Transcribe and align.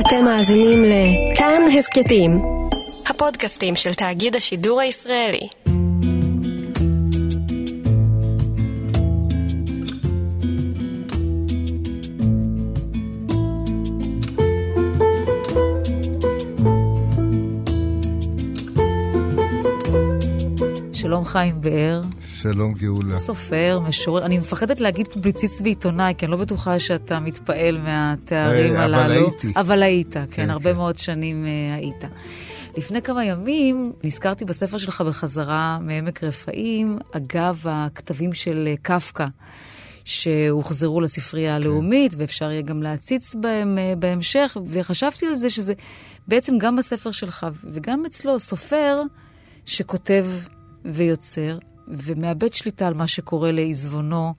אתם 0.00 0.24
מאזינים 0.24 0.84
לכאן 0.84 1.62
הסכתים, 1.78 2.42
הפודקאסטים 3.06 3.76
של 3.76 3.94
תאגיד 3.94 4.36
השידור 4.36 4.80
הישראלי. 4.80 5.48
שלום 20.92 21.24
חיים 21.24 21.54
באר. 21.60 22.00
שלום 22.52 22.74
גאולה. 22.74 23.16
סופר, 23.16 23.80
משורר. 23.88 24.26
אני 24.26 24.38
מפחדת 24.38 24.80
להגיד 24.80 25.08
פובליציסט 25.08 25.60
ועיתונאי, 25.62 26.14
כי 26.18 26.26
אני 26.26 26.32
לא 26.32 26.36
בטוחה 26.36 26.78
שאתה 26.78 27.20
מתפעל 27.20 27.78
מהתארים 27.78 28.74
אה, 28.74 28.84
הללו. 28.84 29.02
אבל 29.02 29.10
הייתי. 29.12 29.52
אבל 29.56 29.82
היית, 29.82 30.12
כן, 30.12 30.24
כן, 30.30 30.50
הרבה 30.50 30.70
כן. 30.70 30.76
מאוד 30.76 30.98
שנים 30.98 31.46
אה, 31.46 31.74
היית. 31.74 32.04
לפני 32.76 33.02
כמה 33.02 33.24
ימים 33.24 33.92
נזכרתי 34.04 34.44
בספר 34.44 34.78
שלך 34.78 35.00
בחזרה 35.00 35.78
מעמק 35.80 36.24
רפאים, 36.24 36.98
אגב 37.12 37.62
הכתבים 37.64 38.32
של 38.32 38.64
אה, 38.66 38.74
קפקא. 38.82 39.26
שהוחזרו 40.04 41.00
לספרייה 41.00 41.50
כן. 41.50 41.62
הלאומית, 41.62 42.14
ואפשר 42.16 42.50
יהיה 42.50 42.62
גם 42.62 42.82
להציץ 42.82 43.34
בהם 43.34 43.78
אה, 43.78 43.92
בהמשך, 43.98 44.56
וחשבתי 44.66 45.26
על 45.26 45.34
זה 45.34 45.50
שזה 45.50 45.74
בעצם 46.28 46.58
גם 46.58 46.76
בספר 46.76 47.10
שלך 47.10 47.46
וגם 47.64 48.04
אצלו 48.06 48.38
סופר 48.38 49.02
שכותב 49.64 50.26
ויוצר, 50.84 51.58
ומאבד 51.88 52.52
שליטה 52.52 52.86
על 52.86 52.94
מה 52.94 53.06
שקורה 53.06 53.52
לעיזבונו 53.52 54.34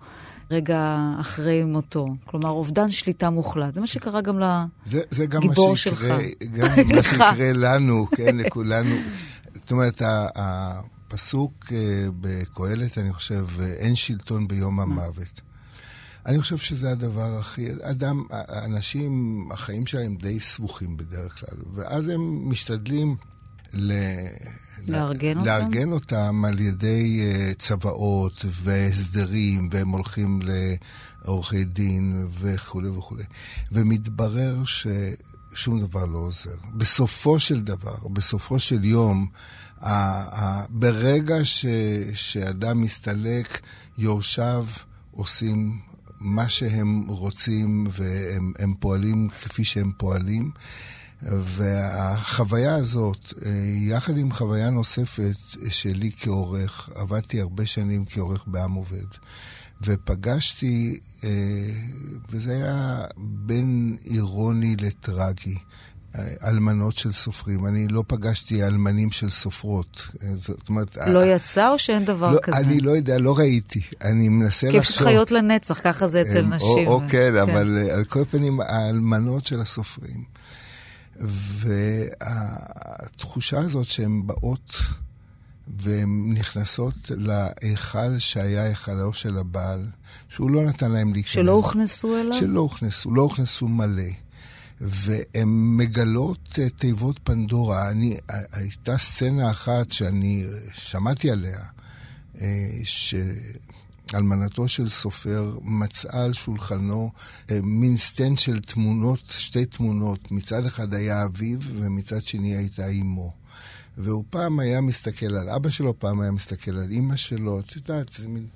רגע 0.52 0.98
אחרי 1.22 1.64
מותו. 1.64 2.08
כלומר, 2.26 2.50
אובדן 2.50 2.92
שליטה 2.92 3.30
מוחלט. 3.30 3.74
זה 3.74 3.82
מה 3.82 3.88
שקרה 3.88 4.22
גם 4.22 4.40
זה, 4.86 5.02
זה 5.12 5.26
גם 5.26 5.42
מה 5.48 5.78
שלך. 5.78 6.00
שיקרה, 6.00 6.18
גם 6.54 6.68
מה. 6.96 7.04
שיקרה 7.04 7.54
לנו, 7.54 8.08
כן, 8.16 8.38
לכולנו. 8.38 8.96
זאת 9.54 9.72
אומרת, 9.72 10.02
הפסוק 10.36 11.66
אה, 11.72 12.08
בקהלת, 12.22 12.98
אני 12.98 13.14
חושב, 13.14 13.46
אה, 13.60 13.66
אין 13.66 13.96
שלטון 13.96 14.48
ביום 14.48 14.80
המוות. 14.80 15.42
אני 16.26 16.40
חושב 16.40 16.58
שזה 16.58 16.92
הדבר 16.92 17.38
הכי... 17.40 17.68
אדם, 17.82 18.24
אנשים, 18.66 19.42
החיים 19.52 19.86
שלהם 19.86 20.16
די 20.16 20.40
סבוכים 20.40 20.98
בדרך 20.98 21.40
כלל, 21.40 21.58
ואז 21.74 22.10
הם 22.10 22.50
משתדלים 22.50 23.16
ל... 23.74 23.94
לארגן 24.88 25.38
אותם? 25.38 25.46
לארגן 25.46 25.92
אותם 25.92 26.46
על 26.46 26.60
ידי 26.60 27.22
אה, 27.22 27.54
צוואות 27.54 28.46
והסדרים, 28.52 29.70
והם 29.72 29.90
הולכים 29.90 30.40
לעורכי 31.24 31.64
דין 31.64 32.28
וכולי 32.40 32.90
וכולי. 32.90 33.24
ומתברר 33.72 34.64
ששום 34.66 35.80
דבר 35.80 36.06
לא 36.06 36.18
עוזר. 36.18 36.56
בסופו 36.74 37.40
של 37.40 37.60
דבר, 37.60 37.96
בסופו 38.14 38.60
של 38.60 38.84
יום, 38.84 39.28
ברגע 40.70 41.36
ש, 41.44 41.66
שאדם 42.14 42.82
מסתלק, 42.82 43.62
יורשיו 43.98 44.66
עושים 45.12 45.80
מה 46.20 46.50
שהם 46.50 47.04
רוצים, 47.08 47.88
והם 47.92 48.54
הם 48.60 48.74
פועלים 48.80 49.30
כפי 49.42 49.66
שהם 49.66 49.92
פועלים. 49.98 50.52
והחוויה 51.22 52.76
הזאת, 52.76 53.34
אה, 53.46 53.52
יחד 53.78 54.18
עם 54.18 54.32
חוויה 54.32 54.70
נוספת 54.70 55.36
שלי 55.70 56.12
כעורך, 56.18 56.90
עבדתי 56.96 57.42
הרבה 57.42 57.66
שנים 57.66 58.06
כעורך 58.06 58.44
בעם 58.48 58.74
עובד, 58.74 59.06
ופגשתי, 59.82 61.00
אה, 61.24 61.30
וזה 62.30 62.54
היה 62.54 63.02
בין 63.18 63.98
אירוני 64.06 64.76
לטרגי. 64.80 65.56
אה, 66.16 66.50
אלמנות 66.50 66.96
של 66.98 67.12
סופרים. 67.12 67.66
אני 67.66 67.88
לא 67.88 68.04
פגשתי 68.08 68.64
אלמנים 68.64 69.12
של 69.12 69.30
סופרות. 69.30 70.08
זאת 70.36 70.70
אומרת... 70.70 70.98
לא 71.08 71.26
יצא 71.26 71.70
או 71.72 71.80
שאין 71.80 72.06
דבר 72.06 72.32
לא, 72.32 72.40
כזה? 72.44 72.58
אני 72.58 72.80
לא 72.80 72.92
יודע, 72.92 73.18
לא 73.18 73.38
ראיתי. 73.38 73.82
אני 74.02 74.30
מנסה 74.30 74.72
כי 74.72 74.78
לחשוב. 74.78 74.96
פשוט 74.96 75.08
חיות 75.08 75.32
לנצח, 75.32 75.80
ככה 75.84 76.08
זה 76.08 76.22
אצל 76.22 76.38
הם- 76.38 76.54
נשים. 76.54 76.88
או, 76.88 76.94
או 76.94 77.02
כן, 77.10 77.36
אבל 77.36 77.78
אה, 77.78 77.96
על 77.96 78.04
כל 78.04 78.26
פנים, 78.32 78.60
האלמנות 78.60 79.46
של 79.46 79.60
הסופרים. 79.62 80.24
והתחושה 82.60 83.60
הזאת 83.60 83.86
שהן 83.86 84.28
באות 84.28 84.76
והן 85.78 86.34
נכנסות 86.34 86.96
להיכל 87.10 88.18
שהיה 88.18 88.64
היכלו 88.64 89.14
של 89.14 89.38
הבעל, 89.38 89.88
שהוא 90.30 90.52
לא 90.52 90.66
נתן 90.66 90.92
להם 90.92 91.14
להיכנס. 91.14 91.34
שלא 91.34 91.52
הוכנסו 91.52 92.18
אליו? 92.22 92.34
שלא 92.34 92.60
הוכנסו, 92.60 93.12
לא 93.12 93.22
הוכנסו 93.22 93.68
מלא. 93.68 94.04
והן 94.82 95.48
מגלות 95.78 96.60
אה, 96.60 96.70
תיבות 96.70 97.20
פנדורה. 97.24 97.90
אני, 97.90 98.18
הייתה 98.52 98.98
סצנה 98.98 99.52
אחת 99.52 99.92
שאני 99.92 100.46
שמעתי 100.74 101.32
עליה, 101.32 101.60
אה, 102.42 102.70
שאלמנתו 104.12 104.68
של 104.68 104.90
סופר 104.90 105.58
מצאה 105.62 106.24
על 106.24 106.34
שולחנו 106.34 107.12
אה, 107.52 107.60
מין 107.64 107.98
סטנד 107.98 108.38
של 108.38 108.60
תמונות, 108.60 109.24
שתי 109.38 109.66
תמונות. 109.66 110.32
מצד 110.32 110.66
אחד 110.66 110.94
היה 110.94 111.26
אביו 111.26 111.60
ומצד 111.62 112.22
שני 112.22 112.56
הייתה 112.56 112.88
אמו. 112.88 113.34
והוא 113.98 114.24
פעם 114.30 114.60
היה 114.60 114.82
מסתכל 114.82 115.36
על 115.36 115.50
אבא 115.50 115.70
שלו, 115.70 116.00
פעם 116.00 116.22
היה 116.22 116.32
מסתכל 116.32 116.72
על 116.72 116.92
אימא 116.92 117.16
שלו, 117.16 117.60
את 117.60 117.76
יודעת, 117.76 118.14
זה 118.14 118.28
מין... 118.28 118.48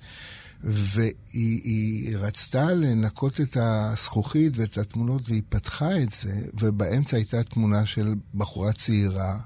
והיא 0.63 1.61
היא 1.63 2.17
רצתה 2.17 2.73
לנקות 2.73 3.41
את 3.41 3.57
הזכוכית 3.59 4.57
ואת 4.57 4.77
התמונות, 4.77 5.29
והיא 5.29 5.41
פתחה 5.49 5.97
את 6.01 6.11
זה, 6.11 6.41
ובאמצע 6.53 7.17
הייתה 7.17 7.43
תמונה 7.43 7.85
של 7.85 8.15
בחורה 8.35 8.73
צעירה, 8.73 9.39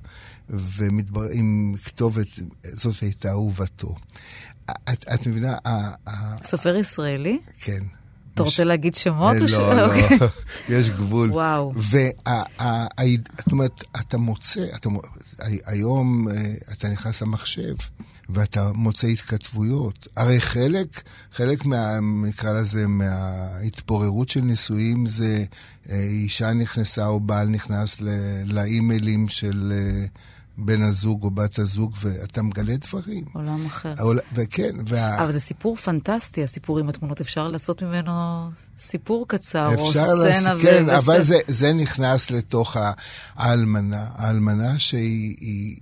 ומתבר... 0.50 1.28
עם 1.34 1.76
כתובת, 1.86 2.28
זאת 2.64 3.02
הייתה 3.02 3.30
אהובתו. 3.30 3.96
את, 4.72 5.06
את 5.14 5.28
מבינה? 5.28 5.58
סופר 6.44 6.76
ישראלי? 6.76 7.40
כן. 7.60 7.84
אתה 8.34 8.44
רוצה 8.44 8.64
להגיד 8.64 8.96
שמות? 8.96 9.36
אה, 9.36 9.46
לא, 9.52 9.76
לא, 9.76 9.86
אוקיי. 9.86 10.18
יש 10.78 10.90
גבול. 10.90 11.32
וואו. 11.32 11.74
זאת 11.76 13.52
אומרת, 13.52 13.84
אתה 14.00 14.18
מוצא, 14.18 14.66
היום 15.66 16.28
אה, 16.28 16.34
אתה 16.74 16.90
נכנס 16.90 17.22
למחשב. 17.22 17.76
ואתה 18.30 18.72
מוצא 18.74 19.08
התכתבויות. 19.08 20.08
הרי 20.18 20.42
חלק, 20.42 21.02
חלק 21.34 21.66
מה, 21.66 22.00
נקרא 22.02 22.54
לזה, 22.54 22.88
מההתפוררות 22.88 24.30
של 24.30 24.42
נישואים 24.42 25.06
זה 25.06 25.44
אה, 25.90 26.04
אישה 26.04 26.54
נכנסה 26.54 27.06
או 27.06 27.20
בעל 27.20 27.48
נכנס 27.48 27.98
לאימיילים 28.46 29.28
של 29.28 29.74
בן 30.58 30.82
הזוג 30.82 31.24
או 31.24 31.32
בת 31.32 31.60
הזוג, 31.60 31.94
ואתה 32.02 32.42
מגלה 32.42 32.78
דברים. 32.78 33.24
עולם 33.34 33.66
אחר. 33.66 33.94
העול- 33.98 34.20
וכן, 34.34 34.76
וה... 34.88 35.24
אבל 35.24 35.32
זה 35.32 35.40
סיפור 35.40 35.76
פנטסטי, 35.76 36.44
הסיפור 36.44 36.80
עם 36.80 36.90
התמונות. 36.90 37.22
אפשר 37.22 37.48
לעשות 37.48 37.84
ממנו 37.84 38.48
סיפור 38.78 39.28
קצר, 39.28 39.76
או 39.78 39.92
סצנה. 39.92 40.54
ו- 40.58 40.62
כן, 40.62 40.84
וספר. 40.88 40.98
אבל 40.98 41.24
זה, 41.24 41.38
זה 41.48 41.74
נכנס 41.74 42.32
לתוך 42.32 42.78
האלמנה. 43.36 44.08
האלמנה 44.16 44.80
שהיא 44.80 45.36
היא, 45.40 45.78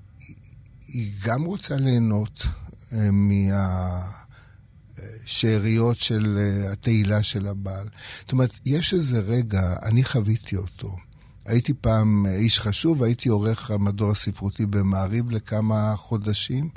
היא 0.88 1.12
גם 1.24 1.44
רוצה 1.44 1.76
ליהנות 1.76 2.44
אה, 2.94 3.10
מהשאריות 5.24 5.98
של 5.98 6.38
אה, 6.40 6.72
התהילה 6.72 7.24
של 7.24 7.48
הבעל. 7.48 7.88
זאת 8.20 8.32
אומרת, 8.32 8.60
יש 8.66 8.94
איזה 8.94 9.20
רגע, 9.20 9.76
אני 9.84 10.04
חוויתי 10.04 10.56
אותו. 10.56 10.96
הייתי 11.46 11.74
פעם 11.74 12.26
איש 12.26 12.60
חשוב, 12.60 13.04
הייתי 13.04 13.30
עורך 13.30 13.72
המדור 13.72 14.12
הספרותי 14.12 14.66
במעריב 14.66 15.32
לכמה 15.32 15.94
חודשים, 15.96 16.70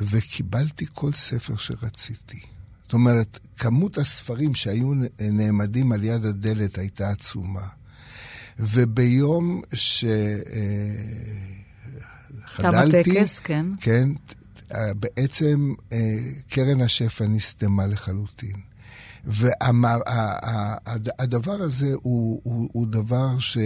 וקיבלתי 0.00 0.86
כל 0.92 1.12
ספר 1.12 1.56
שרציתי. 1.56 2.40
זאת 2.82 2.92
אומרת, 2.92 3.38
כמות 3.56 3.98
הספרים 3.98 4.54
שהיו 4.54 4.92
נעמדים 5.20 5.92
על 5.92 6.04
יד 6.04 6.24
הדלת 6.24 6.78
הייתה 6.78 7.10
עצומה. 7.10 7.66
וביום 8.58 9.62
שחדלתי... 9.74 10.52
תם 12.56 13.10
הטקס, 13.10 13.38
כן. 13.38 13.66
כן, 13.80 14.08
בעצם 14.96 15.74
אה, 15.92 16.16
קרן 16.48 16.80
השפע 16.80 17.26
נסתמה 17.26 17.86
לחלוטין. 17.86 18.56
והדבר 19.26 20.02
הזה 21.52 21.94
הוא, 22.02 22.40
הוא, 22.42 22.68
הוא 22.72 22.86
דבר 22.86 23.38
ש... 23.38 23.58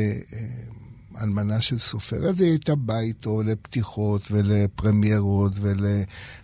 אלמנה 1.22 1.60
של 1.60 1.78
סופר. 1.78 2.28
אז 2.28 2.40
היא 2.40 2.50
הייתה 2.50 2.74
באה 2.74 3.00
איתו 3.00 3.42
לפתיחות 3.42 4.28
ולפרמיירות 4.30 5.52
ול... 5.60 5.86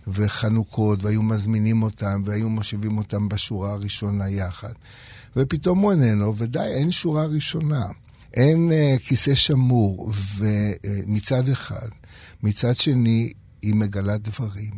וחנוכות, 0.07 1.03
והיו 1.03 1.23
מזמינים 1.23 1.83
אותם, 1.83 2.21
והיו 2.25 2.49
מושיבים 2.49 2.97
אותם 2.97 3.29
בשורה 3.29 3.71
הראשונה 3.71 4.29
יחד. 4.29 4.73
ופתאום 5.35 5.79
הוא 5.79 5.91
איננו, 5.91 6.35
ודי, 6.37 6.59
אין 6.59 6.91
שורה 6.91 7.25
ראשונה. 7.25 7.85
אין 8.33 8.71
uh, 8.71 8.99
כיסא 8.99 9.35
שמור, 9.35 10.11
ומצד 10.37 11.47
uh, 11.47 11.51
אחד. 11.51 11.87
מצד 12.43 12.75
שני, 12.75 13.33
היא 13.61 13.75
מגלה 13.75 14.17
דברים. 14.17 14.71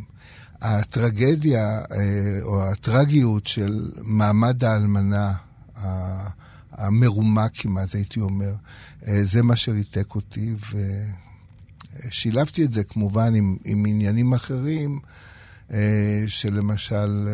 הטרגדיה, 0.62 1.80
uh, 1.84 1.94
או 2.42 2.64
הטרגיות 2.64 3.46
של 3.46 3.92
מעמד 4.02 4.64
האלמנה, 4.64 5.34
המרומה 6.80 7.50
כמעט, 7.50 7.96
הייתי 7.96 8.20
אומר. 8.20 8.54
אה, 9.08 9.26
זה 9.26 9.44
מה 9.44 9.56
שריתק 9.56 10.16
אותי, 10.16 10.56
ושילבתי 12.08 12.66
את 12.66 12.74
זה 12.74 12.84
כמובן 12.84 13.36
עם, 13.36 13.58
עם 13.66 13.86
עניינים 13.86 14.34
אחרים, 14.34 15.00
אה, 15.72 16.24
שלמשל, 16.28 17.30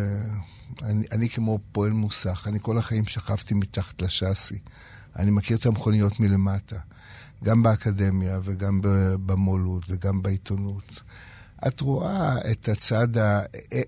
אני, 0.81 1.05
אני 1.11 1.29
כמו 1.29 1.59
פועל 1.71 1.91
מוסך, 1.91 2.47
אני 2.47 2.59
כל 2.61 2.77
החיים 2.77 3.05
שכבתי 3.07 3.53
מתחת 3.53 4.01
לשאסי. 4.01 4.59
אני 5.15 5.31
מכיר 5.31 5.57
את 5.57 5.65
המכוניות 5.65 6.19
מלמטה, 6.19 6.77
גם 7.43 7.63
באקדמיה 7.63 8.39
וגם 8.43 8.79
במו"לות 9.25 9.83
וגם 9.89 10.21
בעיתונות. 10.21 11.01
את 11.67 11.81
רואה 11.81 12.35
את 12.51 12.69
הצד, 12.69 13.17
ה... 13.17 13.39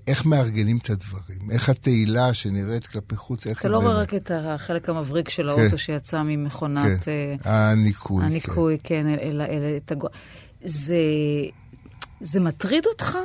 איך 0.07 0.25
מארגנים 0.25 0.77
את 0.77 0.89
הדברים, 0.89 1.51
איך 1.51 1.69
התהילה 1.69 2.33
שנראית 2.33 2.87
כלפי 2.87 3.15
חוץ, 3.15 3.47
איך 3.47 3.59
אתה 3.59 3.69
לא 3.69 3.77
רואה 3.77 3.93
רק 3.93 4.13
את 4.13 4.31
החלק 4.35 4.89
המבריק 4.89 5.29
של 5.29 5.49
האוטו 5.49 5.69
כן. 5.69 5.77
שיצא 5.77 6.21
ממכונת... 6.23 7.03
כן, 7.03 7.35
uh, 7.43 7.47
הניקוי. 7.49 8.25
הניקוי, 8.25 8.77
כן, 8.83 9.05
כן 9.05 9.27
אלא, 9.27 9.43
אלא 9.43 9.77
את 9.77 9.91
הגו... 9.91 10.07
זה, 10.63 10.95
זה 12.21 12.39
מטריד 12.39 12.85
אותך? 12.85 13.17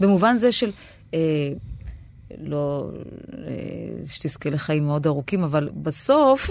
במובן 0.00 0.36
זה 0.36 0.52
של... 0.52 0.70
אה, 1.14 1.48
לא, 2.38 2.90
אה, 3.32 4.06
שתזכה 4.06 4.50
לחיים 4.50 4.86
מאוד 4.86 5.06
ארוכים, 5.06 5.44
אבל 5.44 5.70
בסוף, 5.82 6.50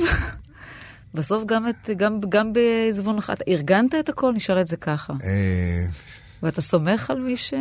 בסוף 1.16 1.44
גם, 1.46 1.70
את, 1.70 1.90
גם, 1.98 2.20
גם 2.30 2.54
בעזבון 2.54 3.18
אחת, 3.18 3.42
ארגנת 3.48 3.96
את 4.00 4.10
הכל? 4.10 4.34
נשאל 4.36 4.62
את 4.62 4.68
זה 4.68 4.78
ככה. 4.78 5.14
ואתה 6.44 6.62
סומך 6.62 7.10
על 7.10 7.20
מי 7.20 7.38
ש... 7.38 7.54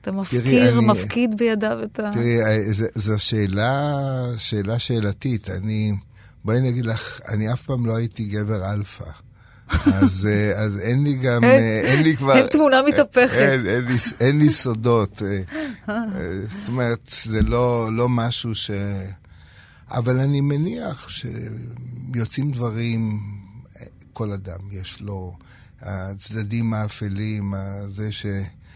אתה 0.00 0.12
מפקיר, 0.12 0.78
אני, 0.78 0.86
מפקיד 0.86 1.36
בידיו 1.36 1.78
את 1.82 2.00
ה... 2.00 2.10
תראי, 2.12 2.42
אה, 2.42 2.56
זו 2.94 3.18
שאלה, 3.18 3.92
שאלה 4.38 4.78
שאלתית. 4.78 5.50
אני, 5.50 5.92
בואי 6.44 6.58
אני 6.58 6.68
אגיד 6.68 6.86
לך, 6.86 7.20
אני 7.28 7.52
אף 7.52 7.62
פעם 7.62 7.86
לא 7.86 7.96
הייתי 7.96 8.24
גבר 8.24 8.72
אלפא. 8.72 9.04
אז, 9.86 10.28
אה, 10.30 10.62
אז 10.62 10.78
אין 10.80 11.04
לי 11.04 11.14
גם, 11.14 11.44
אין, 11.44 11.62
אה, 11.62 11.80
אין 11.80 12.02
לי 12.02 12.16
כבר... 12.16 12.36
אין 12.36 12.46
תמונה 12.46 12.82
מתהפכת. 12.88 13.38
אין, 13.38 13.66
אין, 13.66 13.84
לי, 13.84 13.94
אין 14.20 14.38
לי 14.38 14.50
סודות. 14.50 15.22
זאת 15.86 16.68
אומרת, 16.68 17.10
זה 17.22 17.42
לא, 17.42 17.88
לא 17.92 18.08
משהו 18.08 18.54
ש... 18.54 18.70
אבל 19.90 20.18
אני 20.18 20.40
מניח 20.40 21.08
שיוצאים 21.08 22.52
דברים, 22.52 23.20
כל 24.12 24.32
אדם 24.32 24.60
יש 24.70 25.00
לו... 25.00 25.36
הצדדים 25.82 26.74
האפלים, 26.74 27.54
זה 27.86 28.12
ש... 28.12 28.26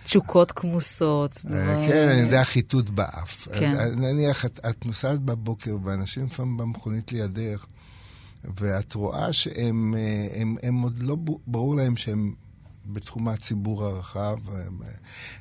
תשוקות 0.04 0.52
כמוסות. 0.52 1.36
אה, 1.52 1.86
כן, 1.88 2.08
אני 2.08 2.20
יודע, 2.20 2.44
חיטוט 2.44 2.88
באף. 2.88 3.48
כן. 3.58 3.74
נניח, 3.96 4.44
את, 4.44 4.60
את 4.70 4.86
נוסעת 4.86 5.20
בבוקר, 5.20 5.76
ואנשים 5.84 6.26
לפעמים 6.26 6.56
במכונית 6.56 7.12
לידך, 7.12 7.66
ואת 8.60 8.94
רואה 8.94 9.32
שהם 9.32 9.94
אה, 9.98 10.40
הם, 10.40 10.56
הם 10.62 10.80
עוד 10.80 10.98
לא 10.98 11.16
ברור 11.46 11.76
להם 11.76 11.96
שהם 11.96 12.34
בתחום 12.88 13.28
הציבור 13.28 13.84
הרחב, 13.84 14.36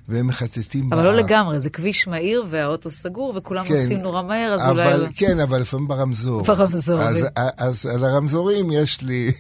והם 0.08 0.28
מחטטים 0.28 0.94
אבל 0.94 1.04
לא 1.04 1.16
לגמרי, 1.16 1.60
זה 1.60 1.70
כביש 1.70 2.08
מהיר 2.08 2.46
והאוטו 2.50 2.90
סגור, 2.90 3.34
וכולם 3.36 3.64
כן, 3.66 3.74
נוסעים 3.74 4.00
נורא 4.00 4.22
מהר, 4.22 4.54
אז 4.54 4.62
אבל, 4.62 5.02
אולי... 5.02 5.14
כן, 5.14 5.40
אבל 5.40 5.62
לפעמים 5.62 5.88
ברמזור. 5.88 6.44
ברמזור. 6.44 7.02
אז, 7.02 7.26
אז, 7.36 7.52
אז 7.58 7.86
על 7.86 8.04
הרמזורים 8.04 8.72
יש 8.72 9.02
לי, 9.02 9.32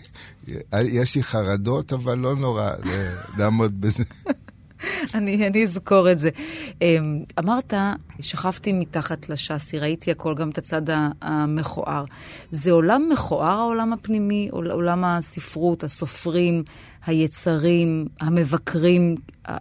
יש 1.01 1.15
לי 1.15 1.23
חרדות, 1.23 1.93
אבל 1.93 2.17
לא 2.17 2.35
נורא 2.35 2.71
לעמוד 3.37 3.71
בזה. 3.81 4.03
אני, 5.15 5.47
אני 5.47 5.63
אזכור 5.63 6.11
את 6.11 6.19
זה. 6.19 6.29
אמ, 6.81 7.23
אמרת, 7.39 7.73
שכבתי 8.19 8.73
מתחת 8.73 9.29
לשאסי, 9.29 9.79
ראיתי 9.79 10.11
הכל, 10.11 10.35
גם 10.35 10.49
את 10.49 10.57
הצד 10.57 10.81
המכוער. 11.21 12.05
זה 12.51 12.71
עולם 12.71 13.09
מכוער, 13.11 13.57
העולם 13.57 13.93
הפנימי, 13.93 14.49
עולם 14.51 15.03
הספרות, 15.03 15.83
הסופרים, 15.83 16.63
היצרים, 17.05 18.07
המבקרים. 18.19 19.15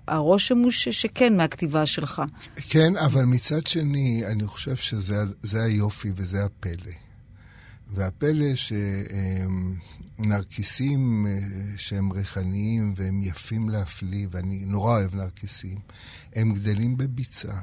הרושם 0.09 0.59
הוא 0.59 0.71
ש, 0.71 0.89
שכן, 0.89 1.37
מהכתיבה 1.37 1.87
שלך. 1.87 2.23
כן, 2.57 2.97
אבל 2.97 3.25
מצד 3.25 3.67
שני, 3.67 4.23
אני 4.27 4.47
חושב 4.47 4.77
שזה 4.77 5.63
היופי 5.65 6.13
וזה 6.17 6.45
הפלא. 6.45 6.93
והפלא 7.95 8.47
שנרקיסים 10.19 11.27
שהם 11.77 12.13
ריחניים 12.13 12.93
והם 12.97 13.23
יפים 13.23 13.69
להפליא, 13.69 14.27
ואני 14.31 14.65
נורא 14.67 14.99
אוהב 14.99 15.15
נרקיסים, 15.15 15.79
הם 16.35 16.55
גדלים 16.55 16.97
בביצה. 16.97 17.55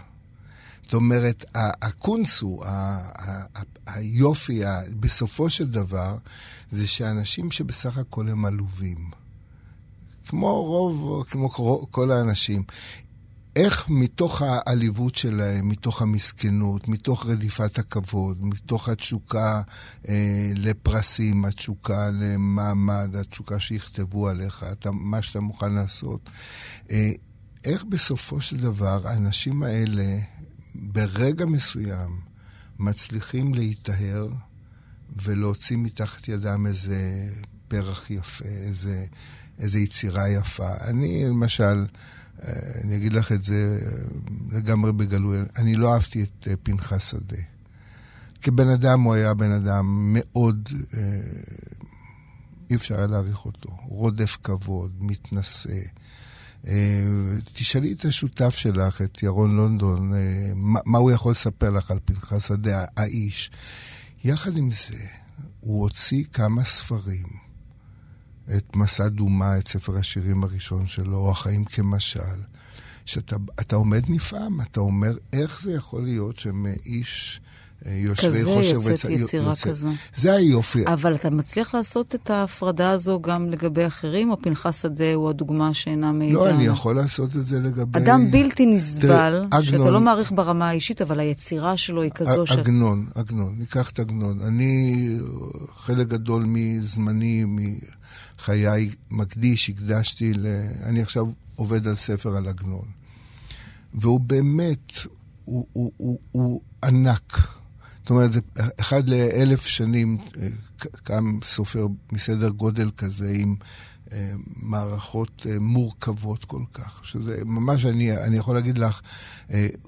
זאת 0.84 0.94
אומרת, 0.94 1.45
הקונס 1.56 2.42
הוא, 2.42 2.66
היופי, 3.86 4.62
בסופו 5.00 5.50
של 5.50 5.68
דבר, 5.68 6.18
זה 6.72 6.88
שאנשים 6.88 7.51
שבסך 7.51 7.98
הכל 7.98 8.30
הם 8.30 8.45
עלובים. 8.45 9.21
כמו 10.31 10.63
רוב, 10.63 11.24
כמו 11.30 11.50
כל 11.92 12.12
האנשים. 12.12 12.63
איך 13.56 13.89
מתוך 13.89 14.42
העליבות 14.42 15.16
שלהם, 15.16 15.69
מתוך 15.69 16.01
המסכנות, 16.01 16.88
מתוך 16.88 17.25
רדיפת 17.25 17.80
הכבוד, 17.80 18.45
מתוך 18.45 18.89
התשוקה 18.89 19.62
אה, 20.10 20.51
לפרסים, 20.56 21.45
התשוקה 21.45 22.10
למעמד, 22.10 23.16
התשוקה 23.16 23.60
שיכתבו 23.60 24.30
עליך, 24.30 24.66
אתה, 24.72 24.92
מה 24.92 25.22
שאתה 25.22 25.39
מוכן 25.39 25.74
לעשות, 25.74 26.30
אה, 26.92 27.12
איך 27.66 27.84
בסופו 27.84 28.42
של 28.42 28.57
דבר 28.57 29.07
האנשים 29.07 29.63
האלה, 29.63 30.18
ברגע 30.75 31.45
מסוים, 31.45 32.19
מצליחים 32.80 33.54
להיטהר 33.54 34.27
ולהוציא 35.24 35.77
מתחת 35.77 36.27
ידם 36.27 36.66
איזה 36.68 37.30
פרח 37.72 38.10
יפה, 38.10 38.46
איזה, 38.46 39.06
איזה 39.60 39.80
יצירה 39.80 40.30
יפה. 40.30 40.70
אני, 40.88 41.26
למשל, 41.26 41.86
אני 42.84 42.96
אגיד 42.96 43.14
לך 43.14 43.32
את 43.32 43.44
זה 43.44 43.80
אה, 43.82 44.58
לגמרי 44.58 44.92
בגלוי, 44.92 45.38
אני 45.58 45.76
לא 45.76 45.94
אהבתי 45.94 46.24
את 46.24 46.48
אה, 46.48 46.54
פנחס 46.64 47.12
שדה. 47.12 47.42
כבן 48.42 48.70
אדם 48.70 49.02
הוא 49.02 49.14
היה 49.14 49.34
בן 49.34 49.52
אדם 49.52 50.14
מאוד, 50.14 50.70
אה, 50.98 51.20
אי 52.70 52.76
אפשר 52.76 52.98
היה 52.98 53.08
להעריך 53.08 53.46
אותו. 53.46 53.70
רודף 53.88 54.38
כבוד, 54.44 54.92
מתנשא. 55.00 55.80
תשאלי 57.54 57.94
את 57.94 58.06
השותף 58.06 58.56
שלך, 58.56 59.02
את 59.02 59.24
ירון 59.24 59.56
לונדון, 59.56 60.14
מה 60.86 61.00
הוא 61.00 61.12
יכול 61.12 61.32
לספר 61.32 61.70
לך 61.70 61.92
על 61.92 62.00
פנחס 62.06 62.48
שדה, 62.48 62.86
האיש. 62.98 63.52
יחד 64.24 64.58
עם 64.58 64.72
זה, 64.72 65.06
הוא 65.60 65.82
הוציא 65.82 66.24
כמה 66.34 66.64
ספרים. 66.64 67.41
את 68.58 68.75
מסע 68.75 69.08
דומה, 69.08 69.58
את 69.58 69.68
ספר 69.68 69.98
השירים 69.98 70.44
הראשון 70.44 70.88
שלו, 70.88 71.32
החיים 71.32 71.65
כמשל, 71.65 72.20
שאתה 73.06 73.75
עומד 73.75 74.04
נפעם, 74.08 74.62
אתה 74.62 74.80
אומר, 74.80 75.13
איך 75.34 75.62
זה 75.63 75.74
יכול 75.74 76.04
להיות 76.04 76.38
שמאיש... 76.38 77.42
אה, 77.86 77.92
יושבי 77.92 78.44
חושר... 78.44 78.75
כזה 78.75 78.92
יוצאת 78.92 79.12
יצירה 79.12 79.50
יוצא. 79.50 79.70
כזו. 79.70 79.89
זה 80.15 80.34
היופי. 80.34 80.84
אבל 80.88 81.15
אתה 81.15 81.30
מצליח 81.30 81.75
לעשות 81.75 82.15
את 82.15 82.30
ההפרדה 82.30 82.92
הזו 82.92 83.20
גם 83.22 83.50
לגבי 83.50 83.88
אחרים, 83.88 84.32
או 84.32 84.42
פנחס 84.42 84.82
שדה 84.82 85.13
הוא 85.13 85.30
הדוגמה 85.30 85.74
שאינה 85.74 86.12
מעידה? 86.12 86.34
לא, 86.34 86.50
אני 86.50 86.65
יכול 86.65 86.96
לעשות 86.96 87.36
את 87.36 87.46
זה 87.46 87.60
לגבי... 87.60 88.00
אדם 88.00 88.32
בלתי 88.32 88.65
נסבל, 88.65 89.46
תראה, 89.51 89.63
שאתה 89.63 89.89
לא 89.89 90.00
מעריך 90.00 90.32
ברמה 90.32 90.70
האישית, 90.70 91.01
אבל 91.01 91.20
היצירה 91.20 91.77
שלו 91.77 92.01
היא 92.01 92.12
כזו 92.15 92.48
ש... 92.48 92.51
עגנון, 92.51 93.06
עגנון, 93.15 93.56
ניקח 93.58 93.89
את 93.89 94.00
עגנון. 94.00 94.39
אני, 94.42 94.96
חלק 95.75 96.08
גדול 96.08 96.44
מזמני, 96.48 97.46
חיי 98.41 98.89
מקדיש, 99.12 99.69
הקדשתי 99.69 100.33
ל... 100.33 100.45
אני 100.83 101.01
עכשיו 101.01 101.25
עובד 101.55 101.88
על 101.88 101.95
ספר 101.95 102.38
על 102.38 102.48
עגנון. 102.48 102.86
והוא 103.93 104.19
באמת, 104.19 104.91
הוא, 105.45 105.67
הוא, 105.74 105.91
הוא, 105.98 106.19
הוא 106.31 106.62
ענק. 106.83 107.38
זאת 108.01 108.10
אומרת, 108.10 108.31
זה 108.31 108.39
אחד 108.79 109.10
לאלף 109.10 109.65
שנים 109.65 110.17
אה, 110.41 110.48
קם 111.03 111.39
סופר 111.43 111.88
מסדר 112.12 112.50
גודל 112.50 112.91
כזה, 112.98 113.31
עם 113.36 113.55
אה, 114.12 114.33
מערכות 114.55 115.48
אה, 115.50 115.60
מורכבות 115.60 116.45
כל 116.45 116.63
כך, 116.74 117.01
שזה 117.03 117.45
ממש, 117.45 117.86
אני, 117.86 118.17
אני 118.17 118.38
יכול 118.38 118.55
להגיד 118.55 118.77
לך, 118.77 119.01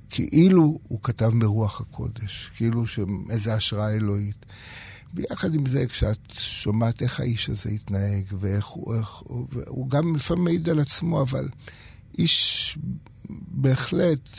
כאילו 0.10 0.79
הוא 0.83 1.00
כתב 1.03 1.31
מרוח 1.33 1.81
הקודש, 1.81 2.51
כאילו 2.55 2.88
שאיזו 2.88 3.51
השראה 3.51 3.91
אלוהית. 3.91 4.45
ביחד 5.13 5.55
עם 5.55 5.65
זה, 5.65 5.88
כשאת 5.88 6.32
שומעת 6.34 7.01
איך 7.01 7.20
האיש 7.20 7.50
הזה 7.50 7.70
התנהג, 7.70 8.25
ואיך 8.39 8.65
הוא, 8.65 8.96
איך, 8.96 9.10
הוא, 9.10 9.48
הוא 9.67 9.89
גם 9.89 10.15
לפעמים 10.15 10.43
מעיד 10.43 10.70
על 10.70 10.79
עצמו, 10.79 11.22
אבל 11.22 11.48
איש 12.17 12.77
בהחלט 13.51 14.29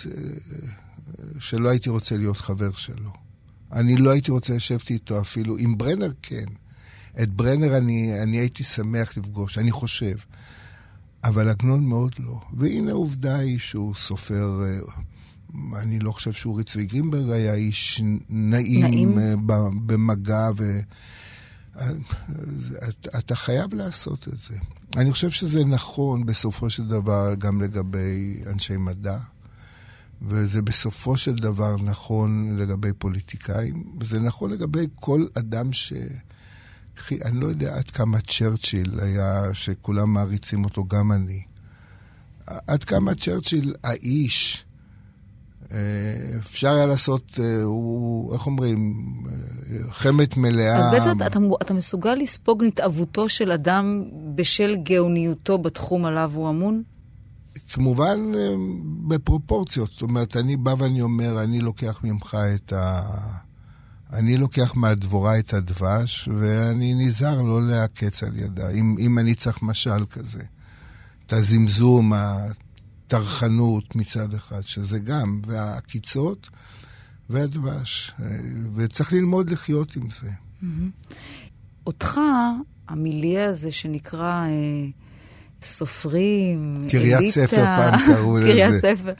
שלא 1.38 1.68
הייתי 1.68 1.90
רוצה 1.90 2.16
להיות 2.16 2.36
חבר 2.36 2.72
שלו. 2.72 3.10
אני 3.72 3.96
לא 3.96 4.10
הייתי 4.10 4.30
רוצה 4.30 4.54
לשבת 4.54 4.90
איתו 4.90 5.20
אפילו. 5.20 5.56
עם 5.58 5.78
ברנר 5.78 6.12
כן. 6.22 6.44
את 7.22 7.28
ברנר 7.28 7.76
אני, 7.76 8.22
אני 8.22 8.36
הייתי 8.36 8.64
שמח 8.64 9.16
לפגוש, 9.16 9.58
אני 9.58 9.70
חושב. 9.70 10.16
אבל 11.24 11.48
עגנון 11.48 11.84
מאוד 11.84 12.14
לא. 12.18 12.40
והנה 12.52 12.90
העובדה 12.90 13.36
היא 13.36 13.58
שהוא 13.58 13.94
סופר 13.94 14.62
אני 15.76 15.98
לא 15.98 16.12
חושב 16.12 16.32
שאורי 16.32 16.64
צבי 16.64 16.86
גרינברג 16.86 17.30
היה 17.30 17.54
איש 17.54 18.02
נעים, 18.28 18.84
נעים. 18.84 19.18
אה, 19.18 19.34
במגע, 19.86 20.50
ו... 20.56 20.80
אתה 23.18 23.34
חייב 23.34 23.74
לעשות 23.74 24.28
את 24.28 24.38
זה. 24.38 24.54
אני 24.96 25.12
חושב 25.12 25.30
שזה 25.30 25.64
נכון 25.64 26.26
בסופו 26.26 26.70
של 26.70 26.86
דבר 26.86 27.34
גם 27.38 27.60
לגבי 27.62 28.42
אנשי 28.46 28.76
מדע, 28.76 29.18
וזה 30.22 30.62
בסופו 30.62 31.16
של 31.16 31.34
דבר 31.34 31.76
נכון 31.76 32.56
לגבי 32.58 32.92
פוליטיקאים, 32.98 33.84
וזה 34.00 34.20
נכון 34.20 34.50
לגבי 34.50 34.86
כל 34.94 35.26
אדם 35.34 35.72
ש... 35.72 35.92
אני 37.24 37.40
לא 37.40 37.46
יודע 37.46 37.76
עד 37.76 37.90
כמה 37.90 38.20
צ'רצ'יל 38.20 39.00
היה, 39.00 39.54
שכולם 39.54 40.12
מעריצים 40.12 40.64
אותו, 40.64 40.84
גם 40.84 41.12
אני. 41.12 41.42
עד 42.46 42.84
כמה 42.84 43.14
צ'רצ'יל 43.14 43.74
האיש, 43.84 44.56
אה, 44.56 44.73
אפשר 46.38 46.74
היה 46.74 46.86
לעשות, 46.86 47.40
אה, 47.42 47.62
הוא, 47.62 48.34
איך 48.34 48.46
אומרים, 48.46 48.94
אה, 49.26 49.92
חמת 49.92 50.36
מלאה. 50.36 50.78
אז 50.78 50.86
בעצם 50.90 51.10
אתה, 51.16 51.26
אתה 51.62 51.74
מסוגל 51.74 52.14
לספוג 52.14 52.64
נתעבותו 52.64 53.28
של 53.28 53.52
אדם 53.52 54.04
בשל 54.34 54.76
גאוניותו 54.76 55.58
בתחום 55.58 56.04
עליו 56.04 56.32
הוא 56.34 56.50
אמון? 56.50 56.82
כמובן 57.72 58.32
בפרופורציות. 59.08 59.90
זאת 59.92 60.02
אומרת, 60.02 60.36
אני 60.36 60.56
בא 60.56 60.74
ואני 60.78 61.02
אומר, 61.02 61.42
אני 61.42 61.60
לוקח 61.60 62.00
ממך 62.04 62.36
את 62.54 62.72
ה... 62.72 63.00
אני 64.12 64.36
לוקח 64.36 64.72
מהדבורה 64.76 65.38
את 65.38 65.54
הדבש, 65.54 66.28
ואני 66.38 66.94
נזהר 66.94 67.42
לא 67.42 67.62
לעקץ 67.62 68.22
על 68.22 68.36
ידה, 68.36 68.70
אם, 68.70 68.96
אם 68.98 69.18
אני 69.18 69.34
צריך 69.34 69.62
משל 69.62 70.06
כזה. 70.10 70.42
את 71.26 71.32
הזמזום, 71.32 72.12
הטרחנות 73.14 73.96
מצד 73.96 74.34
אחד, 74.34 74.60
שזה 74.62 74.98
גם, 74.98 75.40
והעקיצות 75.46 76.48
והדבש. 77.30 78.12
וצריך 78.74 79.12
ללמוד 79.12 79.50
לחיות 79.50 79.96
עם 79.96 80.08
זה. 80.20 80.30
אותך, 81.86 82.20
המיליה 82.88 83.48
הזה 83.48 83.72
שנקרא... 83.72 84.46
אה, 84.46 84.86
סופרים, 85.62 86.86
קריית 86.90 87.18
אליטה, 87.20 87.32
ספר 87.32 87.64
פעם 87.64 88.00
קראו 88.06 88.38
לזה. 88.38 88.52
קריית 88.52 88.80
ספר, 88.80 89.12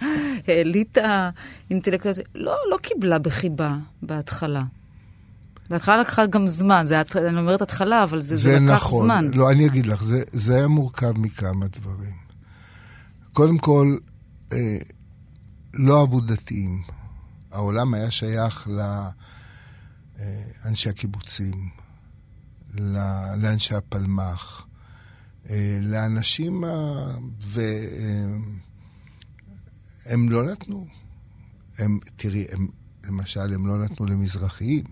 אליטה 0.49 1.31
אינטלקטואלית, 1.71 2.21
לא, 2.35 2.57
לא 2.71 2.77
קיבלה 2.77 3.19
בחיבה 3.19 3.77
בהתחלה. 4.03 4.63
בהתחלה 5.71 6.01
לקחה 6.01 6.27
גם 6.27 6.49
זמן, 6.49 6.85
זה, 6.87 7.01
אני 7.01 7.39
אומרת 7.39 7.63
התחלה, 7.63 8.03
אבל 8.03 8.21
זה, 8.21 8.37
זה, 8.37 8.43
זה 8.43 8.61
לקח 8.61 8.75
נכון. 8.75 9.05
זמן. 9.05 9.31
לא, 9.35 9.51
אני 9.51 9.67
אגיד 9.67 9.87
לך, 9.87 10.05
זה, 10.05 10.23
זה 10.33 10.57
היה 10.57 10.69
מורכב 10.69 11.19
מכמה 11.19 11.67
דברים. 11.67 12.24
קודם 13.35 13.59
כל, 13.59 13.97
אה, 14.53 14.79
לא 15.75 16.01
אהבו 16.01 16.21
דתיים. 16.21 16.83
העולם 17.53 17.95
היה 17.95 18.11
שייך 18.11 18.69
לאנשי 20.65 20.89
הקיבוצים, 20.89 21.69
לאנשי 23.37 23.75
הפלמ"ח, 23.75 24.67
אה, 25.51 25.79
לאנשים, 25.83 26.65
והם 30.07 30.31
לא 30.31 30.43
נתנו. 30.43 30.87
הם, 31.79 31.99
תראי, 32.17 32.45
הם, 32.53 32.69
למשל, 33.05 33.55
הם 33.55 33.67
לא 33.67 33.79
נתנו 33.79 34.07
למזרחיים. 34.07 34.85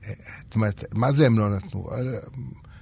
זאת 0.00 0.54
אומרת, 0.54 0.84
מה 0.94 1.12
זה 1.12 1.26
הם 1.26 1.38
לא 1.38 1.56
נתנו? 1.56 1.88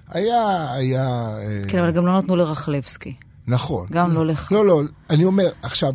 היה, 0.09 0.73
היה... 0.73 1.37
כן, 1.69 1.79
אבל 1.79 1.91
גם 1.91 2.07
לא 2.07 2.19
נתנו 2.19 2.37
לרחלבסקי. 2.37 3.15
נכון. 3.51 3.87
גם 3.91 4.13
לא 4.13 4.27
לך. 4.27 4.53
לא, 4.53 4.67
לא, 4.67 4.83
אני 5.11 5.25
אומר, 5.25 5.49
עכשיו, 5.63 5.93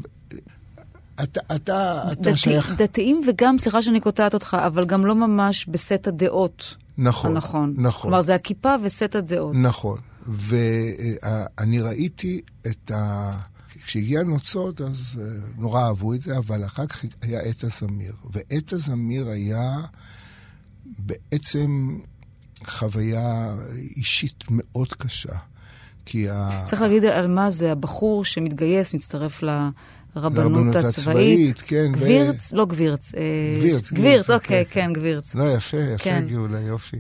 אתה, 1.24 1.40
אתה, 1.56 2.04
אתה 2.12 2.30
דת, 2.30 2.38
שייך... 2.38 2.74
דתיים 2.78 3.22
וגם, 3.28 3.58
סליחה 3.58 3.82
שאני 3.82 4.00
קוטעת 4.00 4.34
אותך, 4.34 4.58
אבל 4.68 4.86
גם 4.86 5.06
לא 5.06 5.16
ממש 5.16 5.66
בסט 5.66 6.08
הדעות. 6.08 6.76
נכון, 6.98 7.32
הנכון. 7.32 7.74
נכון. 7.78 8.02
כלומר, 8.02 8.22
זה 8.22 8.36
הכיפה 8.36 8.76
וסט 8.84 9.16
הדעות. 9.16 9.56
נכון. 9.56 9.98
ואני 10.28 11.82
ראיתי 11.82 12.42
את 12.68 12.92
ה... 12.92 13.32
כשהגיע 13.86 14.24
נוצות, 14.24 14.82
אז 14.82 15.22
נורא 15.58 15.82
אהבו 15.82 16.14
את 16.14 16.22
זה, 16.22 16.38
אבל 16.38 16.66
אחר 16.66 16.86
כך 16.88 17.06
היה 17.22 17.40
עת 17.40 17.64
הזמיר. 17.64 18.14
ועת 18.32 18.74
הזמיר 18.74 19.28
היה 19.28 19.76
בעצם 20.86 21.98
חוויה 22.66 23.56
אישית 23.96 24.44
מאוד 24.50 24.94
קשה. 24.94 25.36
כי 26.06 26.30
ה... 26.30 26.64
צריך 26.66 26.82
להגיד 26.82 27.06
על 27.06 27.28
מה 27.28 27.52
זה, 27.52 27.72
הבחור 27.72 28.26
שמתגייס, 28.26 28.94
מצטרף 28.94 29.44
לרבנות 29.44 29.74
לרבנות 30.16 30.76
הצבאית. 30.76 31.60
כן. 31.60 31.92
גבירץ? 31.92 32.54
ו... 32.54 32.56
לא 32.56 32.66
גבירץ. 32.66 33.12
גבירץ. 33.60 33.92
גבירץ, 33.92 34.30
אוקיי, 34.30 34.66
כן, 34.66 34.94
גבירץ. 34.94 35.36
לא, 35.36 35.56
יפה, 35.56 35.78
יפה, 35.78 36.04
כן. 36.04 36.26
גאולה, 36.30 36.60
יופי. 36.60 36.98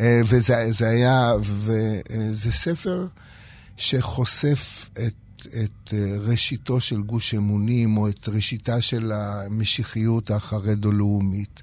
וזה 0.00 0.88
היה, 0.88 1.32
וזה 1.40 2.52
ספר 2.52 3.06
שחושף 3.76 4.88
את... 4.92 5.12
את 5.64 5.94
ראשיתו 6.20 6.80
של 6.80 7.02
גוש 7.02 7.34
אמונים, 7.34 7.96
או 7.96 8.08
את 8.08 8.28
ראשיתה 8.28 8.80
של 8.80 9.12
המשיחיות 9.14 10.30
החרדו-לאומית. 10.30 11.62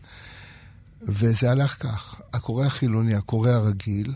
וזה 1.01 1.51
הלך 1.51 1.83
כך. 1.83 2.21
הקורא 2.33 2.65
החילוני, 2.65 3.15
הקורא 3.15 3.49
הרגיל, 3.49 4.13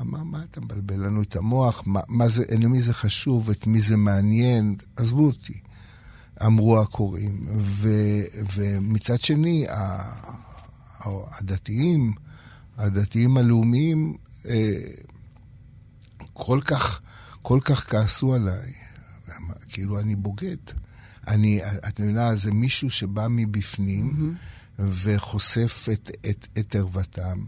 אמר, 0.00 0.22
מה 0.22 0.44
אתה 0.44 0.60
מבלבל 0.60 1.06
לנו 1.06 1.22
את 1.22 1.36
המוח? 1.36 1.82
מה, 1.86 2.00
מה 2.08 2.28
זה, 2.28 2.44
למי 2.58 2.82
זה 2.82 2.94
חשוב? 2.94 3.50
את 3.50 3.66
מי 3.66 3.82
זה 3.82 3.96
מעניין? 3.96 4.76
עזבו 4.96 5.26
אותי, 5.26 5.60
אמרו 6.46 6.80
הקוראים. 6.80 7.46
ו, 7.56 7.88
ומצד 8.54 9.20
שני, 9.20 9.66
הדתיים, 11.04 12.12
הדתיים 12.78 13.36
הלאומיים, 13.36 14.16
כל 16.32 16.60
כך, 16.64 17.00
כל 17.42 17.60
כך 17.64 17.90
כעסו 17.90 18.34
עליי. 18.34 18.72
כאילו, 19.68 20.00
אני 20.00 20.16
בוגד. 20.16 20.56
אני, 21.26 21.60
את 21.88 22.00
מבינה, 22.00 22.34
זה 22.34 22.52
מישהו 22.52 22.90
שבא 22.90 23.26
מבפנים, 23.30 24.34
mm-hmm. 24.78 24.82
וחושף 24.82 25.86
את, 25.92 26.10
את, 26.30 26.48
את 26.58 26.74
ערוותם. 26.74 27.44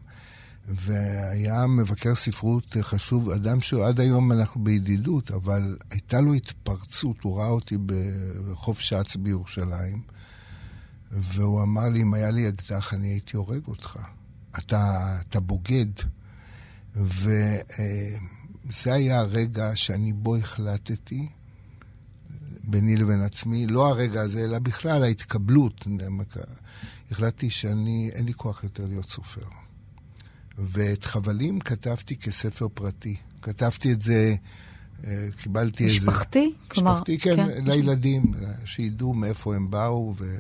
והיה 0.75 1.67
מבקר 1.67 2.15
ספרות 2.15 2.77
חשוב, 2.81 3.31
אדם 3.31 3.61
שעד 3.61 4.01
היום 4.01 4.33
אנחנו 4.33 4.65
בידידות, 4.65 5.31
אבל 5.31 5.77
הייתה 5.91 6.21
לו 6.21 6.35
התפרצות, 6.35 7.17
הוא 7.23 7.39
ראה 7.39 7.49
אותי 7.49 7.77
ברחוב 7.79 8.79
שץ 8.79 9.17
בירושלים, 9.17 10.03
והוא 11.13 11.63
אמר 11.63 11.89
לי, 11.89 12.03
אם 12.03 12.15
היה 12.15 12.31
לי 12.31 12.49
אקדח, 12.49 12.95
אני 12.95 13.09
הייתי 13.09 13.37
הורג 13.37 13.67
אותך. 13.67 13.99
אתה, 14.59 15.17
אתה 15.21 15.41
בוגד. 15.41 15.87
וזה 16.95 17.73
היה 18.85 19.21
הרגע 19.21 19.77
שאני 19.77 20.13
בו 20.13 20.37
החלטתי, 20.37 21.29
ביני 22.65 22.97
לבין 22.97 23.23
עצמי, 23.23 23.67
לא 23.67 23.89
הרגע 23.89 24.21
הזה, 24.21 24.45
אלא 24.45 24.59
בכלל 24.59 25.03
ההתקבלות. 25.03 25.87
החלטתי 27.11 27.51
שאני, 27.51 28.11
אין 28.13 28.25
לי 28.25 28.35
כוח 28.35 28.65
יותר 28.65 28.87
להיות 28.87 29.11
סופר. 29.11 29.60
ואת 30.61 31.05
חבלים 31.05 31.61
כתבתי 31.61 32.17
כספר 32.17 32.69
פרטי. 32.75 33.17
כתבתי 33.43 33.93
את 33.93 34.03
זה, 34.03 34.35
קיבלתי 35.37 35.85
איזה... 35.85 35.97
משפחתי? 35.97 36.53
משפחתי, 36.73 37.19
כן, 37.19 37.37
כן, 37.37 37.65
לילדים, 37.65 38.35
שידעו 38.65 39.15
מאיפה 39.15 39.55
הם 39.55 39.71
באו. 39.71 40.15
ו... 40.17 40.39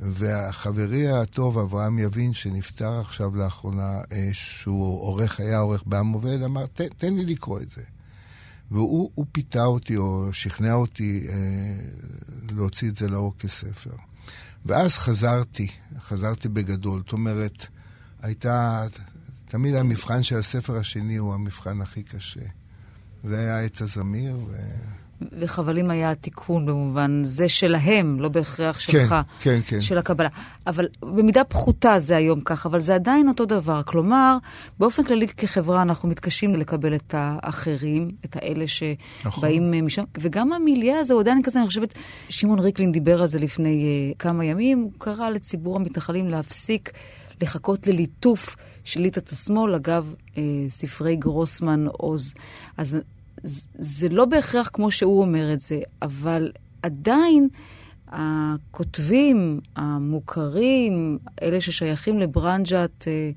והחברי 0.00 1.08
הטוב, 1.08 1.58
אברהם 1.58 1.98
יבין, 1.98 2.32
שנפטר 2.32 3.00
עכשיו 3.00 3.36
לאחרונה, 3.36 4.00
שהוא 4.32 5.00
עורך, 5.00 5.40
היה 5.40 5.58
עורך 5.58 5.82
בעם 5.86 6.12
עובד, 6.12 6.42
אמר, 6.42 6.66
תן 6.98 7.14
לי 7.14 7.24
לקרוא 7.24 7.60
את 7.60 7.70
זה. 7.76 7.82
והוא 8.70 9.26
פיתה 9.32 9.64
אותי, 9.64 9.96
או 9.96 10.28
שכנע 10.32 10.72
אותי 10.72 11.26
אה, 11.28 11.34
להוציא 12.54 12.88
את 12.88 12.96
זה 12.96 13.08
לאור 13.08 13.34
כספר. 13.38 13.96
ואז 14.66 14.96
חזרתי, 14.96 15.68
חזרתי 16.00 16.48
בגדול. 16.48 17.02
זאת 17.04 17.12
אומרת, 17.12 17.66
הייתה, 18.22 18.86
תמיד 19.46 19.74
המבחן 19.74 20.22
של 20.22 20.36
הספר 20.36 20.76
השני 20.76 21.16
הוא 21.16 21.34
המבחן 21.34 21.80
הכי 21.80 22.02
קשה. 22.02 22.40
זה 23.24 23.38
היה 23.38 23.60
עת 23.60 23.80
הזמיר. 23.80 24.36
ו... 24.36 24.56
וחבלים 25.38 25.90
היה 25.90 26.10
התיקון 26.10 26.66
במובן 26.66 27.22
זה 27.24 27.48
שלהם, 27.48 28.20
לא 28.20 28.28
בהכרח 28.28 28.78
שלך, 28.78 29.08
כן, 29.08 29.24
כן, 29.40 29.60
כן. 29.66 29.80
של 29.80 29.98
הקבלה. 29.98 30.28
אבל 30.66 30.88
במידה 31.02 31.44
פחותה 31.44 31.98
זה 31.98 32.16
היום 32.16 32.40
כך, 32.40 32.66
אבל 32.66 32.80
זה 32.80 32.94
עדיין 32.94 33.28
אותו 33.28 33.44
דבר. 33.44 33.82
כלומר, 33.82 34.36
באופן 34.78 35.04
כללי 35.04 35.28
כחברה 35.28 35.82
אנחנו 35.82 36.08
מתקשים 36.08 36.56
לקבל 36.56 36.94
את 36.94 37.14
האחרים, 37.16 38.10
את 38.24 38.36
האלה 38.36 38.64
שבאים 38.66 39.70
נכון. 39.70 39.80
משם, 39.80 40.04
וגם 40.18 40.52
המיליה 40.52 41.00
הזה 41.00 41.14
הוא 41.14 41.20
עדיין 41.20 41.42
כזה, 41.42 41.58
אני 41.58 41.66
חושבת, 41.66 41.94
שמעון 42.28 42.58
ריקלין 42.58 42.92
דיבר 42.92 43.20
על 43.20 43.26
זה 43.26 43.38
לפני 43.38 44.12
uh, 44.14 44.18
כמה 44.18 44.44
ימים, 44.44 44.78
הוא 44.78 44.92
קרא 44.98 45.28
לציבור 45.28 45.76
המתנחלים 45.76 46.28
להפסיק 46.28 46.90
לחכות 47.40 47.86
לליטוף 47.86 48.56
של 48.84 49.00
ליטת 49.00 49.32
השמאל, 49.32 49.74
אגב, 49.74 50.14
אה, 50.36 50.42
ספרי 50.68 51.16
גרוסמן 51.16 51.86
עוז. 51.86 52.34
אז 52.76 52.96
זה 53.78 54.08
לא 54.08 54.24
בהכרח 54.24 54.70
כמו 54.72 54.90
שהוא 54.90 55.20
אומר 55.20 55.52
את 55.52 55.60
זה, 55.60 55.80
אבל 56.02 56.52
עדיין 56.82 57.48
הכותבים 58.08 59.60
המוכרים, 59.76 61.18
אלה 61.42 61.60
ששייכים 61.60 62.20
לברנז'ת 62.20 63.08
אה, 63.08 63.30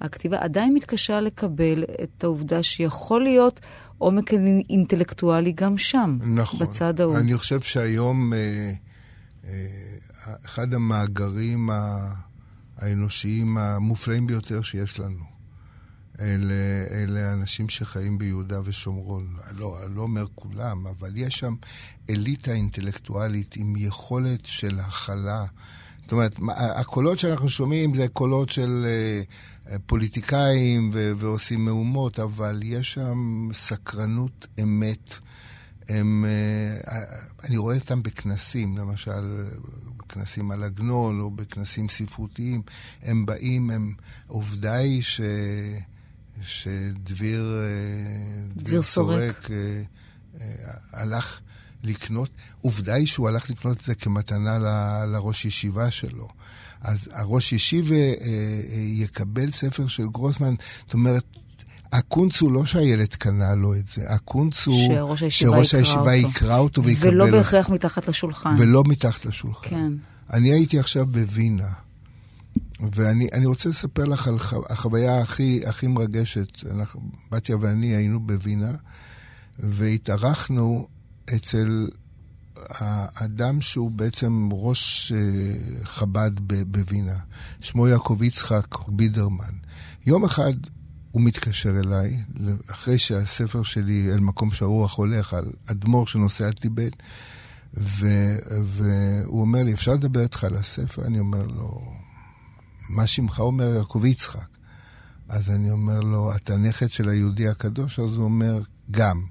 הכתיבה, 0.00 0.38
עדיין 0.40 0.74
מתקשה 0.74 1.20
לקבל 1.20 1.84
את 2.02 2.24
העובדה 2.24 2.62
שיכול 2.62 3.22
להיות 3.22 3.60
עומק 3.98 4.32
אינטלקטואלי 4.70 5.52
גם 5.52 5.78
שם, 5.78 6.18
נכון. 6.22 6.60
בצד 6.60 7.00
ההוא. 7.00 7.16
אני 7.18 7.38
חושב 7.38 7.60
שהיום 7.60 8.32
אה, 8.32 8.72
אה, 9.48 9.66
אחד 10.44 10.74
המאגרים 10.74 11.70
האנושיים 12.76 13.58
המופלאים 13.58 14.26
ביותר 14.26 14.62
שיש 14.62 15.00
לנו, 15.00 15.24
אלה, 16.20 16.54
אלה 16.90 17.32
אנשים 17.32 17.68
שחיים 17.68 18.18
ביהודה 18.18 18.60
ושומרון. 18.64 19.36
לא, 19.56 19.78
אני 19.86 19.96
לא 19.96 20.02
אומר 20.02 20.26
כולם, 20.34 20.86
אבל 20.86 21.10
יש 21.14 21.38
שם 21.38 21.54
אליטה 22.10 22.52
אינטלקטואלית 22.52 23.56
עם 23.56 23.74
יכולת 23.76 24.46
של 24.46 24.80
הכלה. 24.80 25.44
זאת 26.02 26.12
אומרת, 26.12 26.38
הקולות 26.56 27.18
שאנחנו 27.18 27.50
שומעים 27.50 27.94
זה 27.94 28.08
קולות 28.08 28.48
של 28.48 28.86
uh, 29.64 29.68
פוליטיקאים 29.86 30.90
ו- 30.92 31.12
ועושים 31.16 31.64
מהומות, 31.64 32.18
אבל 32.18 32.60
יש 32.62 32.92
שם 32.92 33.48
סקרנות 33.52 34.46
אמת. 34.62 35.14
הם, 35.88 36.24
uh, 36.24 36.90
אני 37.44 37.56
רואה 37.56 37.76
אותם 37.76 38.02
בכנסים, 38.02 38.78
למשל, 38.78 39.44
בכנסים 40.06 40.50
על 40.50 40.62
עגנון 40.62 41.20
או 41.20 41.30
בכנסים 41.30 41.88
ספרותיים. 41.88 42.62
הם 43.02 43.26
באים, 43.26 43.70
הם, 43.70 43.94
עובדה 44.26 44.74
היא 44.74 45.02
ש... 45.02 45.20
שדביר 46.42 47.54
אה, 47.54 48.62
דביר 48.62 48.82
סורק 48.82 49.50
אה, 49.50 49.82
אה, 50.40 50.72
הלך 50.92 51.40
לקנות, 51.82 52.30
עובדה 52.60 52.94
היא 52.94 53.06
שהוא 53.06 53.28
הלך 53.28 53.50
לקנות 53.50 53.76
את 53.76 53.82
זה 53.82 53.94
כמתנה 53.94 54.58
ל, 54.58 54.66
לראש 55.12 55.44
ישיבה 55.44 55.90
שלו. 55.90 56.28
אז 56.80 57.08
הראש 57.12 57.52
ישיבה 57.52 57.94
יקבל 58.72 59.50
ספר 59.50 59.86
של 59.86 60.06
גרוסמן, 60.08 60.54
זאת 60.84 60.94
אומרת, 60.94 61.24
הקונץ 61.92 62.40
הוא 62.40 62.52
לא 62.52 62.66
שהילד 62.66 63.14
קנה 63.14 63.54
לו 63.54 63.74
את 63.74 63.88
זה, 63.88 64.10
הקונץ 64.10 64.66
הוא 64.66 64.88
שראש 64.88 65.22
הישיבה, 65.22 65.52
שראש 65.52 65.74
הישיבה 65.74 66.14
יקרא 66.14 66.58
אותו 66.58 66.84
ויקבל 66.84 67.08
ולא 67.08 67.30
בהכרח 67.30 67.68
מתחת 67.68 68.08
לשולחן. 68.08 68.54
ולא 68.58 68.82
מתחת 68.86 69.26
לשולחן. 69.26 69.70
כן. 69.70 69.92
אני 70.32 70.52
הייתי 70.52 70.78
עכשיו 70.78 71.06
בווינה. 71.06 71.68
ואני 72.80 73.46
רוצה 73.46 73.68
לספר 73.68 74.04
לך 74.04 74.28
על 74.28 74.36
החוויה 74.70 75.20
הכי, 75.20 75.62
הכי 75.66 75.86
מרגשת. 75.86 76.64
אנחנו, 76.70 77.00
בתיה 77.30 77.56
ואני 77.60 77.86
היינו 77.86 78.20
בווינה, 78.20 78.72
והתארחנו 79.58 80.86
אצל 81.36 81.88
האדם 82.68 83.60
שהוא 83.60 83.90
בעצם 83.90 84.48
ראש 84.52 85.12
אה, 85.12 85.84
חב"ד 85.84 86.30
בווינה. 86.66 87.16
שמו 87.60 87.88
יעקב 87.88 88.22
יצחק 88.22 88.76
בידרמן. 88.88 89.54
יום 90.06 90.24
אחד 90.24 90.52
הוא 91.16 91.22
מתקשר 91.22 91.78
אליי, 91.78 92.22
אחרי 92.70 92.98
שהספר 92.98 93.62
שלי, 93.62 94.12
אל 94.12 94.20
מקום 94.20 94.50
שהרוח 94.50 94.98
הולך, 94.98 95.34
על 95.34 95.52
אדמו"ר 95.66 96.06
שנוסע 96.06 96.50
טיבט, 96.50 96.92
והוא 97.74 99.40
אומר 99.40 99.62
לי, 99.62 99.74
אפשר 99.74 99.94
לדבר 99.94 100.20
איתך 100.20 100.44
על 100.44 100.56
הספר? 100.56 101.06
אני 101.06 101.18
אומר 101.18 101.46
לו, 101.46 101.92
מה 102.88 103.06
שמך 103.06 103.40
אומר 103.40 103.74
יעקב 103.74 104.04
יצחק? 104.04 104.48
אז 105.28 105.50
אני 105.50 105.70
אומר 105.70 106.00
לו, 106.00 106.36
אתה 106.36 106.56
נכד 106.56 106.88
של 106.88 107.08
היהודי 107.08 107.48
הקדוש? 107.48 107.98
אז 107.98 108.16
הוא 108.16 108.24
אומר, 108.24 108.60
גם. 108.90 109.22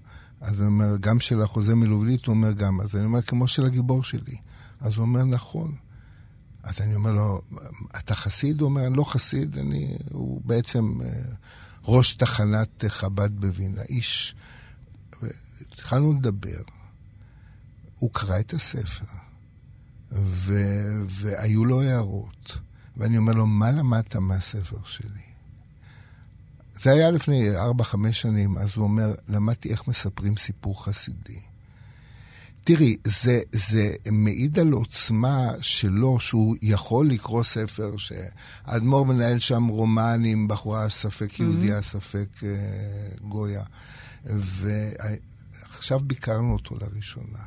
אז 0.42 0.60
הוא 0.60 0.66
אומר, 0.66 0.98
גם 0.98 1.20
של 1.20 1.42
החוזה 1.42 1.76
מלובלית? 1.76 2.26
הוא 2.26 2.36
אומר, 2.36 2.52
גם. 2.52 2.82
אז 2.82 2.96
אני 2.96 3.06
אומר, 3.06 3.22
כמו 3.22 3.48
של 3.48 3.66
הגיבור 3.66 4.04
שלי. 4.04 4.38
אז 4.82 4.96
הוא 4.96 5.02
אומר, 5.02 5.24
נכון. 5.24 5.76
אז 6.64 6.82
אני 6.82 6.96
אומר 6.96 7.12
לו, 7.12 7.42
אתה 7.98 8.16
חסיד? 8.16 8.62
הוא 8.62 8.70
אומר, 8.70 8.88
אני 8.88 8.98
לא 8.98 9.04
חסיד, 9.04 9.58
אני... 9.58 9.98
הוא 10.12 10.42
בעצם 10.46 11.00
אה, 11.02 11.10
ראש 11.88 12.16
תחנת 12.16 12.84
חב"ד 12.88 13.40
בווינה. 13.40 13.82
איש... 13.82 14.36
התחלנו 15.72 16.14
לדבר. 16.14 16.62
הוא 17.96 18.10
קרא 18.14 18.40
את 18.40 18.54
הספר, 18.54 19.06
ו... 20.12 20.54
והיו 21.08 21.66
לו 21.66 21.82
הערות. 21.82 22.58
ואני 22.98 23.18
אומר 23.18 23.34
לו, 23.34 23.48
מה 23.48 23.72
למדת 23.72 24.16
מהספר 24.16 24.78
שלי? 24.86 25.22
זה 26.74 26.92
היה 26.92 27.12
לפני 27.12 27.50
4-5 27.82 28.12
שנים, 28.12 28.58
אז 28.58 28.70
הוא 28.76 28.84
אומר, 28.84 29.14
למדתי 29.28 29.70
איך 29.70 29.88
מספרים 29.88 30.38
סיפור 30.38 30.86
חסידי. 30.86 31.42
תראי, 32.66 32.98
זה, 33.04 33.40
זה 33.52 33.94
מעיד 34.12 34.60
על 34.60 34.72
עוצמה 34.72 35.52
שלו, 35.62 36.20
שהוא 36.20 36.56
יכול 36.62 37.10
לקרוא 37.10 37.44
ספר 37.44 37.98
שאדמו"ר 37.98 39.06
מנהל 39.06 39.40
שם 39.40 39.68
רומן 39.68 40.22
עם 40.26 40.48
בחורה 40.48 40.90
ספק 40.90 41.40
יהודייה, 41.40 41.80
mm-hmm. 41.80 41.82
ספק 41.82 42.28
uh, 42.40 42.44
גויה. 43.24 43.64
ועכשיו 44.26 46.00
ביקרנו 46.00 46.54
אותו 46.54 46.76
לראשונה. 46.76 47.40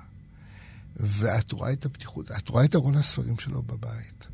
ואת 0.97 1.53
רואה 1.53 1.73
את 1.73 1.87
הפתיחות, 1.87 2.31
את 2.31 2.49
רואה 2.49 2.65
את 2.65 2.75
ארון 2.75 2.95
הספרים 2.95 3.39
שלו 3.39 3.63
בבית. 3.63 4.27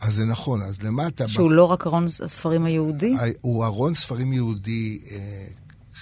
אז 0.00 0.14
זה 0.14 0.24
נכון, 0.24 0.62
אז 0.62 0.82
למטה... 0.82 1.28
שהוא 1.28 1.50
ב... 1.50 1.52
לא 1.52 1.64
רק 1.64 1.86
ארון 1.86 2.04
הספרים 2.04 2.64
היהודי? 2.64 3.14
הוא 3.40 3.64
ארון 3.64 3.94
ספרים 3.94 4.32
יהודי 4.32 5.00
אה, 5.10 5.46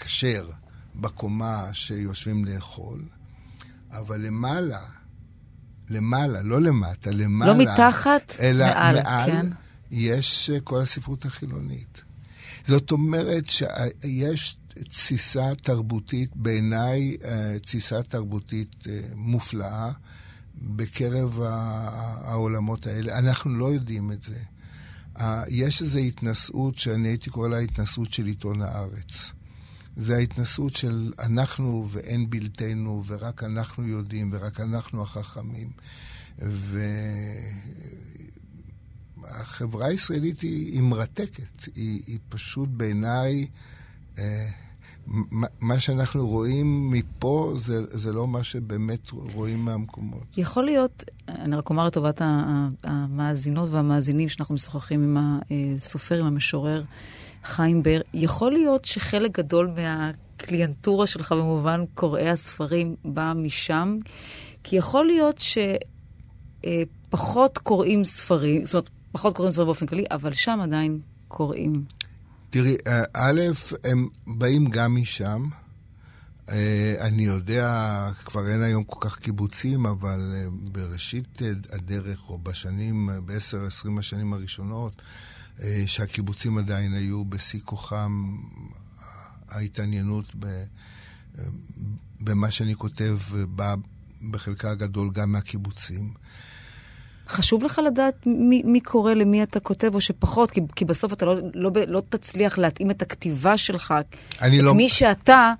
כשר 0.00 0.46
אה, 0.50 0.54
בקומה 0.94 1.68
שיושבים 1.72 2.44
לאכול, 2.44 3.02
אבל 3.92 4.20
למעלה, 4.20 4.80
למעלה, 5.88 6.42
לא 6.42 6.60
למטה, 6.60 7.10
למעלה... 7.10 7.52
לא 7.52 7.58
מתחת, 7.58 8.34
אלא 8.40 8.66
מעל, 8.66 9.02
מעל 9.02 9.30
כן. 9.30 9.46
יש 9.90 10.50
אה, 10.50 10.60
כל 10.60 10.80
הספרות 10.80 11.24
החילונית. 11.24 12.02
זאת 12.66 12.90
אומרת 12.90 13.46
שיש 13.46 14.56
תסיסה 14.74 15.54
תרבותית, 15.62 16.36
בעיניי 16.36 17.16
אה, 17.24 17.56
תסיסה 17.58 18.02
תרבותית 18.02 18.84
מופלאה. 19.14 19.90
בקרב 20.62 21.40
העולמות 21.42 22.86
האלה. 22.86 23.18
אנחנו 23.18 23.54
לא 23.54 23.72
יודעים 23.72 24.12
את 24.12 24.22
זה. 24.22 24.38
יש 25.48 25.82
איזו 25.82 25.98
התנשאות 25.98 26.76
שאני 26.76 27.08
הייתי 27.08 27.30
קורא 27.30 27.48
לה 27.48 27.58
התנשאות 27.58 28.12
של 28.12 28.26
עיתון 28.26 28.62
הארץ. 28.62 29.32
זה 30.00 30.16
ההתנשאות 30.16 30.76
של 30.76 31.12
אנחנו 31.18 31.86
ואין 31.88 32.30
בלתנו, 32.30 33.02
ורק 33.06 33.44
אנחנו 33.44 33.86
יודעים, 33.86 34.30
ורק 34.32 34.60
אנחנו 34.60 35.02
החכמים. 35.02 35.70
והחברה 39.18 39.86
הישראלית 39.86 40.40
היא, 40.40 40.72
היא 40.72 40.82
מרתקת. 40.82 41.64
היא, 41.74 42.02
היא 42.06 42.18
פשוט 42.28 42.68
בעיניי... 42.68 43.46
אה, 44.18 44.48
מה 45.60 45.80
שאנחנו 45.80 46.28
רואים 46.28 46.90
מפה 46.90 47.54
זה, 47.56 47.82
זה 47.90 48.12
לא 48.12 48.28
מה 48.28 48.44
שבאמת 48.44 49.10
רואים 49.10 49.64
מהמקומות. 49.64 50.24
יכול 50.36 50.64
להיות, 50.64 51.04
אני 51.28 51.56
רק 51.56 51.70
אומר 51.70 51.86
לטובת 51.86 52.22
המאזינות 52.84 53.70
והמאזינים 53.70 54.28
שאנחנו 54.28 54.54
משוחחים 54.54 55.16
עם 55.16 55.40
הסופר, 55.76 56.20
עם 56.20 56.26
המשורר 56.26 56.84
חיים 57.44 57.82
בר, 57.82 58.00
יכול 58.14 58.52
להיות 58.52 58.84
שחלק 58.84 59.38
גדול 59.38 59.70
מהקליינטורה 59.76 61.06
שלך, 61.06 61.32
במובן 61.32 61.84
קוראי 61.94 62.30
הספרים, 62.30 62.96
בא 63.04 63.32
משם, 63.36 63.98
כי 64.64 64.76
יכול 64.76 65.06
להיות 65.06 65.42
שפחות 66.62 67.58
קוראים 67.58 68.04
ספרים, 68.04 68.66
זאת 68.66 68.74
אומרת, 68.74 68.90
פחות 69.12 69.36
קוראים 69.36 69.52
ספרים 69.52 69.66
באופן 69.66 69.86
כללי, 69.86 70.04
אבל 70.10 70.34
שם 70.34 70.60
עדיין 70.62 71.00
קוראים. 71.28 71.84
תראי, 72.50 72.76
אה, 72.86 73.02
א', 73.14 73.40
הם 73.84 74.08
באים 74.26 74.66
גם 74.66 74.94
משם. 74.94 75.44
אה, 76.48 76.94
אני 77.00 77.22
יודע, 77.22 78.08
כבר 78.24 78.48
אין 78.48 78.62
היום 78.62 78.84
כל 78.84 79.08
כך 79.08 79.18
קיבוצים, 79.18 79.86
אבל 79.86 80.32
אה, 80.34 80.46
בראשית 80.72 81.38
הדרך, 81.72 82.30
או 82.30 82.38
בשנים, 82.38 83.10
בעשר, 83.24 83.64
עשרים 83.66 83.98
השנים 83.98 84.32
הראשונות, 84.32 85.02
שהקיבוצים 85.86 86.58
עדיין 86.58 86.92
היו 86.94 87.24
בשיא 87.24 87.60
כוחם, 87.64 88.36
ההתעניינות 89.48 90.24
ב, 90.38 90.64
במה 92.20 92.50
שאני 92.50 92.74
כותב 92.74 93.18
באה 93.48 93.74
בחלקה 94.30 94.70
הגדול 94.70 95.10
גם 95.12 95.32
מהקיבוצים. 95.32 96.14
חשוב 97.30 97.64
לך 97.64 97.80
לדעת 97.86 98.14
מי, 98.26 98.62
מי 98.64 98.80
קורא 98.80 99.14
למי 99.14 99.42
אתה 99.42 99.60
כותב, 99.60 99.94
או 99.94 100.00
שפחות, 100.00 100.50
כי, 100.50 100.60
כי 100.76 100.84
בסוף 100.84 101.12
אתה 101.12 101.26
לא, 101.26 101.36
לא, 101.54 101.70
לא 101.88 102.02
תצליח 102.08 102.58
להתאים 102.58 102.90
את 102.90 103.02
הכתיבה 103.02 103.56
שלך, 103.56 103.94
את 103.96 104.16
לא... 104.52 104.74
מי 104.74 104.88
שאתה, 104.88 105.52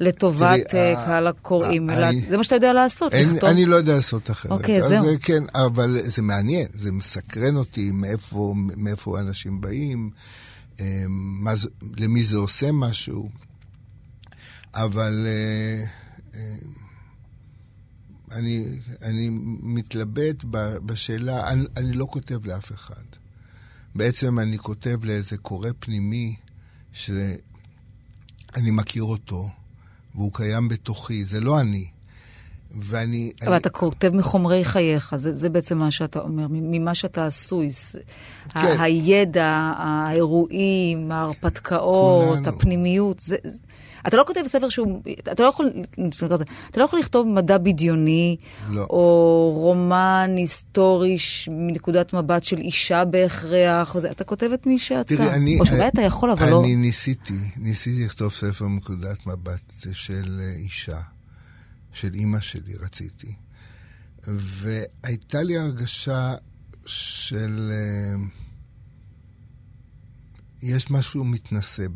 לטובת 0.00 0.60
תראי, 0.68 0.94
uh, 0.94 0.96
קהל 0.96 1.26
הקוראים. 1.26 1.90
אלא, 1.90 2.08
אני, 2.08 2.22
זה 2.28 2.36
מה 2.36 2.44
שאתה 2.44 2.54
יודע 2.54 2.72
לעשות, 2.72 3.12
אין, 3.12 3.34
לכתוב. 3.34 3.48
אני 3.48 3.66
לא 3.66 3.76
יודע 3.76 3.94
לעשות 3.94 4.30
אחרת. 4.30 4.52
אוקיי, 4.52 4.82
זהו. 4.82 5.04
זה, 5.04 5.18
כן, 5.22 5.44
אבל 5.54 6.00
זה 6.04 6.22
מעניין, 6.22 6.66
זה 6.72 6.92
מסקרן 6.92 7.56
אותי 7.56 7.90
מאיפה, 7.92 8.54
מאיפה 8.76 9.20
אנשים 9.20 9.60
באים, 9.60 10.10
אה, 10.80 11.04
מה 11.08 11.56
זה, 11.56 11.68
למי 11.96 12.24
זה 12.24 12.36
עושה 12.36 12.72
משהו. 12.72 13.28
אבל... 14.74 15.26
Uh, 15.26 16.34
uh, 16.34 16.85
אני, 18.36 18.64
אני 19.02 19.28
מתלבט 19.62 20.44
בשאלה, 20.86 21.50
אני, 21.50 21.64
אני 21.76 21.92
לא 21.92 22.06
כותב 22.10 22.46
לאף 22.46 22.72
אחד. 22.72 23.04
בעצם 23.94 24.38
אני 24.38 24.58
כותב 24.58 25.04
לאיזה 25.04 25.36
קורא 25.36 25.70
פנימי 25.80 26.36
שאני 26.92 28.70
מכיר 28.70 29.02
אותו, 29.02 29.48
והוא 30.14 30.32
קיים 30.34 30.68
בתוכי, 30.68 31.24
זה 31.24 31.40
לא 31.40 31.60
אני. 31.60 31.86
ואני... 32.78 33.32
אבל 33.42 33.48
אני... 33.52 33.56
אתה 33.56 33.70
כותב 33.70 34.10
מחומרי 34.14 34.64
חייך, 34.64 35.16
זה, 35.16 35.34
זה 35.34 35.48
בעצם 35.48 35.78
מה 35.78 35.90
שאתה 35.90 36.18
אומר, 36.18 36.46
ממה 36.50 36.94
שאתה 36.94 37.26
עשוי. 37.26 37.68
כן. 38.48 38.76
הידע, 38.80 39.72
האירועים, 39.76 41.12
ההרפתקאות, 41.12 42.28
כולנו. 42.28 42.48
הפנימיות, 42.48 43.20
זה, 43.20 43.36
אתה 44.06 44.16
לא 44.16 44.24
כותב 44.26 44.40
ספר 44.46 44.68
שהוא, 44.68 45.02
אתה 45.18 45.42
לא 45.42 45.48
יכול, 45.48 45.70
אתה 46.70 46.80
לא 46.80 46.84
יכול 46.84 46.98
לכתוב 46.98 47.26
מדע 47.26 47.58
בדיוני, 47.58 48.36
לא. 48.70 48.86
או 48.90 49.52
רומן 49.54 50.30
היסטורי 50.36 51.16
מנקודת 51.50 52.12
מבט 52.12 52.42
של 52.42 52.58
אישה 52.58 53.04
בהכרח, 53.04 53.94
או 53.94 54.00
זה, 54.00 54.10
אתה 54.10 54.24
כותב 54.24 54.50
את 54.54 54.66
מי 54.66 54.78
שאתה. 54.78 55.16
תראי, 55.16 55.30
אני... 55.30 55.60
או 55.60 55.66
שאולי 55.66 55.88
אתה 55.88 56.02
יכול, 56.02 56.30
אבל 56.30 56.42
אני 56.42 56.50
לא... 56.50 56.64
אני 56.64 56.76
ניסיתי, 56.76 57.38
ניסיתי 57.56 58.04
לכתוב 58.04 58.32
ספר 58.32 58.66
מנקודת 58.66 59.26
מבט 59.26 59.72
של 59.92 60.40
אה, 60.42 60.52
אישה, 60.52 61.00
של 61.92 62.14
אימא 62.14 62.40
שלי 62.40 62.74
רציתי. 62.80 63.34
והייתה 64.28 65.42
לי 65.42 65.58
הרגשה 65.58 66.34
של... 66.86 67.72
Uh, 68.14 68.45
יש 70.62 70.90
משהו 70.90 71.24
מתנשא 71.24 71.86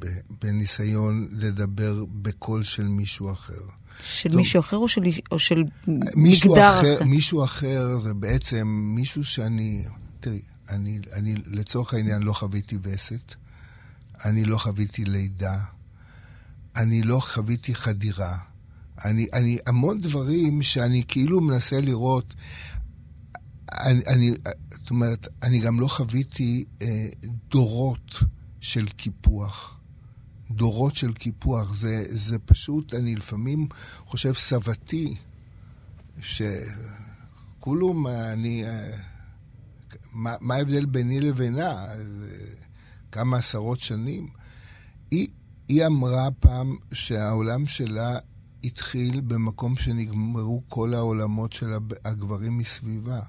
בניסיון 0.42 1.28
לדבר 1.32 2.04
בקול 2.22 2.62
של 2.62 2.88
מישהו 2.88 3.32
אחר. 3.32 3.62
של 4.02 4.28
טוב, 4.28 4.38
מישהו 4.38 4.60
אחר 4.60 4.76
או 4.76 4.88
של, 4.88 5.02
או 5.30 5.38
של 5.38 5.64
מישהו 6.16 6.52
מגדר 6.52 6.78
אחר? 6.78 6.96
אחר? 6.96 7.04
מישהו 7.04 7.44
אחר 7.44 7.98
זה 7.98 8.14
בעצם 8.14 8.68
מישהו 8.94 9.24
שאני... 9.24 9.84
תראי, 10.20 10.40
אני, 10.68 10.98
אני 11.12 11.34
לצורך 11.46 11.94
העניין 11.94 12.22
לא 12.22 12.32
חוויתי 12.32 12.78
וסת, 12.82 13.34
אני 14.24 14.44
לא 14.44 14.58
חוויתי 14.58 15.04
לידה, 15.04 15.58
אני 16.76 17.02
לא 17.02 17.20
חוויתי 17.20 17.74
חדירה. 17.74 18.36
אני, 19.04 19.26
אני 19.32 19.58
המון 19.66 19.98
דברים 19.98 20.62
שאני 20.62 21.02
כאילו 21.08 21.40
מנסה 21.40 21.80
לראות. 21.80 22.34
אני, 23.72 24.00
אני, 24.06 24.30
זאת 24.70 24.90
אומרת, 24.90 25.28
אני 25.42 25.60
גם 25.60 25.80
לא 25.80 25.88
חוויתי 25.88 26.64
אה, 26.82 27.08
דורות. 27.50 28.22
של 28.60 28.88
קיפוח. 28.88 29.80
דורות 30.50 30.94
של 30.94 31.12
קיפוח. 31.12 31.74
זה, 31.74 32.04
זה 32.08 32.38
פשוט, 32.38 32.94
אני 32.94 33.16
לפעמים 33.16 33.68
חושב 34.06 34.32
סבתי, 34.32 35.14
שכולום, 36.22 38.06
אני... 38.06 38.64
מה, 40.12 40.34
מה 40.40 40.54
ההבדל 40.54 40.86
ביני 40.86 41.20
לבינה? 41.20 41.86
כמה 43.12 43.38
עשרות 43.38 43.80
שנים. 43.80 44.28
היא, 45.10 45.28
היא 45.68 45.86
אמרה 45.86 46.30
פעם 46.30 46.76
שהעולם 46.92 47.66
שלה 47.66 48.18
התחיל 48.64 49.20
במקום 49.20 49.76
שנגמרו 49.76 50.62
כל 50.68 50.94
העולמות 50.94 51.52
של 51.52 51.72
הגברים 52.04 52.58
מסביבה. 52.58 53.20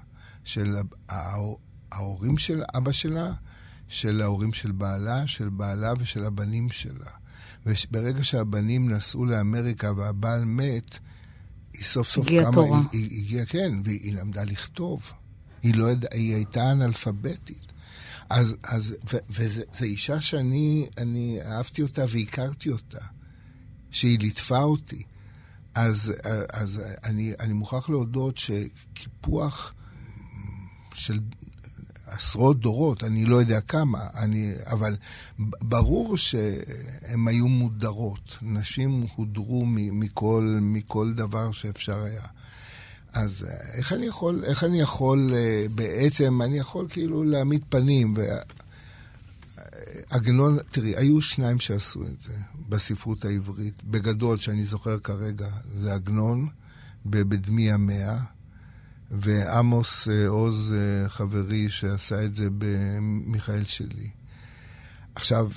של 0.44 0.76
ההורים 1.92 2.38
של 2.38 2.62
אבא 2.74 2.92
שלה 2.92 3.32
של 3.92 4.20
ההורים 4.20 4.52
של 4.52 4.72
בעלה, 4.72 5.26
של 5.26 5.48
בעלה 5.48 5.92
ושל 5.98 6.24
הבנים 6.24 6.70
שלה. 6.70 7.10
וברגע 7.66 8.24
שהבנים 8.24 8.90
נסעו 8.90 9.24
לאמריקה 9.24 9.92
והבעל 9.96 10.44
מת, 10.44 10.98
היא 11.74 11.84
סוף 11.84 12.08
סוף 12.08 12.26
הגיעה 12.26 12.44
קמה... 12.44 12.52
תורה. 12.52 12.80
היא, 12.92 13.10
היא 13.10 13.20
הגיעה, 13.20 13.46
כן, 13.46 13.72
והיא 13.84 14.14
למדה 14.14 14.44
לכתוב. 14.44 15.12
היא, 15.62 15.74
לא 15.74 15.90
ידע, 15.90 16.08
היא 16.12 16.34
הייתה 16.34 16.72
אנאלפביתית. 16.72 17.72
אז, 18.30 18.56
אז, 18.62 18.96
וזו 19.30 19.62
אישה 19.82 20.20
שאני 20.20 20.88
אני 20.98 21.38
אהבתי 21.46 21.82
אותה 21.82 22.04
והכרתי 22.08 22.70
אותה, 22.70 23.04
שהיא 23.90 24.18
ליטפה 24.18 24.62
אותי. 24.62 25.02
אז, 25.74 26.12
אז 26.52 26.82
אני, 27.04 27.32
אני 27.40 27.52
מוכרח 27.52 27.88
להודות 27.88 28.36
שקיפוח 28.36 29.74
של 30.94 31.20
עשרות 32.14 32.60
דורות, 32.60 33.04
אני 33.04 33.24
לא 33.24 33.36
יודע 33.36 33.60
כמה, 33.60 34.00
אני, 34.14 34.52
אבל 34.66 34.96
ברור 35.38 36.16
שהן 36.16 37.28
היו 37.28 37.48
מודרות. 37.48 38.38
נשים 38.42 39.06
הודרו 39.16 39.66
מכל, 39.66 40.58
מכל 40.60 41.12
דבר 41.12 41.52
שאפשר 41.52 42.02
היה. 42.02 42.22
אז 43.12 43.46
איך 43.72 43.92
אני 43.92 44.06
יכול, 44.06 44.44
איך 44.44 44.64
אני 44.64 44.80
יכול 44.80 45.32
בעצם, 45.74 46.42
אני 46.42 46.58
יכול 46.58 46.86
כאילו 46.88 47.24
להעמיד 47.24 47.64
פנים. 47.68 48.14
עגנון, 50.10 50.58
תראי, 50.70 50.96
היו 50.96 51.22
שניים 51.22 51.60
שעשו 51.60 52.02
את 52.02 52.20
זה 52.20 52.32
בספרות 52.68 53.24
העברית, 53.24 53.84
בגדול, 53.84 54.38
שאני 54.38 54.64
זוכר 54.64 54.98
כרגע, 54.98 55.48
זה 55.80 55.94
עגנון 55.94 56.48
בדמי 57.06 57.72
המאה. 57.72 58.18
ועמוס 59.12 60.08
אה, 60.08 60.28
עוז, 60.28 60.74
אה, 60.74 61.08
חברי, 61.08 61.70
שעשה 61.70 62.24
את 62.24 62.34
זה 62.34 62.48
במיכאל 62.58 63.64
שלי. 63.64 64.10
עכשיו, 65.14 65.50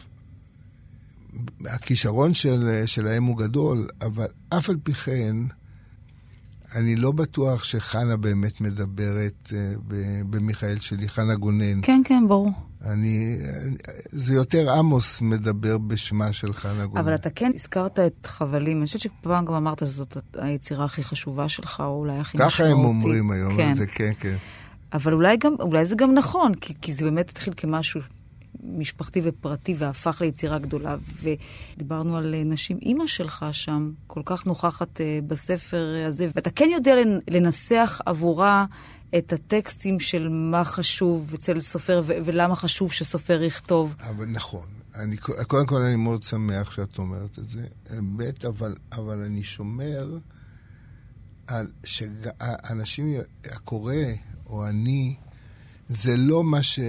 הכישרון 1.65 2.33
של, 2.33 2.83
שלהם 2.85 3.23
הוא 3.23 3.37
גדול, 3.37 3.87
אבל 4.01 4.27
אף 4.49 4.69
על 4.69 4.77
פי 4.83 4.93
כן, 4.93 5.35
אני 6.75 6.95
לא 6.95 7.11
בטוח 7.11 7.63
שחנה 7.63 8.17
באמת 8.17 8.61
מדברת 8.61 9.53
אה, 9.55 9.73
במיכאל 10.29 10.79
שלי, 10.79 11.09
חנה 11.09 11.35
גונן. 11.35 11.81
כן, 11.81 12.01
כן, 12.05 12.23
ברור. 12.27 12.51
אני, 12.85 13.37
זה 14.09 14.33
יותר 14.33 14.73
עמוס 14.73 15.21
מדבר 15.21 15.77
בשמה 15.77 16.33
של 16.33 16.53
חנה 16.53 16.85
גונן. 16.85 17.01
אבל 17.01 17.15
אתה 17.15 17.29
כן 17.29 17.51
הזכרת 17.55 17.99
את 17.99 18.25
חבלים. 18.25 18.77
אני 18.77 18.85
חושבת 18.85 19.01
שפעם 19.01 19.45
גם 19.45 19.53
אמרת 19.53 19.79
שזאת 19.79 20.17
היצירה 20.37 20.85
הכי 20.85 21.03
חשובה 21.03 21.49
שלך, 21.49 21.79
או 21.79 21.99
אולי 21.99 22.19
הכי 22.19 22.37
משמעותית. 22.37 22.55
ככה 22.55 22.65
הם 22.65 22.85
אומרים 22.85 23.31
היום, 23.31 23.57
כן. 23.57 23.75
זה 23.75 23.87
כן, 23.87 24.11
כן. 24.17 24.35
אבל 24.93 25.13
אולי, 25.13 25.37
גם, 25.37 25.55
אולי 25.59 25.85
זה 25.85 25.95
גם 25.95 26.13
נכון, 26.13 26.53
כי, 26.53 26.73
כי 26.81 26.93
זה 26.93 27.05
באמת 27.05 27.29
התחיל 27.29 27.53
כמשהו 27.57 28.01
משפחתי 28.63 29.21
ופרטי 29.23 29.73
והפך 29.77 30.21
ליצירה 30.21 30.57
גדולה. 30.57 30.95
ודיברנו 31.21 32.17
על 32.17 32.35
נשים. 32.45 32.77
אימא 32.81 33.07
שלך 33.07 33.45
שם 33.51 33.91
כל 34.07 34.21
כך 34.25 34.45
נוכחת 34.45 35.01
אה, 35.01 35.19
בספר 35.27 35.85
הזה, 36.07 36.27
ואתה 36.35 36.49
כן 36.49 36.69
יודע 36.73 36.95
לנסח 37.27 38.01
עבורה 38.05 38.65
את 39.17 39.33
הטקסטים 39.33 39.99
של 39.99 40.27
מה 40.29 40.63
חשוב 40.63 41.33
אצל 41.33 41.61
סופר 41.61 42.01
ו- 42.05 42.13
ולמה 42.25 42.55
חשוב 42.55 42.91
שסופר 42.91 43.43
יכתוב. 43.43 43.95
אבל 43.99 44.25
נכון. 44.25 44.65
אני, 44.95 45.17
קודם 45.47 45.65
כל 45.65 45.81
אני 45.81 45.95
מאוד 45.95 46.23
שמח 46.23 46.71
שאת 46.71 46.97
אומרת 46.97 47.39
את 47.39 47.49
זה. 47.49 47.65
ב', 48.15 48.45
אבל, 48.47 48.75
אבל 48.91 49.19
אני 49.19 49.43
שומר 49.43 50.17
על 51.47 51.67
שאנשים, 51.85 53.13
הקורא 53.45 53.95
או 54.45 54.67
אני, 54.67 55.15
זה 55.87 56.17
לא 56.17 56.43
מה 56.43 56.63
ש... 56.63 56.79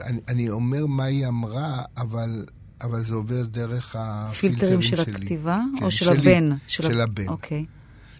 אני, 0.00 0.20
אני 0.28 0.50
אומר 0.50 0.86
מה 0.86 1.04
היא 1.04 1.26
אמרה, 1.26 1.82
אבל, 1.96 2.44
אבל 2.80 3.02
זה 3.02 3.14
עובר 3.14 3.44
דרך 3.44 3.96
הפילטרים 3.98 4.82
שלי. 4.82 4.96
פילטרים 4.96 5.06
של 5.06 5.22
הכתיבה? 5.22 5.60
כן, 5.78 5.84
או 5.84 5.90
של 5.90 6.04
שלי, 6.04 6.36
הבן? 6.36 6.56
של, 6.68 6.82
של 6.82 7.00
הבן. 7.00 7.28
אוקיי. 7.28 7.64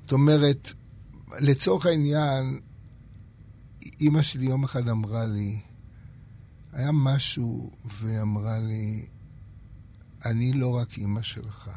זאת 0.03 0.13
אומרת, 0.13 0.73
לצורך 1.41 1.87
העניין, 1.87 2.61
אימא 4.01 4.23
שלי 4.23 4.47
יום 4.47 4.65
אחד 4.65 4.89
אמרה 4.89 5.27
לי, 5.27 5.61
היה 6.73 6.93
משהו, 6.93 7.71
והיא 7.85 8.21
אמרה 8.21 8.59
לי, 8.59 9.07
אני 10.25 10.53
לא 10.53 10.77
רק 10.77 10.99
אימא 10.99 11.23
שלך, 11.23 11.71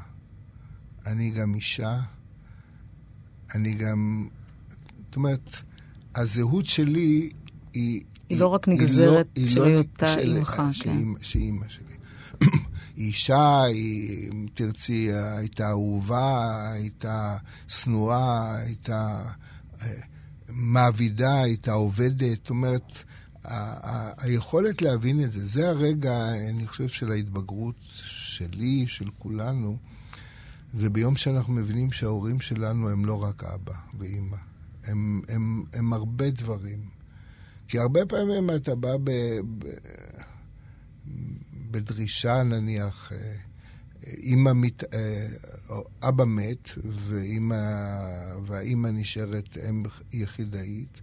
אני 1.06 1.32
גם 1.32 1.56
אישה, 1.56 2.00
אני 3.56 3.74
גם... 3.74 4.28
זאת 5.06 5.16
אומרת, 5.16 5.56
הזהות 6.16 6.66
שלי 6.66 7.30
היא... 7.74 8.02
היא 8.30 8.38
לא 8.40 8.48
רק 8.48 8.68
נגזרת 8.68 9.28
לא- 9.38 9.46
של 9.46 9.60
לא 9.60 9.66
היותה 9.66 10.20
אימך, 10.20 10.62
כן. 10.84 11.04
שאימא 11.22 11.66
שלי. 11.70 11.96
היא 12.96 13.08
אישה, 13.08 13.62
היא, 13.64 14.32
אם 14.32 14.46
תרצי, 14.54 15.10
הייתה 15.14 15.70
אהובה, 15.70 16.72
הייתה 16.72 17.38
שנואה, 17.68 18.56
הייתה... 18.56 19.24
אה, 20.50 20.54
מעבידה, 20.54 21.42
הייתה 21.42 21.72
עובדת, 21.72 22.38
זאת 22.38 22.50
אומרת, 22.50 23.04
היכולת 24.18 24.82
להבין 24.82 25.24
את 25.24 25.32
זה, 25.32 25.46
זה 25.46 25.70
הרגע, 25.70 26.34
אני 26.50 26.68
חושב, 26.68 26.88
של 26.88 27.12
ההתבגרות 27.12 27.76
שלי, 27.94 28.88
של 28.88 29.10
כולנו, 29.18 29.78
זה 30.74 30.90
ביום 30.90 31.16
שאנחנו 31.16 31.54
מבינים 31.54 31.92
שההורים 31.92 32.42
שלנו 32.42 32.90
הם 32.90 33.06
לא 33.06 33.24
רק 33.24 33.44
אבא 33.44 33.74
ואימא, 33.98 34.38
הם, 34.84 35.22
הם, 35.28 35.64
הם 35.74 35.94
הרבה 35.94 36.32
דברים. 36.32 36.80
כי 37.68 37.80
הרבה 37.80 38.06
פעמים 38.06 38.50
אתה 38.56 38.76
בא 38.76 38.98
ב, 39.04 39.12
ב, 39.60 39.68
בדרישה, 41.72 42.44
נניח, 42.44 43.12
אמא 44.24 44.54
מת, 44.54 44.94
אה, 44.94 45.28
אבא 46.02 46.26
מת, 46.26 46.70
ואמא, 46.84 47.56
והאימא 48.46 48.88
נשארת 48.88 49.58
אם 49.70 49.84
יחידאית, 50.14 51.02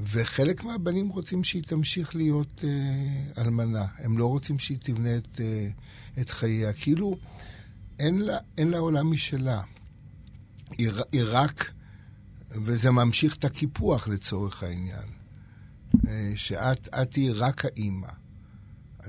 וחלק 0.00 0.64
מהבנים 0.64 1.08
רוצים 1.08 1.44
שהיא 1.44 1.62
תמשיך 1.62 2.16
להיות 2.16 2.64
אה, 2.64 3.42
אלמנה. 3.42 3.86
הם 3.98 4.18
לא 4.18 4.26
רוצים 4.26 4.58
שהיא 4.58 4.78
תבנה 4.82 5.16
את, 5.16 5.40
אה, 5.40 5.68
את 6.20 6.30
חייה. 6.30 6.72
כאילו, 6.72 7.16
אין 7.98 8.18
לה, 8.18 8.38
אין 8.58 8.68
לה 8.68 8.78
עולם 8.78 9.10
משלה. 9.10 9.62
היא, 10.78 10.90
היא 11.12 11.22
רק, 11.24 11.70
וזה 12.50 12.90
ממשיך 12.90 13.36
את 13.36 13.44
הקיפוח 13.44 14.08
לצורך 14.08 14.62
העניין. 14.62 15.08
אה, 16.08 16.32
שאת 16.36 16.88
תהיי 17.10 17.30
רק 17.30 17.64
האימא. 17.64 18.19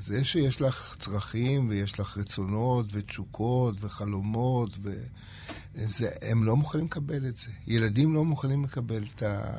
זה 0.03 0.25
שיש 0.25 0.61
לך 0.61 0.95
צרכים 0.99 1.69
ויש 1.69 1.99
לך 1.99 2.17
רצונות 2.17 2.85
ותשוקות 2.91 3.75
וחלומות, 3.79 4.77
וזה, 4.81 6.09
הם 6.21 6.43
לא 6.43 6.57
מוכנים 6.57 6.85
לקבל 6.85 7.27
את 7.27 7.37
זה. 7.37 7.47
ילדים 7.67 8.13
לא 8.13 8.25
מוכנים 8.25 8.63
לקבל 8.63 9.03
את, 9.03 9.23
ה, 9.23 9.53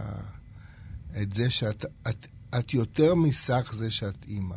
את 1.22 1.32
זה 1.32 1.50
שאת 1.50 1.84
את, 2.08 2.26
את 2.58 2.74
יותר 2.74 3.14
מסך 3.14 3.72
זה 3.76 3.90
שאת 3.90 4.24
אימא. 4.28 4.56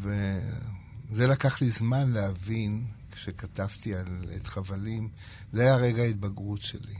וזה 0.00 1.26
לקח 1.26 1.60
לי 1.62 1.70
זמן 1.70 2.10
להבין, 2.10 2.86
כשכתבתי 3.12 3.94
על 3.94 4.24
את 4.36 4.46
חבלים, 4.46 5.08
זה 5.52 5.62
היה 5.62 5.76
רגע 5.76 6.02
ההתבגרות 6.02 6.60
שלי. 6.60 6.94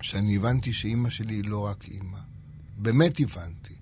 שאני 0.00 0.36
הבנתי 0.36 0.72
שאימא 0.72 1.10
שלי 1.10 1.34
היא 1.34 1.44
לא 1.44 1.66
רק 1.66 1.88
אימא. 1.88 2.18
באמת 2.78 3.20
הבנתי. 3.20 3.77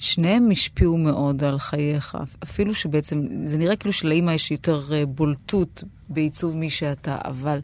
שניהם 0.00 0.50
השפיעו 0.50 0.98
מאוד 0.98 1.44
על 1.44 1.58
חייך, 1.58 2.18
אפילו 2.42 2.74
שבעצם, 2.74 3.22
זה 3.44 3.58
נראה 3.58 3.76
כאילו 3.76 3.92
שלאימא 3.92 4.30
יש 4.30 4.50
יותר 4.50 4.92
אה, 4.92 5.06
בולטות 5.06 5.84
בעיצוב 6.08 6.56
מי 6.56 6.70
שאתה, 6.70 7.18
אבל, 7.24 7.58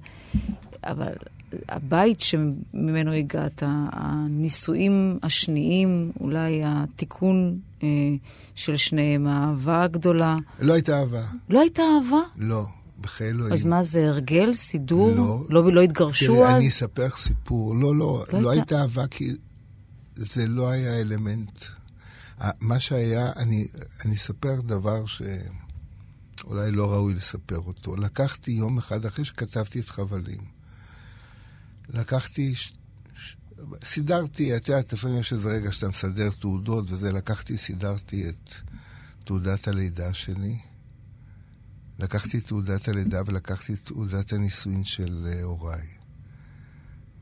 אבל 0.84 1.12
הבית 1.68 2.20
שממנו 2.20 3.12
הגעת, 3.12 3.62
הנישואים 3.66 5.18
השניים, 5.22 6.12
אולי 6.20 6.62
התיקון 6.64 7.58
אה, 7.82 7.88
של 8.54 8.76
שניהם, 8.76 9.26
האהבה 9.26 9.82
הגדולה. 9.82 10.36
לא 10.60 10.72
הייתה 10.72 10.98
אהבה. 11.00 11.22
לא 11.50 11.60
הייתה 11.60 11.82
אהבה? 11.82 12.22
לא. 12.36 12.64
בחיי 13.00 13.28
אלוהים. 13.28 13.52
אז 13.52 13.64
מה 13.64 13.82
זה, 13.82 14.08
הרגל? 14.08 14.52
סידור? 14.52 15.14
לא. 15.16 15.44
לא, 15.50 15.72
לא 15.72 15.80
התגרשו 15.80 16.26
תראי, 16.26 16.44
אז? 16.44 16.54
אני 16.54 16.68
אספר 16.68 17.08
סיפור. 17.16 17.76
לא, 17.76 17.96
לא, 17.96 18.24
לא, 18.32 18.40
לא 18.40 18.50
הייתה 18.50 18.80
אהבה 18.80 19.06
כי 19.06 19.30
זה 20.14 20.46
לא 20.46 20.68
היה 20.70 21.00
אלמנט. 21.00 21.64
מה 22.60 22.80
שהיה, 22.80 23.32
אני, 23.36 23.66
אני 24.04 24.16
אספר 24.16 24.60
דבר 24.60 25.04
שאולי 25.06 26.70
לא 26.72 26.92
ראוי 26.92 27.14
לספר 27.14 27.58
אותו. 27.58 27.96
לקחתי 27.96 28.50
יום 28.50 28.78
אחד, 28.78 29.06
אחרי 29.06 29.24
שכתבתי 29.24 29.80
את 29.80 29.88
חבלים, 29.88 30.40
לקחתי, 31.88 32.54
ש... 32.54 32.72
סידרתי, 33.84 34.56
את 34.56 34.68
יודעת, 34.68 34.92
לפעמים 34.92 35.18
יש 35.18 35.32
איזה 35.32 35.48
רגע 35.48 35.72
שאתה 35.72 35.88
מסדר 35.88 36.30
תעודות 36.30 36.90
וזה, 36.90 37.12
לקחתי, 37.12 37.56
סידרתי 37.56 38.28
את 38.28 38.54
תעודת 39.24 39.68
הלידה 39.68 40.14
שלי. 40.14 40.58
לקחתי 41.98 42.40
תעודת 42.40 42.88
הלידה 42.88 43.22
ולקחתי 43.26 43.76
תעודת 43.76 44.32
הנישואין 44.32 44.84
של 44.84 45.28
אה, 45.32 45.42
הוריי. 45.42 45.86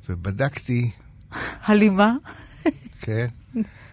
ובדקתי... 0.08 0.90
הלימה? 1.62 2.12
כן. 3.00 3.28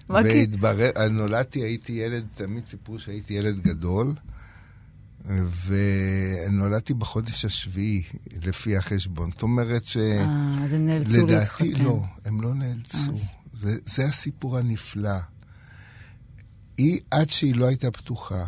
והתברר, 0.09 0.91
נולדתי, 1.11 1.59
הייתי 1.59 1.91
ילד, 1.91 2.25
תמיד 2.35 2.65
סיפרו 2.65 2.99
שהייתי 2.99 3.33
ילד 3.33 3.59
גדול, 3.59 4.13
ונולדתי 5.65 6.93
בחודש 6.93 7.45
השביעי, 7.45 8.03
לפי 8.43 8.77
החשבון. 8.77 9.31
זאת 9.31 9.41
אומרת 9.41 9.85
ש... 9.85 9.97
אה, 9.97 10.63
אז 10.63 10.73
הם 10.73 10.85
נאלצו 10.85 11.25
להתחתן. 11.27 11.65
לדעתי 11.65 11.83
לא, 11.83 12.03
הם 12.25 12.41
לא 12.41 12.53
נאלצו. 12.53 13.11
זה, 13.53 13.77
זה 13.81 14.05
הסיפור 14.05 14.57
הנפלא. 14.57 15.17
היא, 16.77 16.99
עד 17.11 17.29
שהיא 17.29 17.55
לא 17.55 17.65
הייתה 17.65 17.91
פתוחה, 17.91 18.45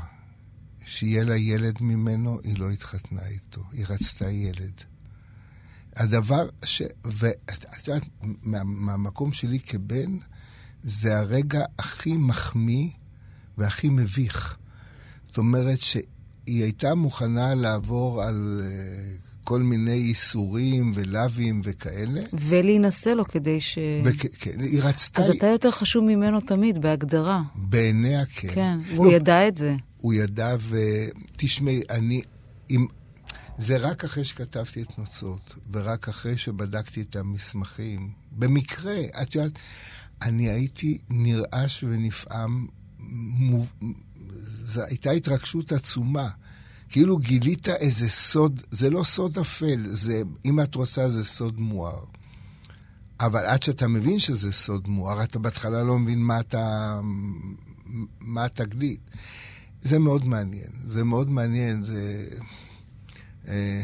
שיהיה 0.86 1.24
לה 1.24 1.38
ילד 1.38 1.82
ממנו, 1.82 2.39
היא 2.43 2.58
לא 2.58 2.69
התחתנה 2.69 3.26
איתו. 3.26 3.63
היא 3.71 3.86
רצתה 3.89 4.30
ילד. 4.30 4.82
הדבר 5.95 6.50
ש... 6.65 6.82
ואת 7.06 7.88
יודעת, 7.88 8.04
מה, 8.21 8.63
מהמקום 8.63 9.34
שלי 9.34 9.60
כבן, 9.60 10.17
זה 10.84 11.20
הרגע 11.20 11.65
הכי 11.80 12.17
מחמיא 12.17 12.89
והכי 13.58 13.89
מביך. 13.89 14.58
זאת 15.28 15.38
אומרת 15.38 15.80
שהיא 15.80 16.04
הייתה 16.63 16.96
מוכנה 16.96 17.56
לעבור 17.56 18.24
על 18.24 18.62
uh, 18.63 19.22
כל 19.44 19.62
מיני 19.62 19.94
איסורים 19.94 20.91
ולאווים 20.94 21.62
וכאלה. 21.63 22.22
ולהינשא 22.34 23.10
לו 23.10 23.26
כדי 23.26 23.62
ש... 23.62 23.78
וכ- 24.04 24.36
כן, 24.39 24.60
היא 24.60 24.82
רצתה... 24.84 25.22
אז 25.22 25.30
אתה 25.30 25.48
יותר 25.48 25.72
חשוב 25.72 26.04
ממנו 26.04 26.41
תמיד, 26.41 26.82
בהגדרה. 26.82 27.41
בעיניה 27.56 28.26
כן. 28.26 28.48
כן, 28.54 28.78
והוא 28.84 29.06
לא, 29.06 29.12
ידע 29.12 29.48
את 29.48 29.58
זה. 29.58 29.76
הוא 29.98 30.13
ידע, 30.13 30.56
ותשמעי, 30.70 31.82
אני... 31.89 32.22
אם... 32.70 32.86
זה 33.58 33.78
רק 33.78 34.04
אחרי 34.04 34.24
שכתבתי 34.24 34.82
את 34.82 34.98
נוצות, 34.98 35.56
ורק 35.72 36.10
אחרי 36.10 36.38
שבדקתי 36.38 37.02
את 37.02 37.15
המסמכים. 37.15 38.10
במקרה, 38.32 38.96
את 39.22 39.36
יודעת, 39.36 39.60
אני 40.21 40.49
הייתי 40.49 40.97
נרעש 41.10 41.84
ונפעם, 41.84 42.67
מוב... 42.99 43.71
זו 44.65 44.81
הייתה 44.81 45.12
התרגשות 45.12 45.71
עצומה. 45.71 46.29
כאילו 46.89 47.17
גילית 47.17 47.69
איזה 47.69 48.10
סוד, 48.10 48.62
זה 48.71 48.89
לא 48.89 49.03
סוד 49.03 49.38
אפל, 49.38 49.77
זה, 49.77 50.21
אם 50.45 50.60
את 50.60 50.75
רוצה, 50.75 51.10
זה 51.10 51.25
סוד 51.25 51.60
מואר. 51.60 52.03
אבל 53.19 53.45
עד 53.45 53.63
שאתה 53.63 53.88
מבין 53.88 54.19
שזה 54.19 54.51
סוד 54.51 54.88
מואר, 54.88 55.23
אתה 55.23 55.39
בהתחלה 55.39 55.84
לא 55.84 55.99
מבין 55.99 56.19
מה 56.19 56.39
אתה... 56.39 56.99
מה 58.19 58.45
התגלית. 58.45 58.99
זה 59.81 59.99
מאוד 59.99 60.25
מעניין, 60.25 60.69
זה 60.84 61.03
מאוד 61.03 61.29
מעניין, 61.29 61.84
זה... 61.84 62.27
אה, 63.47 63.84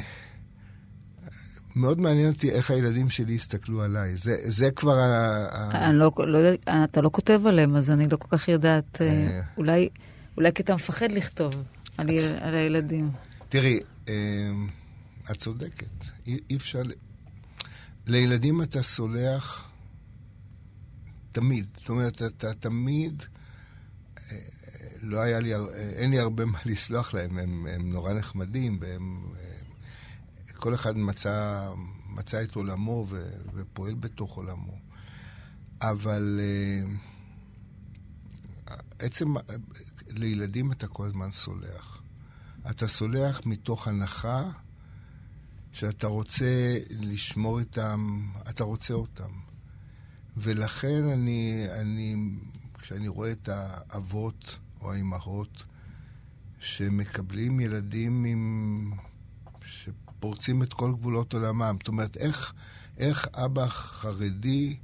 מאוד 1.78 2.02
מעניין 2.02 2.30
אותי 2.32 2.52
איך 2.52 2.72
הילדים 2.72 3.10
שלי 3.10 3.36
הסתכלו 3.36 3.84
עליי. 3.84 4.16
זה, 4.16 4.36
זה 4.44 4.72
כבר 4.72 5.00
ה... 5.00 5.90
אני 5.90 5.98
לא, 5.98 6.12
לא, 6.18 6.40
אתה 6.84 7.02
לא 7.02 7.10
כותב 7.14 7.42
עליהם, 7.46 7.76
אז 7.76 7.90
אני 7.90 8.08
לא 8.08 8.18
כל 8.18 8.38
כך 8.38 8.48
יודעת. 8.48 9.02
אה, 9.02 9.42
אולי, 9.58 9.90
אולי 10.38 10.54
כי 10.54 10.64
אתה 10.64 10.76
מפחד 10.76 11.12
לכתוב 11.12 11.54
על, 11.98 12.08
על 12.42 12.56
הילדים. 12.56 13.12
תראי, 13.50 13.80
אה, 14.10 14.14
את 15.32 15.38
צודקת. 15.38 16.06
אי, 16.28 16.40
אי 16.50 16.56
אפשר... 16.56 16.82
לילדים 18.08 18.62
אתה 18.62 18.82
סולח 18.82 19.70
תמיד. 21.32 21.66
זאת 21.78 21.90
אומרת, 21.90 22.22
אתה 22.22 22.54
תמיד... 22.54 23.24
אה, 24.32 24.38
לא 25.02 25.20
היה 25.20 25.40
לי, 25.40 25.54
אין 25.96 26.12
לי 26.12 26.20
הרבה 26.20 26.46
מה 26.46 26.60
לסלוח 26.66 27.14
להם, 27.14 27.38
הם, 27.38 27.68
הם 27.74 27.92
נורא 27.92 28.14
נחמדים, 28.14 28.78
והם 28.82 29.22
כל 30.58 30.74
אחד 30.74 30.98
מצא, 30.98 31.68
מצא 32.10 32.44
את 32.44 32.56
עולמו 32.56 33.06
ו, 33.10 33.30
ופועל 33.54 33.94
בתוך 33.94 34.36
עולמו. 34.36 34.78
אבל 35.82 36.40
uh, 38.66 38.72
עצם, 39.00 39.34
לילדים 40.08 40.72
אתה 40.72 40.88
כל 40.88 41.08
הזמן 41.08 41.32
סולח. 41.32 42.02
אתה 42.70 42.88
סולח 42.88 43.42
מתוך 43.46 43.88
הנחה 43.88 44.50
שאתה 45.72 46.08
רוצה 46.08 46.78
לשמור 46.90 47.60
איתם, 47.60 48.30
אתה 48.50 48.64
רוצה 48.64 48.94
אותם. 48.94 49.32
ולכן 50.38 51.04
אני, 51.04 51.66
אני, 51.80 52.16
כשאני 52.74 53.08
רואה 53.08 53.32
את 53.32 53.50
האבות 53.50 54.58
או 54.82 54.94
האימהות 54.94 55.64
שמקבלים 56.60 57.60
ילדים 57.60 58.26
עם... 58.26 58.92
פורצים 60.20 60.64
את 60.64 60.74
כל 60.74 60.92
גבולות 60.92 61.34
עולמם. 61.34 61.76
זאת 61.80 61.88
אומרת, 61.88 62.18
איך, 62.18 62.54
איך 62.98 63.28
אבא 63.34 63.68
חרדי 63.68 64.78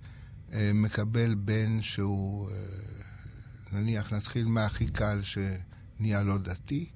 אה, 0.53 0.71
מקבל 0.73 1.35
בן 1.35 1.81
שהוא, 1.81 2.49
אה, 2.49 2.55
נניח, 3.71 4.13
נתחיל 4.13 4.45
מהכי 4.45 4.87
קל 4.87 5.19
שנהיה 5.21 6.23
לא 6.23 6.37
דתי, 6.37 6.89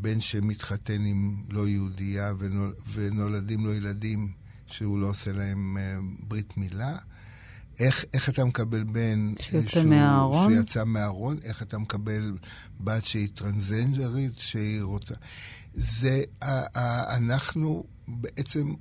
בן 0.00 0.20
שמתחתן 0.20 1.04
עם 1.04 1.42
לא 1.48 1.68
יהודייה 1.68 2.32
ונול, 2.38 2.74
ונולדים 2.92 3.64
לו 3.64 3.74
ילדים 3.74 4.32
שהוא 4.66 5.00
לא 5.00 5.06
עושה 5.06 5.32
להם 5.32 5.76
אה, 5.78 5.98
ברית 6.20 6.56
מילה. 6.56 6.96
איך, 7.78 8.04
איך 8.14 8.28
אתה 8.28 8.44
מקבל 8.44 8.82
בן... 8.82 9.32
שיוצא 9.40 9.84
מהארון? 9.84 10.54
שיצא 10.54 10.84
מהארון, 10.84 11.38
איך 11.42 11.62
אתה 11.62 11.78
מקבל 11.78 12.36
בת 12.80 13.04
שהיא 13.04 13.28
טרנסג'נדרית, 13.34 14.38
שהיא 14.38 14.82
רוצה... 14.82 15.14
זה, 15.74 16.22
אנחנו 17.16 17.84
בעצם 18.08 18.74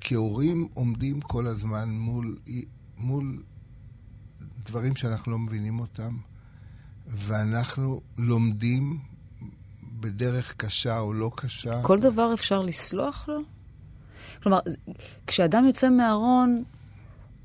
כהורים 0.00 0.68
עומדים 0.74 1.20
כל 1.20 1.46
הזמן 1.46 1.88
מול, 1.88 2.38
מול 2.96 3.42
דברים 4.64 4.96
שאנחנו 4.96 5.32
לא 5.32 5.38
מבינים 5.38 5.80
אותם, 5.80 6.16
ואנחנו 7.06 8.00
לומדים 8.18 8.98
בדרך 9.82 10.54
קשה 10.56 10.98
או 10.98 11.12
לא 11.12 11.30
קשה. 11.34 11.82
כל 11.82 12.00
דבר 12.00 12.34
אפשר 12.34 12.62
לסלוח 12.62 13.28
לו? 13.28 13.40
כלומר, 14.42 14.60
כשאדם 15.26 15.64
יוצא 15.64 15.90
מהארון, 15.90 16.64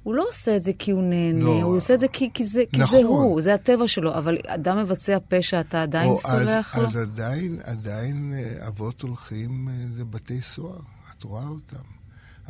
הוא 0.04 0.16
לא 0.16 0.26
עושה 0.30 0.56
את 0.56 0.64
זה 0.64 0.72
כי 0.80 0.92
הוא 0.92 1.04
נהנה, 1.04 1.44
לא. 1.44 1.62
הוא 1.62 1.78
עושה 1.78 1.94
את 1.94 2.00
זה 2.00 2.08
כי, 2.08 2.30
כי, 2.34 2.44
זה, 2.44 2.64
כי 2.72 2.80
נכון. 2.80 3.00
זה 3.00 3.06
הוא, 3.06 3.42
זה 3.42 3.54
הטבע 3.54 3.88
שלו, 3.88 4.18
אבל 4.18 4.38
אדם 4.48 4.78
מבצע 4.78 5.18
פשע, 5.28 5.60
אתה 5.60 5.84
עדיין 5.84 6.10
או, 6.10 6.18
סולח 6.18 6.76
אז, 6.76 6.82
לו? 6.82 6.88
אז 6.88 6.96
עדיין, 6.96 7.60
עדיין 7.64 8.34
אה, 8.34 8.68
אבות 8.68 9.02
הולכים 9.02 9.70
אה, 9.70 9.74
לבתי 9.98 10.42
סוהר, 10.42 10.80
את 11.18 11.24
רואה 11.24 11.48
אותם. 11.48 11.84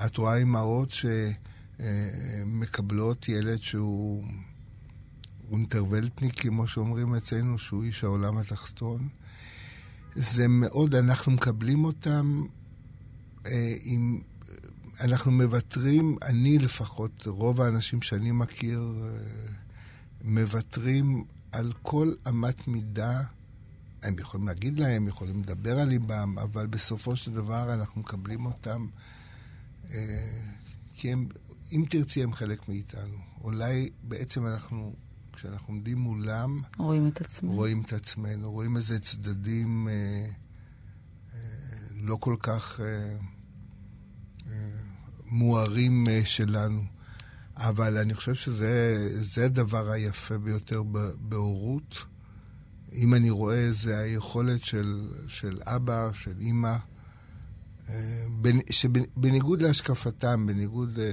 את 0.06 0.18
רואה 0.18 0.38
אימהות 0.38 0.94
שמקבלות 1.80 3.30
ילד 3.30 3.62
שהוא 3.62 4.24
אונטערוועלטניק, 5.52 6.42
כמו 6.42 6.68
שאומרים 6.68 7.16
אצלנו, 7.16 7.60
שהוא 7.60 7.84
איש 7.84 8.04
העולם 8.04 8.38
התחתון. 8.38 9.08
זה 10.16 10.48
מאוד, 10.48 10.96
אנחנו 10.96 11.32
מקבלים 11.32 11.86
אותם 11.86 12.44
אה, 13.46 13.76
עם... 13.84 14.22
אנחנו 15.00 15.32
מוותרים, 15.32 16.18
אני 16.22 16.58
לפחות, 16.58 17.28
רוב 17.28 17.62
האנשים 17.62 18.02
שאני 18.02 18.32
מכיר, 18.32 18.94
אה, 19.04 19.10
מוותרים 20.24 21.26
על 21.52 21.74
כל 21.82 22.14
אמת 22.30 22.68
מידה. 22.68 23.24
הם 24.04 24.16
יכולים 24.20 24.48
להגיד 24.48 24.80
להם, 24.80 25.08
יכולים 25.08 25.40
לדבר 25.42 25.80
על 25.80 25.88
ליבם, 25.88 26.40
אבל 26.40 26.68
בסופו 26.68 27.16
של 27.16 27.34
דבר 27.34 27.74
אנחנו 27.74 28.02
מקבלים 28.02 28.46
אותם, 28.46 28.88
אה, 29.92 30.40
כי 30.96 31.12
הם, 31.12 31.28
אם 31.72 31.86
תרצי, 31.90 32.24
הם 32.24 32.34
חלק 32.34 32.70
מאיתנו. 32.70 33.18
אולי 33.42 33.90
בעצם 34.04 34.48
אנחנו, 34.48 34.94
כשאנחנו 35.34 35.74
עומדים 35.74 35.98
מולם, 35.98 36.60
רואים 36.78 37.08
את 37.08 37.22
עצמנו. 37.22 37.54
רואים 37.54 37.82
את 37.82 37.94
עצמנו, 37.94 38.52
רואים 38.52 38.78
איזה 38.78 39.00
צדדים 39.00 39.88
אה, 39.88 39.94
אה, 39.94 41.40
לא 41.96 42.16
כל 42.16 42.36
כך... 42.40 42.80
אה, 42.80 43.18
מוארים 45.32 46.08
אה, 46.08 46.22
שלנו. 46.26 46.84
אבל 47.58 47.98
אני 47.98 48.14
חושב 48.14 48.36
שזה 48.36 49.46
הדבר 49.46 49.92
היפה 49.92 50.38
ביותר 50.38 50.84
בהורות. 51.20 52.06
אם 52.94 53.14
אני 53.14 53.30
רואה, 53.30 53.72
זה 53.72 54.00
היכולת 54.00 54.62
של, 54.66 55.10
של 55.28 55.60
אבא, 55.66 56.10
של 56.14 56.40
אימא, 56.40 56.76
אה, 57.90 58.26
שבניגוד 58.70 59.62
להשקפתם, 59.62 60.48
בניגוד... 60.48 61.00
אה, 61.00 61.12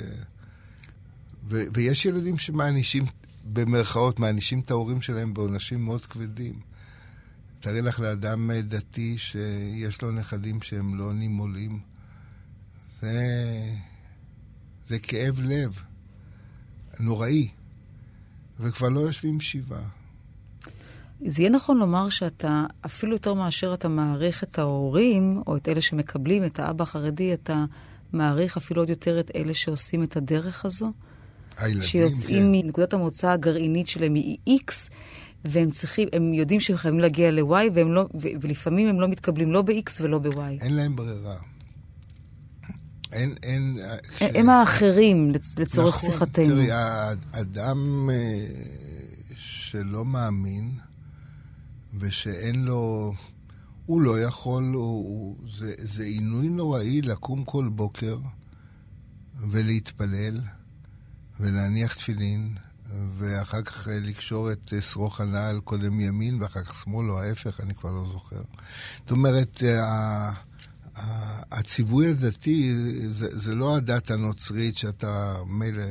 ו, 1.48 1.62
ויש 1.74 2.04
ילדים 2.04 2.38
שמענישים, 2.38 3.06
במרכאות, 3.44 4.20
מענישים 4.20 4.60
את 4.60 4.70
ההורים 4.70 5.02
שלהם 5.02 5.34
בעונשים 5.34 5.84
מאוד 5.84 6.06
כבדים. 6.06 6.60
תארי 7.60 7.82
לך 7.82 8.00
לאדם 8.00 8.50
דתי 8.52 9.18
שיש 9.18 10.02
לו 10.02 10.12
נכדים 10.12 10.62
שהם 10.62 10.98
לא 10.98 11.14
נימולים. 11.14 11.80
זה... 13.00 13.87
זה 14.88 14.98
כאב 14.98 15.40
לב 15.40 15.82
נוראי, 17.00 17.48
וכבר 18.60 18.88
לא 18.88 19.00
יושבים 19.00 19.40
שבעה. 19.40 19.88
זה 21.20 21.42
יהיה 21.42 21.50
נכון 21.50 21.78
לומר 21.78 22.08
שאתה, 22.08 22.64
אפילו 22.86 23.12
יותר 23.12 23.34
מאשר 23.34 23.74
אתה 23.74 23.88
מעריך 23.88 24.44
את 24.44 24.58
ההורים, 24.58 25.42
או 25.46 25.56
את 25.56 25.68
אלה 25.68 25.80
שמקבלים, 25.80 26.44
את 26.44 26.58
האבא 26.58 26.82
החרדי, 26.82 27.34
אתה 27.34 27.64
מעריך 28.12 28.56
אפילו 28.56 28.82
עוד 28.82 28.90
יותר 28.90 29.20
את 29.20 29.30
אלה 29.34 29.54
שעושים 29.54 30.02
את 30.02 30.16
הדרך 30.16 30.64
הזו? 30.64 30.92
הילדים, 31.58 31.82
שיוצאים 31.82 32.42
כן. 32.42 32.52
מנקודת 32.52 32.92
המוצא 32.92 33.30
הגרעינית 33.30 33.88
שלהם 33.88 34.14
מ-X, 34.14 34.90
והם 35.44 35.70
צריכים, 35.70 36.08
הם 36.12 36.34
יודעים 36.34 36.60
שהם 36.60 36.76
חייבים 36.76 37.00
להגיע 37.00 37.30
ל-Y, 37.30 37.80
לא, 37.86 38.06
ולפעמים 38.40 38.88
הם 38.88 39.00
לא 39.00 39.08
מתקבלים 39.08 39.52
לא 39.52 39.62
ב-X 39.62 39.90
ולא 40.00 40.18
ב-Y. 40.18 40.60
אין 40.60 40.76
להם 40.76 40.96
ברירה. 40.96 41.36
אין, 43.12 43.34
אין... 43.42 43.78
כש... 44.16 44.22
הם 44.22 44.48
האחרים 44.48 45.32
לצורך 45.58 45.96
נכון, 45.96 46.10
שיחתנו. 46.10 46.46
תראי, 46.46 46.68
האדם 46.72 48.10
אה, 48.12 48.46
שלא 49.36 50.04
מאמין 50.04 50.70
ושאין 51.98 52.64
לו... 52.64 53.12
הוא 53.86 54.02
לא 54.02 54.20
יכול, 54.20 54.62
הוא, 54.62 54.74
הוא, 54.74 55.36
זה, 55.48 55.74
זה 55.78 56.04
עינוי 56.04 56.48
נוראי 56.48 57.02
לקום 57.02 57.44
כל 57.44 57.68
בוקר 57.68 58.18
ולהתפלל 59.50 60.40
ולהניח 61.40 61.94
תפילין 61.94 62.54
ואחר 63.18 63.62
כך 63.62 63.88
לקשור 63.90 64.52
את 64.52 64.72
שרוך 64.80 65.20
הנעל 65.20 65.60
קודם 65.60 66.00
ימין 66.00 66.42
ואחר 66.42 66.62
כך 66.62 66.82
שמאל 66.84 67.10
או 67.10 67.20
ההפך, 67.20 67.60
אני 67.60 67.74
כבר 67.74 67.90
לא 67.90 68.08
זוכר. 68.12 68.42
זאת 68.98 69.10
אומרת, 69.10 69.62
הציווי 71.50 72.10
הדתי 72.10 72.74
זה, 73.06 73.38
זה 73.38 73.54
לא 73.54 73.76
הדת 73.76 74.10
הנוצרית 74.10 74.76
שאתה 74.76 75.36
מילא 75.46 75.84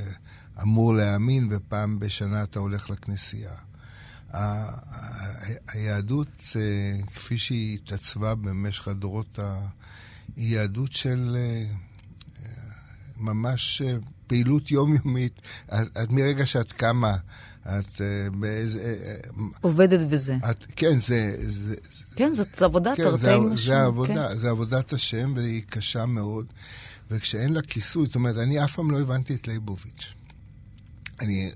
אמור 0.61 0.93
להאמין 0.93 1.47
ופעם 1.51 1.99
בשנה 1.99 2.43
אתה 2.43 2.59
הולך 2.59 2.89
לכנסייה. 2.89 3.53
היהדות, 5.67 6.55
אה, 6.55 7.03
כפי 7.15 7.37
שהיא 7.37 7.75
התעצבה 7.75 8.35
במשך 8.35 8.87
הדורות, 8.87 9.39
היא 10.35 10.55
יהדות 10.55 10.91
של 10.91 11.37
אה, 11.39 11.65
ממש 13.19 13.81
אה, 13.81 13.97
פעילות 14.27 14.71
יומיומית. 14.71 15.41
את, 15.67 16.09
מרגע 16.09 16.45
שאת 16.45 16.71
קמה, 16.71 17.17
את 17.65 18.01
באיזה... 18.39 19.15
עובדת 19.61 20.07
בזה. 20.07 20.37
את, 20.51 20.65
כן, 20.75 20.99
זה, 20.99 21.35
זה, 21.39 21.75
כן, 22.15 22.33
זאת 22.33 22.61
עבודה 22.61 22.95
כן, 22.95 23.03
תרתי 23.03 23.39
משמע. 23.39 23.55
זה, 23.55 23.85
עבודה, 23.85 24.27
כן. 24.29 24.37
זה 24.37 24.49
עבודת 24.49 24.93
השם, 24.93 25.33
והיא 25.35 25.61
קשה 25.69 26.05
מאוד. 26.05 26.45
וכשאין 27.11 27.53
לה 27.53 27.61
כיסוי, 27.61 28.05
זאת 28.05 28.15
אומרת, 28.15 28.37
אני 28.37 28.63
אף 28.63 28.75
פעם 28.75 28.91
לא 28.91 28.99
הבנתי 28.99 29.35
את 29.35 29.47
ליבוביץ'. 29.47 30.13
אני 31.19 31.51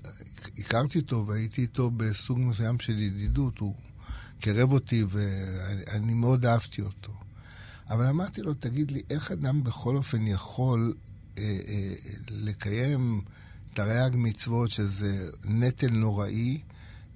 הכרתי 0.58 0.98
אותו 0.98 1.26
והייתי 1.26 1.62
איתו 1.62 1.90
בסוג 1.90 2.38
מסוים 2.38 2.80
של 2.80 2.98
ידידות, 2.98 3.58
הוא 3.58 3.74
קירב 4.40 4.72
אותי 4.72 5.04
ואני 5.08 6.14
מאוד 6.14 6.46
אהבתי 6.46 6.82
אותו. 6.82 7.12
אבל 7.90 8.06
אמרתי 8.06 8.42
לו, 8.42 8.54
תגיד 8.54 8.90
לי, 8.90 9.00
איך 9.10 9.30
אדם 9.32 9.64
בכל 9.64 9.96
אופן 9.96 10.26
יכול 10.26 10.94
אה, 10.94 11.00
אה, 11.08 11.11
לקיים 12.30 13.20
תרי"ג 13.74 14.10
מצוות, 14.14 14.70
שזה 14.70 15.30
נטל 15.44 15.90
נוראי, 15.90 16.60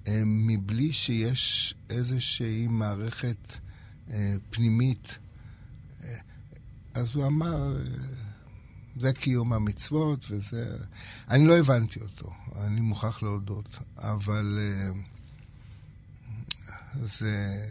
אה, 0.07 0.21
מבלי 0.25 0.93
שיש 0.93 1.75
איזושהי 1.89 2.67
מערכת 2.67 3.57
אה, 4.09 4.35
פנימית. 4.49 5.17
אה, 6.03 6.17
אז 6.93 7.15
הוא 7.15 7.27
אמר, 7.27 7.77
זה 8.99 9.13
קיום 9.13 9.53
המצוות 9.53 10.25
וזה... 10.29 10.77
אני 11.29 11.47
לא 11.47 11.57
הבנתי 11.57 11.99
אותו, 11.99 12.31
אני 12.55 12.81
מוכרח 12.81 13.23
להודות, 13.23 13.79
אבל 13.97 14.59
זה... 17.03 17.65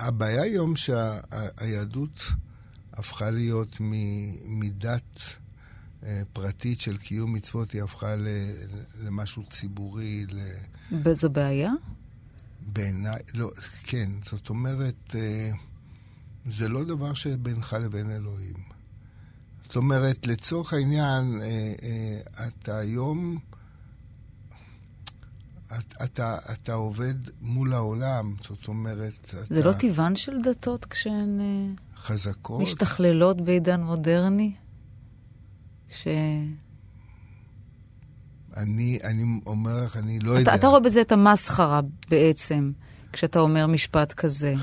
הבעיה 0.00 0.42
היום 0.42 0.76
שהיהדות 0.76 2.22
הפכה 2.96 3.30
להיות 3.30 3.76
מדת 4.44 5.18
פרטית 6.32 6.80
של 6.80 6.96
קיום 6.96 7.32
מצוות, 7.32 7.70
היא 7.70 7.82
הפכה 7.82 8.14
למשהו 9.04 9.42
ציבורי. 9.50 10.26
וזו 10.92 11.30
בעיה? 11.30 11.70
בעיניי, 12.66 13.20
לא, 13.34 13.50
כן. 13.82 14.10
זאת 14.22 14.48
אומרת, 14.48 15.14
אה, 15.14 15.50
זה 16.46 16.68
לא 16.68 16.84
דבר 16.84 17.14
שבינך 17.14 17.76
לבין 17.80 18.10
אלוהים. 18.10 18.56
זאת 19.62 19.76
אומרת, 19.76 20.26
לצורך 20.26 20.72
העניין, 20.72 21.40
אה, 21.42 21.72
אה, 21.82 22.46
אתה 22.46 22.78
היום... 22.78 23.38
אתה, 25.66 26.04
אתה, 26.04 26.38
אתה 26.52 26.72
עובד 26.72 27.14
מול 27.40 27.72
העולם, 27.72 28.34
זאת 28.48 28.68
אומרת... 28.68 29.34
זה 29.48 29.60
אתה... 29.60 29.68
לא 29.68 29.72
טבען 29.72 30.16
של 30.16 30.42
דתות 30.42 30.84
כשהן... 30.84 31.40
חזקות. 32.04 32.60
משתכללות 32.60 33.40
בעידן 33.40 33.80
מודרני? 33.80 34.52
ש... 35.90 36.08
אני, 38.56 38.98
אני 39.04 39.40
אומר 39.46 39.84
לך, 39.84 39.96
אני 39.96 40.18
לא 40.20 40.32
אתה, 40.32 40.40
יודע. 40.40 40.54
אתה 40.54 40.66
רואה 40.66 40.80
בזה 40.80 41.00
את 41.00 41.12
המסחרה 41.12 41.80
בעצם, 42.10 42.72
כשאתה 43.12 43.38
אומר 43.38 43.66
משפט 43.66 44.12
כזה. 44.12 44.54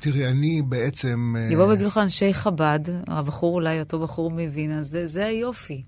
תראי, 0.00 0.28
אני 0.28 0.62
בעצם... 0.62 1.34
אה, 1.38 1.52
יבוא 1.52 1.64
ויגידו 1.64 1.86
לך 1.86 1.98
אנשי 1.98 2.34
חב"ד, 2.34 2.80
הבחור 3.06 3.54
אולי, 3.54 3.80
אותו 3.80 4.00
בחור 4.00 4.30
מווינה, 4.30 4.82
זה, 4.82 5.06
זה 5.06 5.26
היופי. 5.26 5.82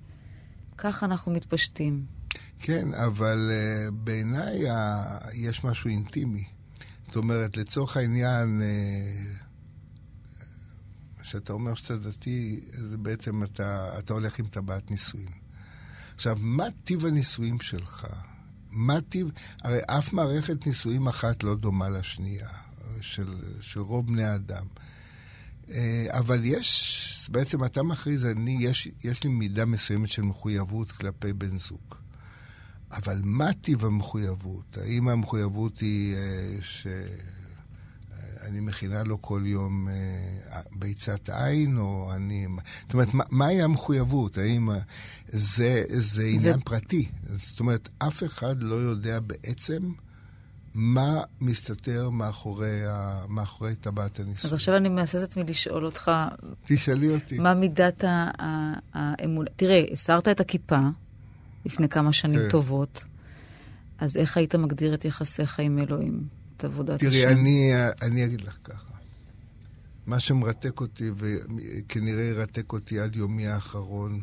ככה 0.79 1.07
אנחנו 1.07 1.33
מתפשטים. 1.33 2.05
כן, 2.59 2.95
אבל 2.95 3.51
uh, 3.51 3.91
בעיניי 3.91 4.71
uh, 4.71 4.75
יש 5.35 5.65
משהו 5.65 5.91
אינטימי. 5.91 6.45
זאת 7.07 7.17
אומרת, 7.17 7.57
לצורך 7.57 7.97
העניין... 7.97 8.61
Uh, 8.61 9.50
כשאתה 11.31 11.53
אומר 11.53 11.75
שאתה 11.75 11.97
דתי, 11.97 12.61
זה 12.71 12.97
בעצם 12.97 13.43
אתה, 13.43 13.99
אתה 13.99 14.13
הולך 14.13 14.39
עם 14.39 14.47
טבעת 14.47 14.91
נישואין. 14.91 15.33
עכשיו, 16.15 16.37
מה 16.41 16.67
טיב 16.85 17.07
הנישואים 17.07 17.61
שלך? 17.61 18.07
מה 18.71 19.01
טיב... 19.01 19.31
הרי 19.63 19.81
אף 19.87 20.13
מערכת 20.13 20.67
נישואים 20.67 21.07
אחת 21.07 21.43
לא 21.43 21.55
דומה 21.55 21.89
לשנייה. 21.89 22.49
של, 23.01 23.35
של 23.61 23.81
רוב 23.81 24.07
בני 24.07 24.25
האדם. 24.25 24.65
אה, 25.71 26.07
אבל 26.11 26.41
יש, 26.45 27.29
בעצם 27.33 27.65
אתה 27.65 27.83
מכריז, 27.83 28.27
אני, 28.27 28.57
יש, 28.61 28.89
יש 29.05 29.25
לי 29.25 29.31
מידה 29.31 29.65
מסוימת 29.65 30.09
של 30.09 30.23
מחויבות 30.23 30.93
כלפי 30.93 31.33
בן 31.33 31.57
זוג. 31.57 31.95
אבל 32.93 33.21
מה 33.25 33.53
טיב 33.53 33.85
המחויבות? 33.85 34.79
האם 34.81 35.09
המחויבות 35.09 35.79
היא 35.79 36.15
אה, 36.15 36.63
שאני 38.45 38.61
מכינה 38.61 39.03
לו 39.03 39.23
כל 39.23 39.43
יום 39.45 39.89
אה, 39.89 40.61
ביצת 40.73 41.29
עין, 41.29 41.79
או 41.79 42.13
אני... 42.15 42.47
זאת 42.83 42.93
אומרת, 42.93 43.15
מה, 43.15 43.25
מהי 43.31 43.63
המחויבות? 43.63 44.39
האם 44.39 44.69
זה, 45.29 45.85
זה 45.89 46.23
עניין 46.23 46.41
זה... 46.41 46.61
פרטי? 46.65 47.09
זאת 47.23 47.61
אומרת, 47.61 47.89
אף 47.99 48.23
אחד 48.23 48.63
לא 48.63 48.75
יודע 48.75 49.21
בעצם... 49.21 49.93
מה 50.75 51.23
מסתתר 51.41 52.11
מאחורי, 52.11 52.87
ה... 52.87 53.25
מאחורי 53.29 53.75
טבעת 53.75 54.21
הניסוי. 54.21 54.49
אז 54.49 54.55
עכשיו 54.55 54.77
אני 54.77 54.89
מהססת 54.89 55.37
מלשאול 55.37 55.85
אותך... 55.85 56.11
תשאלי 56.65 57.09
אותי. 57.09 57.39
מה 57.39 57.55
מידת 57.55 58.05
האמונה? 58.95 59.51
תראה, 59.57 59.85
הסרת 59.93 60.29
את 60.29 60.41
הכיפה 60.41 60.81
לפני 61.65 61.89
כמה 61.89 62.13
שנים 62.13 62.41
כן. 62.41 62.49
טובות, 62.49 63.05
אז 63.99 64.17
איך 64.17 64.37
היית 64.37 64.55
מגדיר 64.55 64.95
את 64.95 65.05
יחסיך 65.05 65.61
עם 65.61 65.79
אלוהים, 65.79 66.40
את 66.61 66.65
עבודת 66.65 67.01
תראי, 67.01 67.09
השם? 67.09 67.29
תראי, 67.29 67.41
אני, 67.41 67.73
אני 68.03 68.25
אגיד 68.25 68.41
לך 68.41 68.57
ככה. 68.65 68.93
מה 70.07 70.21
שמרתק 70.21 70.81
אותי, 70.81 71.11
וכנראה 71.17 72.23
ירתק 72.23 72.73
אותי 72.73 73.01
עד 73.01 73.17
יומי 73.17 73.47
האחרון, 73.47 74.21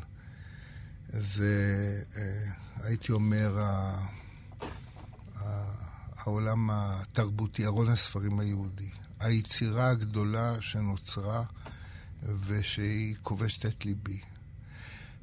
זה, 1.10 2.02
אה, 2.18 2.50
הייתי 2.84 3.12
אומר, 3.12 3.66
העולם 6.18 6.70
התרבותי, 6.72 7.66
ארון 7.66 7.88
הספרים 7.88 8.40
היהודי. 8.40 8.90
היצירה 9.20 9.90
הגדולה 9.90 10.56
שנוצרה 10.62 11.44
ושהיא 12.48 13.16
כובשת 13.22 13.66
את 13.66 13.86
ליבי. 13.86 14.20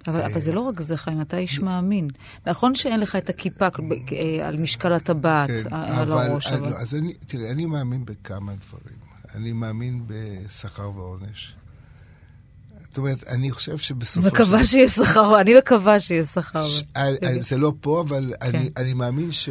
אבל, 0.07 0.21
אבל 0.23 0.39
זה 0.41 0.53
לא 0.53 0.61
רק 0.61 0.81
זה, 0.81 0.97
חיים, 0.97 1.21
אתה 1.21 1.37
איש 1.37 1.61
מאמין. 1.61 2.09
נכון 2.47 2.75
שאין 2.75 3.01
לך 3.01 3.17
את 3.17 3.29
הכיפה 3.29 3.69
אה, 4.13 4.49
על 4.49 4.57
משקל 4.57 4.93
הטבעת, 4.93 5.51
כן, 5.51 5.75
על 5.75 6.11
אבל, 6.11 6.13
הראש, 6.13 6.47
אבל... 6.47 6.71
לא, 6.71 6.77
אז 6.77 6.95
אני, 6.95 7.15
תראה, 7.27 7.51
אני 7.51 7.67
מאמין 7.67 8.05
בכמה 8.05 8.53
דברים. 8.55 8.99
אני 9.35 9.53
מאמין 9.53 10.03
בשכר 10.07 10.91
ועונש. 10.97 11.55
זאת 12.81 12.99
אומרת, 12.99 13.25
אני 13.27 13.51
חושב 13.51 13.79
שבסופו 13.79 14.29
של... 14.29 14.35
מקווה 14.35 14.67
שיהיה 14.67 14.89
שכר, 14.89 15.41
אני 15.41 15.59
מקווה 15.59 16.01
שיהיה 16.01 16.25
שכר. 16.25 16.65
זה 17.41 17.57
לא 17.57 17.73
פה, 17.81 18.01
אבל 18.01 18.35
כן. 18.41 18.47
אני, 18.49 18.71
אני 18.77 18.95
מאמין 18.95 19.33
ש... 19.33 19.49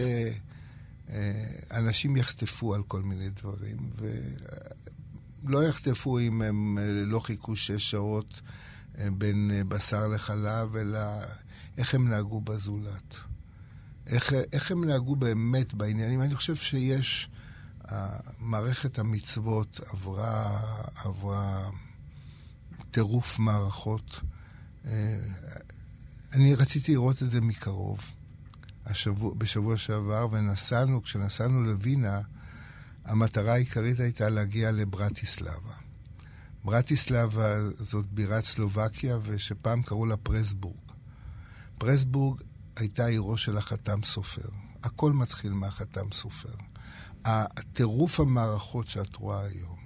אה, 1.14 1.44
אנשים 1.72 2.18
יחטפו 2.18 2.76
על 2.76 2.84
כל 2.88 3.02
מיני 3.02 3.30
דברים, 3.30 3.78
ולא 5.44 5.64
יחטפו 5.64 6.20
אם 6.20 6.42
הם 6.42 6.78
אה, 6.78 6.84
לא 7.06 7.20
חיכו 7.20 7.56
שש 7.56 7.92
שעות 7.92 8.42
אה, 8.46 8.52
בין 9.18 9.52
בשר 9.68 10.08
לחלב, 10.08 10.76
אלא 10.76 11.00
איך 11.78 11.96
הם 11.96 12.10
נהגו 12.10 12.42
בזולת. 12.42 13.16
איך, 14.08 14.34
איך 14.54 14.72
הם 14.72 14.86
נהגו 14.86 15.16
באמת 15.16 15.74
בעניינים. 15.74 16.22
אני 16.22 16.36
חושב 16.36 16.56
שיש, 16.56 17.30
מערכת 18.40 19.00
המצוות 19.00 19.80
עברה, 19.94 20.60
עברה 20.96 21.70
טירוף 22.92 23.40
מערכות. 23.40 24.20
אני 26.34 26.56
רציתי 26.56 26.92
לראות 26.92 27.24
את 27.24 27.32
זה 27.32 27.42
מקרוב. 27.42 28.12
השבוע, 28.86 29.34
בשבוע 29.38 29.78
שעבר, 29.78 30.28
ונסענו, 30.32 31.04
כשנסענו 31.04 31.64
לווינה, 31.64 32.22
המטרה 33.06 33.54
העיקרית 33.54 34.00
הייתה 34.00 34.30
להגיע 34.30 34.72
לברטיסלבה. 34.72 35.74
ברטיסלבה 36.64 37.72
זאת 37.72 38.06
בירת 38.06 38.44
סלובקיה, 38.44 39.18
ושפעם 39.24 39.82
קראו 39.82 40.06
לה 40.06 40.18
פרסבורג. 40.18 40.92
פרסבורג 41.78 42.42
הייתה 42.76 43.06
עירו 43.06 43.38
של 43.38 43.58
החתם 43.58 44.04
סופר. 44.04 44.50
הכל 44.84 45.14
מתחיל 45.14 45.54
מהחתם 45.54 46.12
סופר. 46.12 46.54
הטירוף 47.26 48.20
המערכות 48.20 48.88
שאת 48.88 49.16
רואה 49.16 49.40
היום, 49.46 49.78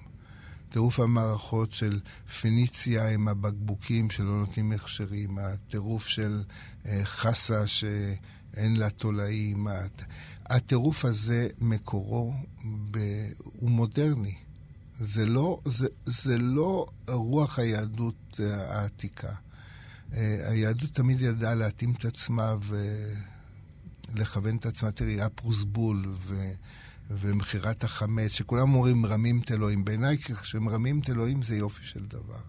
טירוף 0.70 1.00
המערכות 1.00 1.72
של 1.72 2.00
פניציה 2.42 3.10
עם 3.10 3.28
הבקבוקים 3.28 4.10
שלא 4.10 4.40
נותנים 4.40 4.72
הכשרים, 4.72 5.38
הטירוף 5.38 6.08
של 6.08 6.44
אה, 6.86 7.02
חסה 7.04 7.68
ש... 7.68 7.84
אין 8.58 8.76
לה 8.76 8.90
תולעים. 8.90 9.68
הטירוף 10.46 11.06
הזה, 11.06 11.48
מקורו, 11.62 12.34
ב... 12.92 12.98
הוא 13.44 13.70
מודרני. 13.70 14.36
זה 15.00 15.26
לא, 15.26 15.60
זה, 15.66 15.88
זה 16.06 16.38
לא 16.38 16.86
רוח 17.10 17.60
היהדות 17.60 18.40
אה, 18.40 18.80
העתיקה. 18.80 19.32
אה, 20.14 20.50
היהדות 20.50 20.90
תמיד 20.90 21.22
ידעה 21.22 21.56
להתאים 21.56 21.94
את 21.98 22.06
עצמה 22.06 22.56
ולכוון 24.14 24.58
את 24.58 24.66
עצמה. 24.66 24.92
תראי, 24.92 25.22
הפרוסבול 25.22 26.06
ו... 26.14 26.52
ומכירת 27.12 27.84
החמץ, 27.84 28.32
שכולם 28.32 28.74
אומרים 28.74 29.02
מרמים 29.02 29.42
את 29.46 29.52
אלוהים. 29.52 29.86
בעיניי, 29.86 30.18
כשמרמים 30.18 31.00
את 31.00 31.10
אלוהים 31.10 31.42
זה 31.42 31.56
יופי 31.56 31.86
של 31.86 32.06
דבר. 32.06 32.40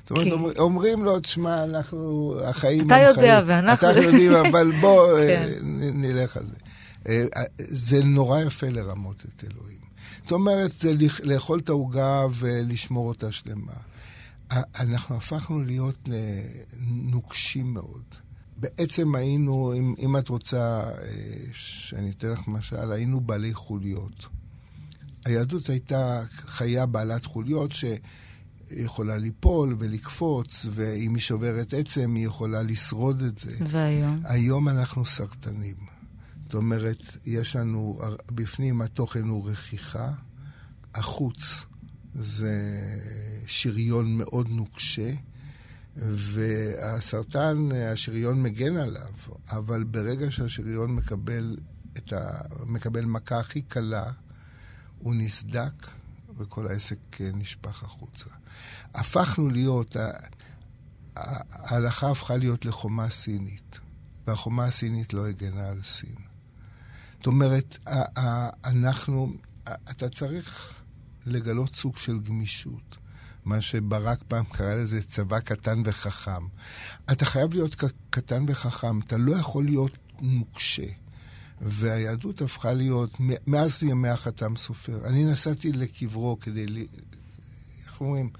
זאת 0.00 0.10
אומרת, 0.10 0.54
כן. 0.54 0.60
אומרים 0.60 1.04
לו, 1.04 1.20
תשמע, 1.20 1.64
אנחנו, 1.64 2.34
החיים 2.44 2.80
הם 2.80 2.88
חיים. 2.88 3.10
אתה 3.10 3.20
יודע, 3.20 3.42
ואנחנו... 3.46 3.90
אתה 3.90 4.00
יודעים, 4.00 4.32
אבל 4.32 4.72
בוא 4.80 5.08
אה, 5.18 5.26
כן. 5.26 5.58
נלך 5.94 6.36
על 6.36 6.46
זה. 6.46 6.56
זה 7.58 8.04
נורא 8.04 8.40
יפה 8.40 8.68
לרמות 8.68 9.24
את 9.28 9.44
אלוהים. 9.44 9.83
זאת 10.24 10.32
אומרת, 10.32 10.72
זה 10.80 10.94
לאכול 11.22 11.58
את 11.58 11.68
העוגה 11.68 12.20
ולשמור 12.34 13.08
אותה 13.08 13.32
שלמה. 13.32 13.72
אנחנו 14.80 15.16
הפכנו 15.16 15.62
להיות 15.62 16.08
נוקשים 16.86 17.74
מאוד. 17.74 18.02
בעצם 18.56 19.14
היינו, 19.14 19.74
אם, 19.78 19.94
אם 19.98 20.16
את 20.16 20.28
רוצה 20.28 20.80
אה, 20.80 20.94
שאני 21.52 22.10
אתן 22.10 22.28
לך 22.28 22.48
משל, 22.48 22.92
היינו 22.92 23.20
בעלי 23.20 23.54
חוליות. 23.54 24.26
היהדות 25.24 25.68
הייתה 25.68 26.22
חיה 26.46 26.86
בעלת 26.86 27.24
חוליות 27.24 27.70
שיכולה 27.70 29.18
ליפול 29.18 29.76
ולקפוץ, 29.78 30.66
ואם 30.70 31.14
היא 31.14 31.22
שוברת 31.22 31.74
עצם, 31.74 32.14
היא 32.14 32.26
יכולה 32.26 32.62
לשרוד 32.62 33.22
את 33.22 33.38
זה. 33.38 33.56
והיום? 33.70 34.20
היום 34.24 34.68
אנחנו 34.68 35.06
סרטנים. 35.06 35.93
אומרת, 36.54 37.02
יש 37.26 37.56
לנו, 37.56 38.00
בפנים 38.32 38.80
התוכן 38.80 39.24
הוא 39.24 39.50
רכיחה, 39.50 40.12
החוץ 40.94 41.64
זה 42.14 42.80
שריון 43.46 44.16
מאוד 44.18 44.48
נוקשה. 44.48 45.10
והסרטן, 45.96 47.68
השריון 47.92 48.42
מגן 48.42 48.76
עליו, 48.76 49.12
אבל 49.50 49.84
ברגע 49.84 50.30
שהשריון 50.30 50.94
מקבל, 50.94 51.56
ה... 52.12 52.40
מקבל 52.66 53.04
מכה 53.04 53.38
הכי 53.38 53.62
קלה, 53.62 54.10
הוא 54.98 55.14
נסדק 55.14 55.86
וכל 56.36 56.66
העסק 56.66 57.20
נשפך 57.20 57.82
החוצה. 57.82 58.30
הפכנו 58.94 59.50
להיות, 59.50 59.96
ההלכה 61.16 62.10
הפכה 62.10 62.36
להיות 62.36 62.64
לחומה 62.64 63.10
סינית, 63.10 63.78
והחומה 64.26 64.64
הסינית 64.64 65.12
לא 65.12 65.26
הגנה 65.26 65.68
על 65.68 65.82
סין. 65.82 66.23
זאת 67.24 67.26
אומרת, 67.26 67.78
אנחנו, 68.64 69.32
אתה 69.64 70.08
צריך 70.08 70.74
לגלות 71.26 71.74
סוג 71.74 71.96
של 71.96 72.20
גמישות. 72.20 72.96
מה 73.44 73.60
שברק 73.60 74.22
פעם 74.28 74.44
קרא 74.44 74.74
לזה 74.74 75.02
צבא 75.02 75.40
קטן 75.40 75.82
וחכם. 75.84 76.46
אתה 77.12 77.24
חייב 77.24 77.54
להיות 77.54 77.76
קטן 78.10 78.44
וחכם, 78.48 79.00
אתה 79.00 79.16
לא 79.16 79.32
יכול 79.32 79.64
להיות 79.64 79.98
נוקשה. 80.20 80.86
והיהדות 81.60 82.42
הפכה 82.42 82.72
להיות, 82.72 83.16
מאז 83.46 83.82
ימי 83.82 84.08
החתם 84.08 84.56
סופר. 84.56 85.08
אני 85.08 85.24
נסעתי 85.24 85.72
לקברו 85.72 86.38
כדי. 86.40 86.66
איך 87.86 88.00
אומרים? 88.00 88.30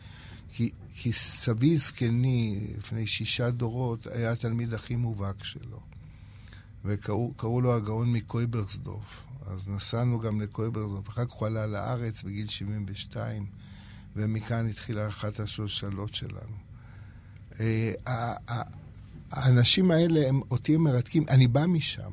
כי, 0.50 0.70
כי 0.94 1.12
סבי 1.12 1.76
זקני, 1.76 2.66
לפני 2.78 3.06
שישה 3.06 3.50
דורות, 3.50 4.06
היה 4.06 4.32
התלמיד 4.32 4.74
הכי 4.74 4.96
מובהק 4.96 5.44
שלו. 5.44 5.93
וקראו 6.84 7.60
לו 7.60 7.74
הגאון 7.74 8.12
מקויברסדורף. 8.12 9.22
אז 9.46 9.68
נסענו 9.68 10.20
גם 10.20 10.40
לקויברסדורף. 10.40 11.08
אחר 11.08 11.24
כך 11.24 11.32
הוא 11.32 11.46
עלה 11.46 11.66
לארץ 11.66 12.22
בגיל 12.22 12.46
72. 12.46 13.46
ומכאן 14.16 14.68
התחילה 14.68 15.08
אחת 15.08 15.40
השושלות 15.40 16.14
שלנו. 16.14 16.56
אה, 17.60 17.92
האנשים 19.30 19.90
האלה, 19.90 20.28
הם, 20.28 20.40
אותי 20.50 20.74
הם 20.74 20.84
מרתקים, 20.84 21.24
אני 21.28 21.48
בא 21.48 21.66
משם, 21.66 22.10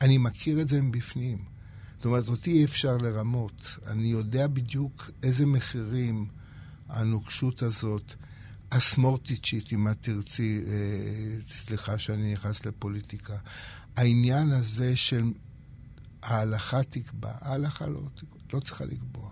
אני 0.00 0.18
מכיר 0.18 0.60
את 0.60 0.68
זה 0.68 0.82
מבפנים. 0.82 1.38
זאת 1.96 2.04
אומרת, 2.04 2.28
אותי 2.28 2.50
אי 2.50 2.64
אפשר 2.64 2.96
לרמות. 2.96 3.76
אני 3.86 4.08
יודע 4.08 4.46
בדיוק 4.46 5.10
איזה 5.22 5.46
מחירים 5.46 6.26
הנוקשות 6.88 7.62
הזאת, 7.62 8.14
הסמורטיצ'ית, 8.72 9.72
אם 9.72 9.88
את 9.88 9.96
תרצי, 10.00 10.60
אה, 10.66 11.40
סליחה 11.46 11.98
שאני 11.98 12.32
נכנס 12.32 12.66
לפוליטיקה, 12.66 13.36
העניין 13.98 14.50
הזה 14.52 14.96
של 14.96 15.32
ההלכה 16.22 16.82
תקבע, 16.82 17.30
ההלכה 17.40 17.86
לא, 17.86 18.00
לא 18.52 18.60
צריכה 18.60 18.84
לקבוע. 18.84 19.30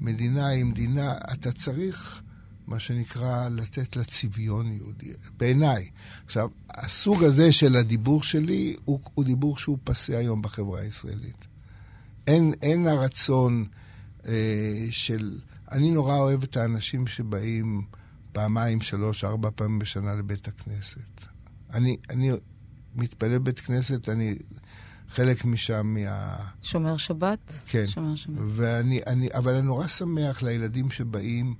מדינה 0.00 0.46
היא 0.46 0.64
מדינה, 0.64 1.14
אתה 1.32 1.52
צריך, 1.52 2.22
מה 2.66 2.78
שנקרא, 2.78 3.48
לתת 3.48 3.96
לה 3.96 4.04
צביון 4.04 4.72
יהודי, 4.72 5.12
בעיניי. 5.36 5.88
עכשיו, 6.26 6.48
הסוג 6.70 7.24
הזה 7.24 7.52
של 7.52 7.76
הדיבור 7.76 8.22
שלי 8.22 8.76
הוא, 8.84 9.00
הוא 9.14 9.24
דיבור 9.24 9.58
שהוא 9.58 9.78
פסה 9.84 10.18
היום 10.18 10.42
בחברה 10.42 10.80
הישראלית. 10.80 11.46
אין, 12.26 12.52
אין 12.62 12.86
הרצון 12.86 13.66
אה, 14.26 14.86
של... 14.90 15.38
אני 15.72 15.90
נורא 15.90 16.16
אוהב 16.16 16.42
את 16.42 16.56
האנשים 16.56 17.06
שבאים 17.06 17.82
פעמיים, 18.32 18.80
שלוש, 18.80 19.24
ארבע 19.24 19.50
פעמים 19.54 19.78
בשנה 19.78 20.14
לבית 20.14 20.48
הכנסת. 20.48 21.26
אני, 21.74 21.96
אני 22.10 22.30
מתפלל 22.98 23.38
בית 23.38 23.60
כנסת, 23.60 24.08
אני 24.08 24.34
חלק 25.08 25.44
משם 25.44 25.94
מה... 25.94 26.36
שומר 26.62 26.96
שבת? 26.96 27.60
כן. 27.66 27.86
שומר 27.86 28.16
שבת. 28.16 28.34
ואני, 28.38 29.00
אני, 29.06 29.28
אבל 29.34 29.54
אני 29.54 29.66
נורא 29.66 29.86
שמח 29.86 30.42
לילדים 30.42 30.90
שבאים 30.90 31.54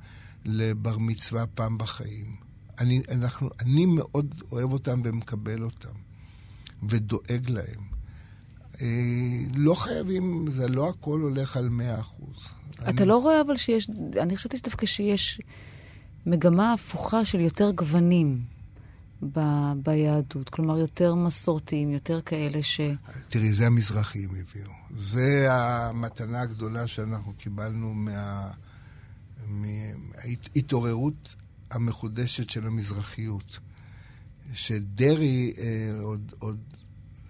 לבר 0.44 0.98
מצווה 0.98 1.46
פעם 1.46 1.78
בחיים. 1.78 2.36
אני, 2.80 3.02
אנחנו, 3.10 3.48
אני 3.60 3.86
מאוד 3.86 4.34
אוהב 4.52 4.72
אותם 4.72 5.00
ומקבל 5.04 5.62
אותם, 5.62 5.94
ודואג 6.88 7.50
להם. 7.50 7.88
אה, 8.82 8.86
לא 9.54 9.74
חייבים, 9.74 10.44
זה 10.48 10.68
לא 10.68 10.88
הכל 10.88 11.20
הולך 11.20 11.56
על 11.56 11.68
מאה 11.68 12.00
אחוז. 12.00 12.48
אתה 12.74 12.90
אני, 12.90 13.08
לא 13.08 13.16
רואה 13.16 13.40
אבל 13.40 13.56
שיש, 13.56 13.90
אני 14.22 14.36
חשבתי 14.36 14.56
דווקא 14.62 14.86
שיש 14.86 15.40
מגמה 16.26 16.72
הפוכה 16.72 17.24
של 17.24 17.40
יותר 17.40 17.70
גוונים 17.70 18.57
ב, 19.22 19.40
ביהדות. 19.82 20.50
כלומר, 20.50 20.78
יותר 20.78 21.14
מסורתיים, 21.14 21.90
יותר 21.90 22.20
כאלה 22.20 22.62
ש... 22.62 22.80
תראי, 23.28 23.52
זה 23.52 23.66
המזרחים 23.66 24.30
הביאו. 24.30 24.70
זה 24.90 25.46
המתנה 25.50 26.40
הגדולה 26.40 26.86
שאנחנו 26.86 27.32
קיבלנו 27.32 27.94
מה... 27.94 28.50
מההתעוררות 29.46 31.34
המחודשת 31.70 32.50
של 32.50 32.66
המזרחיות. 32.66 33.58
שדרעי, 34.52 35.52
אה, 35.58 36.00
עוד, 36.00 36.32
עוד, 36.38 36.58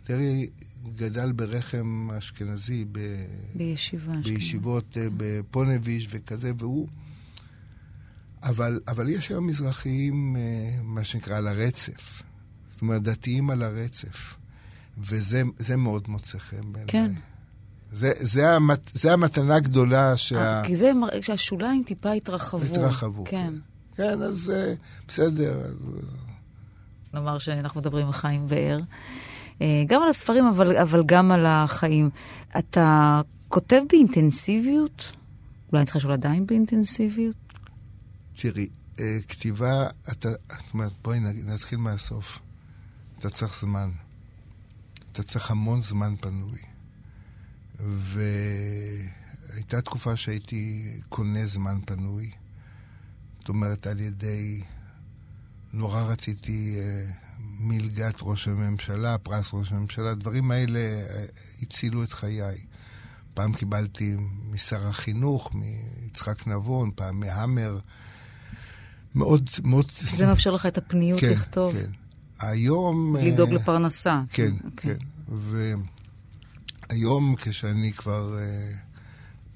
דרעי 0.07 0.51
גדל 0.97 1.33
ברחם 1.33 2.09
אשכנזי, 2.19 2.85
ב, 2.93 2.99
בישיבה. 3.55 4.13
בישיבות 4.25 4.97
אה, 4.97 5.07
בפונביש 5.17 6.07
וכזה, 6.11 6.53
והוא... 6.59 6.89
אבל, 8.43 8.81
אבל 8.89 9.09
יש 9.09 9.31
היום 9.31 9.47
מזרחיים, 9.47 10.37
אה, 10.37 10.71
מה 10.83 11.05
שנקרא, 11.05 11.37
על 11.37 11.49
הרצף. 11.49 12.23
זאת 12.69 12.83
אומרת, 12.83 13.03
דתיים 13.03 13.51
על 13.51 13.63
הרצף. 13.63 14.35
וזה 14.99 15.77
מאוד 15.77 16.05
מוצא 16.09 16.39
חן 16.39 16.73
בעיניי. 16.73 16.87
כן. 16.87 17.13
זה, 17.93 18.13
זה, 18.19 18.51
המת, 18.51 18.91
זה 18.95 19.13
המתנה 19.13 19.57
הגדולה 19.57 20.17
שה... 20.17 20.63
כי 20.65 20.77
זה 20.77 20.95
מראה 20.95 21.23
שהשוליים 21.23 21.83
טיפה 21.87 22.13
התרחבו. 22.13 22.65
התרחבו. 22.65 23.25
כן. 23.27 23.55
כן, 23.97 24.23
אז 24.23 24.53
בסדר. 25.09 25.59
אז... 25.61 25.77
נאמר 27.15 27.39
שאנחנו 27.39 27.81
מדברים 27.81 28.07
עם 28.07 28.13
חיים 28.13 28.47
באר. 28.47 28.81
גם 29.87 30.03
על 30.03 30.09
הספרים, 30.09 30.47
אבל, 30.47 30.77
אבל 30.77 31.03
גם 31.07 31.33
על 31.33 31.47
החיים. 31.47 32.11
אתה 32.59 33.21
כותב 33.49 33.81
באינטנסיביות? 33.89 35.13
אולי 35.73 35.81
אני 35.81 35.85
צריכה 35.85 35.99
לשאול 35.99 36.13
עדיין 36.13 36.47
באינטנסיביות? 36.47 37.48
תראי, 38.41 38.69
כתיבה, 39.29 39.87
אתה, 40.13 40.29
זאת 40.29 40.75
אומרת, 40.75 40.93
בואי 41.03 41.21
נתחיל 41.21 41.79
מהסוף. 41.79 42.39
אתה 43.19 43.31
צריך 43.31 43.61
זמן. 43.61 43.91
אתה 45.13 45.23
צריך 45.23 45.51
המון 45.51 45.81
זמן 45.81 46.15
פנוי. 46.21 46.59
והייתה 47.81 49.81
תקופה 49.81 50.17
שהייתי 50.17 50.93
קונה 51.09 51.47
זמן 51.47 51.79
פנוי. 51.87 52.31
זאת 53.39 53.49
אומרת, 53.49 53.87
על 53.87 54.01
ידי... 54.01 54.63
נורא 55.73 56.03
רציתי 56.03 56.77
uh, 56.79 57.13
מלגת 57.41 58.15
ראש 58.23 58.49
הממשלה, 58.49 59.19
פרס 59.19 59.51
ראש 59.53 59.73
הממשלה, 59.73 60.11
הדברים 60.11 60.51
האלה 60.51 60.81
uh, 60.81 61.63
הצילו 61.63 62.05
את 62.05 62.13
חיי. 62.13 62.65
פעם 63.35 63.53
קיבלתי 63.53 64.17
משר 64.51 64.89
החינוך, 64.89 65.55
מיצחק 65.55 66.47
נבון, 66.47 66.91
פעם 66.95 67.21
מהמר. 67.21 67.79
מאוד, 69.15 69.51
מאוד... 69.65 69.91
זה 69.91 70.27
מאפשר 70.27 70.51
לך 70.51 70.67
את 70.67 70.79
הפניות 70.79 71.21
כן, 71.21 71.31
לכתוב. 71.31 71.73
כן. 71.73 71.91
היום... 72.41 73.17
לדאוג 73.17 73.51
uh, 73.51 73.55
לפרנסה. 73.55 74.23
כן, 74.31 74.53
okay. 74.65 74.71
כן. 74.77 74.97
והיום, 76.91 77.35
כשאני 77.39 77.93
כבר 77.93 78.39
uh, 78.39 78.77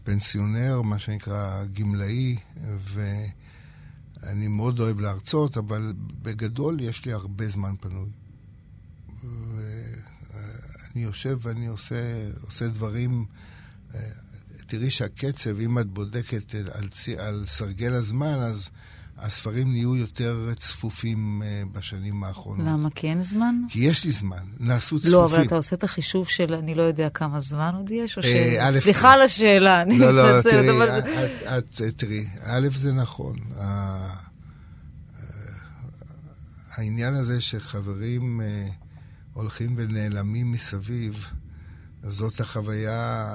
פנסיונר, 0.04 0.82
מה 0.82 0.98
שנקרא 0.98 1.64
גמלאי, 1.64 2.36
ו... 2.78 3.22
אני 4.22 4.48
מאוד 4.48 4.80
אוהב 4.80 5.00
להרצות, 5.00 5.56
אבל 5.56 5.92
בגדול 6.22 6.80
יש 6.80 7.04
לי 7.04 7.12
הרבה 7.12 7.48
זמן 7.48 7.74
פנוי. 7.80 8.10
ואני 9.24 11.02
יושב 11.02 11.38
ואני 11.42 11.66
עושה, 11.66 12.30
עושה 12.40 12.68
דברים... 12.68 13.26
תראי 14.66 14.90
שהקצב, 14.90 15.60
אם 15.60 15.78
את 15.78 15.86
בודקת 15.86 16.54
על, 16.54 16.88
על 17.18 17.44
סרגל 17.46 17.94
הזמן, 17.94 18.38
אז 18.38 18.70
הספרים 19.22 19.72
נהיו 19.72 19.96
יותר 19.96 20.48
צפופים 20.58 21.42
בשנים 21.72 22.24
האחרונות. 22.24 22.66
למה? 22.66 22.90
כי 22.90 23.08
אין 23.08 23.22
זמן? 23.22 23.54
כי 23.68 23.80
יש 23.80 24.04
לי 24.04 24.10
זמן, 24.10 24.44
נעשו 24.60 24.98
צפופים. 24.98 25.12
לא, 25.12 25.24
אבל 25.24 25.42
אתה 25.42 25.54
עושה 25.54 25.76
את 25.76 25.84
החישוב 25.84 26.28
של 26.28 26.54
אני 26.54 26.74
לא 26.74 26.82
יודע 26.82 27.08
כמה 27.08 27.40
זמן 27.40 27.74
עוד 27.76 27.90
יש, 27.90 28.18
או 28.18 28.22
ש... 28.22 28.26
סליחה 28.76 29.12
על 29.12 29.20
השאלה, 29.20 29.80
אני 29.80 29.98
לא, 29.98 30.14
לא, 30.14 30.30
מתנצלת, 30.30 30.68
אבל... 30.68 30.90
אבל... 30.90 30.98
את, 31.58 31.80
את, 31.88 31.98
תראי, 31.98 32.26
א', 32.42 32.68
זה 32.76 32.92
נכון. 32.92 33.36
העניין 36.76 37.14
הזה 37.14 37.40
שחברים 37.40 38.40
אה, 38.40 38.68
הולכים 39.32 39.74
ונעלמים 39.76 40.52
מסביב, 40.52 41.26
זאת 42.02 42.40
החוויה, 42.40 43.26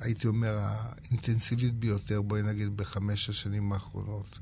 הייתי 0.00 0.26
אומר, 0.26 0.58
האינטנסיבית 0.60 1.74
ביותר, 1.74 2.22
בואי 2.22 2.42
נגיד, 2.42 2.76
בחמש 2.76 3.30
השנים 3.30 3.72
האחרונות. 3.72 4.38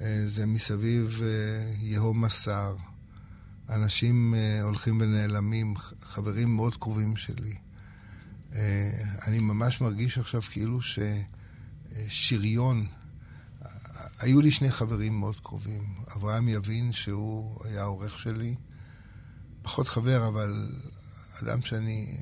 אה, 0.00 0.22
זה 0.26 0.46
מסביב 0.46 1.20
אה, 1.22 1.72
יהום 1.78 2.20
מסר. 2.20 2.76
אנשים 3.68 4.34
אה, 4.34 4.62
הולכים 4.62 4.98
ונעלמים, 5.00 5.74
חברים 6.00 6.56
מאוד 6.56 6.76
קרובים 6.76 7.16
שלי. 7.16 7.54
אני 9.26 9.38
ממש 9.38 9.80
מרגיש 9.80 10.18
עכשיו 10.18 10.42
כאילו 10.42 10.78
ששריון, 12.08 12.86
היו 14.18 14.40
לי 14.40 14.50
שני 14.50 14.70
חברים 14.70 15.20
מאוד 15.20 15.40
קרובים. 15.40 15.94
אברהם 16.16 16.48
יבין, 16.48 16.92
שהוא 16.92 17.58
היה 17.64 17.82
העורך 17.82 18.18
שלי, 18.18 18.54
פחות 19.62 19.88
חבר, 19.88 20.28
אבל 20.28 20.68
אדם 21.42 21.62
שאני 21.62 22.16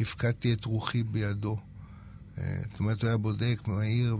הפקדתי 0.00 0.52
את 0.52 0.64
רוחי 0.64 1.02
בידו. 1.02 1.56
זאת 2.36 2.80
אומרת, 2.80 3.02
הוא 3.02 3.08
היה 3.08 3.16
בודק, 3.16 3.62
מהיר. 3.66 4.16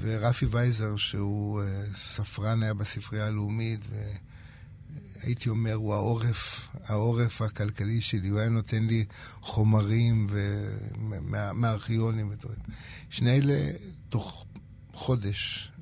ורפי 0.00 0.46
וייזר, 0.46 0.96
שהוא 0.96 1.62
ספרן 1.96 2.62
היה 2.62 2.74
בספרייה 2.74 3.26
הלאומית, 3.26 3.86
והייתי 3.90 5.48
אומר, 5.48 5.74
הוא 5.74 5.94
העורף, 5.94 6.68
העורף 6.84 7.42
הכלכלי 7.42 8.00
שלי. 8.00 8.28
הוא 8.28 8.38
היה 8.38 8.48
נותן 8.48 8.84
לי 8.84 9.04
חומרים 9.40 10.26
ומה... 10.28 11.52
מהארכיונים 11.52 12.30
ודברים. 12.30 12.58
שני 13.10 13.38
אלה, 13.38 13.70
תוך 14.08 14.46
חודש, 14.92 15.72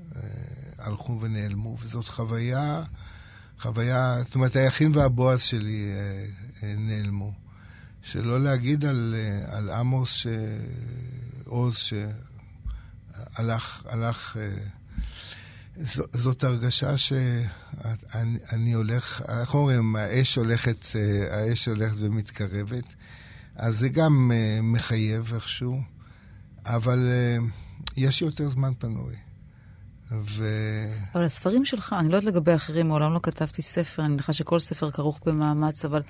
הלכו 0.79 1.21
ונעלמו, 1.21 1.77
וזאת 1.81 2.09
חוויה, 2.09 2.83
חוויה, 3.61 4.17
זאת 4.25 4.35
אומרת, 4.35 4.57
היחין 4.57 4.91
והבועז 4.95 5.43
שלי 5.43 5.91
נעלמו. 6.63 7.33
שלא 8.03 8.41
להגיד 8.41 8.85
על, 8.85 9.15
על 9.47 9.71
עמוס 9.71 10.13
ש... 10.13 10.27
עוז 11.49 11.77
שהלך, 11.77 12.15
הלך, 13.39 14.36
ז, 15.76 16.01
זאת 16.12 16.45
הרגשה 16.45 16.97
שאני 16.97 18.39
אני 18.53 18.72
הולך, 18.72 19.22
איך 19.41 19.55
אומרים, 19.55 19.97
האש 19.97 20.36
הולכת, 20.36 20.84
האש 21.30 21.68
הולכת 21.68 21.97
ומתקרבת, 21.99 22.95
אז 23.57 23.78
זה 23.78 23.89
גם 23.89 24.30
מחייב 24.62 25.32
איכשהו, 25.34 25.80
אבל 26.66 26.99
יש 27.97 28.22
יותר 28.22 28.51
זמן 28.51 28.72
פנוי. 28.78 29.14
ו... 30.11 30.45
אבל 31.14 31.24
הספרים 31.24 31.64
שלך, 31.64 31.97
אני 31.99 32.09
לא 32.09 32.16
יודעת 32.16 32.34
לגבי 32.34 32.55
אחרים, 32.55 32.89
מעולם 32.89 33.14
לא 33.14 33.20
כתבתי 33.22 33.62
ספר, 33.62 34.05
אני 34.05 34.12
מניחה 34.12 34.32
שכל 34.32 34.61
ספר 34.61 34.91
כרוך 34.91 35.20
במאמץ, 35.26 35.84
אבל 35.84 36.03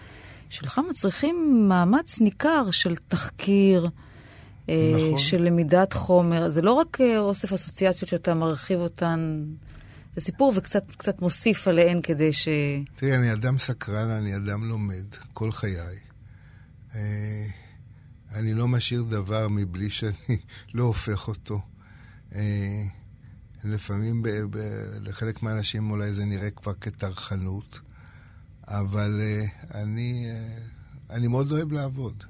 שלך 0.48 0.80
מצריכים 0.90 1.66
מאמץ 1.68 2.20
ניכר 2.20 2.70
של 2.70 2.96
תחקיר, 3.08 3.88
נכון. 4.68 5.18
של 5.18 5.42
למידת 5.42 5.92
חומר. 5.92 6.48
זה 6.48 6.62
לא 6.62 6.72
רק 6.72 6.98
אוסף 7.16 7.52
אסוציאציות 7.52 8.10
שאתה 8.10 8.34
מרחיב 8.34 8.80
אותן, 8.80 9.44
זה 10.14 10.20
סיפור 10.20 10.52
וקצת 10.56 11.22
מוסיף 11.22 11.68
עליהן 11.68 12.02
כדי 12.02 12.32
ש... 12.32 12.48
תראי, 12.96 13.14
אני 13.14 13.32
אדם 13.32 13.58
סקרן, 13.58 14.10
אני 14.10 14.36
אדם 14.36 14.64
לומד, 14.68 15.04
כל 15.34 15.50
חיי. 15.50 15.98
אני 18.34 18.54
לא 18.54 18.68
משאיר 18.68 19.02
דבר 19.02 19.48
מבלי 19.48 19.90
שאני 19.90 20.38
לא 20.74 20.82
הופך 20.82 21.28
אותו. 21.28 21.60
אה, 22.34 22.84
לפעמים 23.64 24.22
ב, 24.22 24.28
ב, 24.28 24.58
לחלק 25.00 25.42
מהאנשים 25.42 25.90
אולי 25.90 26.12
זה 26.12 26.24
נראה 26.24 26.50
כבר 26.50 26.74
כטרחנות, 26.74 27.80
אבל 28.68 29.20
אה, 29.20 29.44
אני, 29.82 30.30
אה, 30.30 30.58
אני 31.10 31.28
מאוד 31.28 31.52
אוהב 31.52 31.72
לעבוד. 31.72 32.24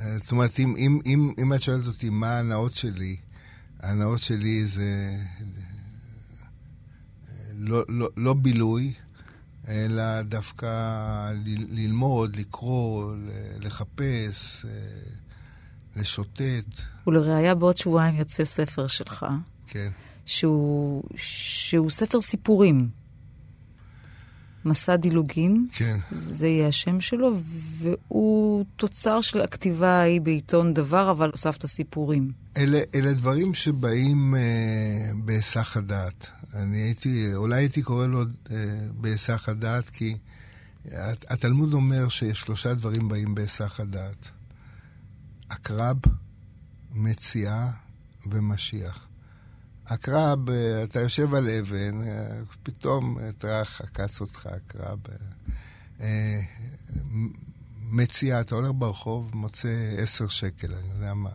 אה, 0.00 0.18
זאת 0.18 0.32
אומרת, 0.32 0.58
אם, 0.60 0.74
אם, 0.76 1.00
אם, 1.06 1.32
אם 1.42 1.54
את 1.54 1.62
שואלת 1.62 1.86
אותי 1.86 2.10
מה 2.10 2.30
ההנאות 2.36 2.72
שלי, 2.72 3.16
ההנאות 3.80 4.18
שלי 4.18 4.66
זה 4.66 5.16
לא, 7.54 7.84
לא, 7.88 8.08
לא 8.16 8.34
בילוי, 8.34 8.92
אלא 9.68 10.22
דווקא 10.22 10.66
ל, 11.32 11.80
ללמוד, 11.80 12.36
לקרוא, 12.36 13.14
לחפש, 13.60 14.64
לשוטט. 15.96 16.80
ולראיה, 17.06 17.54
בעוד 17.54 17.76
שבועיים 17.76 18.14
יוצא 18.14 18.44
ספר 18.44 18.86
שלך. 18.86 19.26
כן. 19.66 19.90
שהוא, 20.26 21.02
שהוא 21.16 21.90
ספר 21.90 22.20
סיפורים. 22.20 22.88
מסע 24.64 24.96
דילוגים, 24.96 25.68
כן. 25.72 25.98
זה 26.10 26.46
יהיה 26.46 26.68
השם 26.68 27.00
שלו, 27.00 27.36
והוא 27.78 28.64
תוצר 28.76 29.20
של 29.20 29.40
הכתיבה 29.40 29.88
ההיא 29.88 30.20
בעיתון 30.20 30.74
דבר, 30.74 31.10
אבל 31.10 31.30
הוספת 31.30 31.66
סיפורים. 31.66 32.32
אלה, 32.56 32.80
אלה 32.94 33.12
דברים 33.12 33.54
שבאים 33.54 34.34
אה, 34.34 35.10
בהיסח 35.14 35.76
הדעת. 35.76 36.30
אני 36.54 36.76
הייתי, 36.76 37.34
אולי 37.34 37.56
הייתי 37.56 37.82
קורא 37.82 38.06
לו 38.06 38.22
אה, 38.50 38.56
בהיסח 38.92 39.48
הדעת, 39.48 39.90
כי 39.90 40.16
התלמוד 41.28 41.72
אומר 41.72 42.08
ששלושה 42.08 42.74
דברים 42.74 43.08
באים 43.08 43.34
בהיסח 43.34 43.80
הדעת. 43.80 44.30
עקרב, 45.48 45.96
מציאה 46.94 47.70
ומשיח. 48.26 49.03
עקרב, 49.84 50.50
אתה 50.84 51.00
יושב 51.00 51.34
על 51.34 51.48
אבן, 51.50 52.00
פתאום 52.62 53.18
טראח 53.38 53.80
עקץ 53.80 54.20
אותך 54.20 54.46
עקרב. 54.46 54.98
אה, 56.00 56.40
מציע, 57.90 58.40
אתה 58.40 58.54
הולך 58.54 58.70
ברחוב, 58.78 59.30
מוצא 59.34 59.94
עשר 59.98 60.28
שקל, 60.28 60.74
אני 60.74 60.88
יודע 60.94 61.14
מה. 61.14 61.30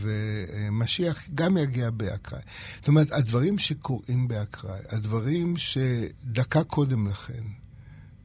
ומשיח 0.00 1.28
גם 1.34 1.56
יגיע 1.56 1.90
באקראי. 1.90 2.42
זאת 2.78 2.88
אומרת, 2.88 3.12
הדברים 3.12 3.58
שקורים 3.58 4.28
באקראי, 4.28 4.80
הדברים 4.88 5.56
שדקה 5.56 6.64
קודם 6.64 7.08
לכן 7.08 7.42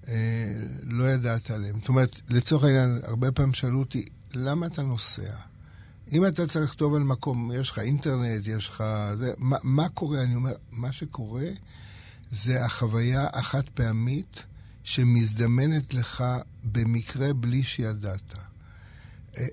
אה, 0.07 0.53
לא 0.83 1.03
ידעת 1.03 1.51
עליהם. 1.51 1.79
זאת 1.79 1.89
אומרת, 1.89 2.21
לצורך 2.29 2.63
העניין, 2.63 2.99
הרבה 3.03 3.31
פעמים 3.31 3.53
שאלו 3.53 3.79
אותי, 3.79 4.05
למה 4.33 4.65
אתה 4.65 4.81
נוסע? 4.81 5.33
אם 6.11 6.27
אתה 6.27 6.47
צריך 6.47 6.69
לכתוב 6.69 6.95
על 6.95 7.03
מקום, 7.03 7.51
יש 7.55 7.69
לך 7.69 7.79
אינטרנט, 7.79 8.47
יש 8.47 8.69
לך... 8.69 8.83
זה, 9.15 9.33
מה, 9.37 9.57
מה 9.63 9.89
קורה? 9.89 10.21
אני 10.21 10.35
אומר, 10.35 10.53
מה 10.71 10.91
שקורה 10.91 11.49
זה 12.31 12.65
החוויה 12.65 13.27
החד 13.33 13.69
פעמית 13.69 14.43
שמזדמנת 14.83 15.93
לך 15.93 16.23
במקרה 16.63 17.33
בלי 17.33 17.63
שידעת. 17.63 18.33
אה, 19.37 19.45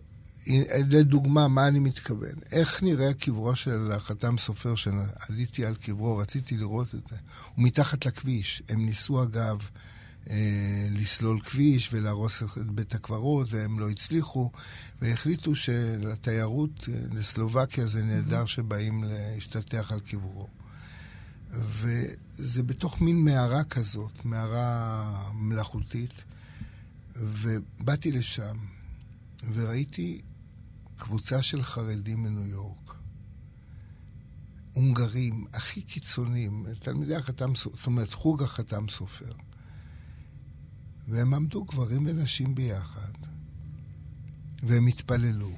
לדוגמה, 0.88 1.48
מה 1.48 1.68
אני 1.68 1.78
מתכוון? 1.78 2.34
איך 2.52 2.82
נראה 2.82 3.14
קברו 3.14 3.56
של 3.56 3.92
החתם 3.92 4.38
סופר 4.38 4.74
שעליתי 4.74 5.64
על 5.64 5.74
קברו, 5.74 6.16
רציתי 6.16 6.56
לראות 6.56 6.94
את 6.94 7.08
זה. 7.10 7.16
הוא 7.54 7.64
מתחת 7.64 8.06
לכביש. 8.06 8.62
הם 8.68 8.86
ניסו, 8.86 9.22
אגב, 9.22 9.68
לסלול 10.90 11.40
כביש 11.40 11.92
ולהרוס 11.92 12.42
את 12.42 12.70
בית 12.70 12.94
הקברות, 12.94 13.46
והם 13.50 13.78
לא 13.78 13.90
הצליחו, 13.90 14.50
והחליטו 15.02 15.54
שלתיירות 15.54 16.88
אה, 16.88 17.00
לסלובקיה 17.12 17.86
זה 17.86 18.02
נהדר 18.02 18.46
שבאים 18.46 19.04
להשתטח 19.04 19.92
על 19.92 20.00
קברו. 20.00 20.48
וזה 21.52 22.62
בתוך 22.62 23.00
מין 23.00 23.24
מערה 23.24 23.64
כזאת, 23.64 24.24
מערה 24.24 25.30
מלאכותית, 25.34 26.24
ובאתי 27.16 28.12
לשם, 28.12 28.56
וראיתי 29.52 30.22
קבוצה 30.96 31.42
של 31.42 31.62
חרדים 31.62 32.22
מניו 32.22 32.46
יורק. 32.46 32.94
הונגרים, 34.72 35.46
הכי 35.52 35.82
קיצוניים, 35.82 36.66
תלמידי 36.78 37.16
החתם, 37.16 37.54
זאת 37.54 37.86
אומרת, 37.86 38.12
חוג 38.12 38.42
החתם 38.42 38.88
סופר. 38.88 39.32
והם 41.10 41.34
עמדו 41.34 41.64
גברים 41.64 42.06
ונשים 42.06 42.54
ביחד, 42.54 43.12
והם 44.62 44.86
התפללו, 44.86 45.56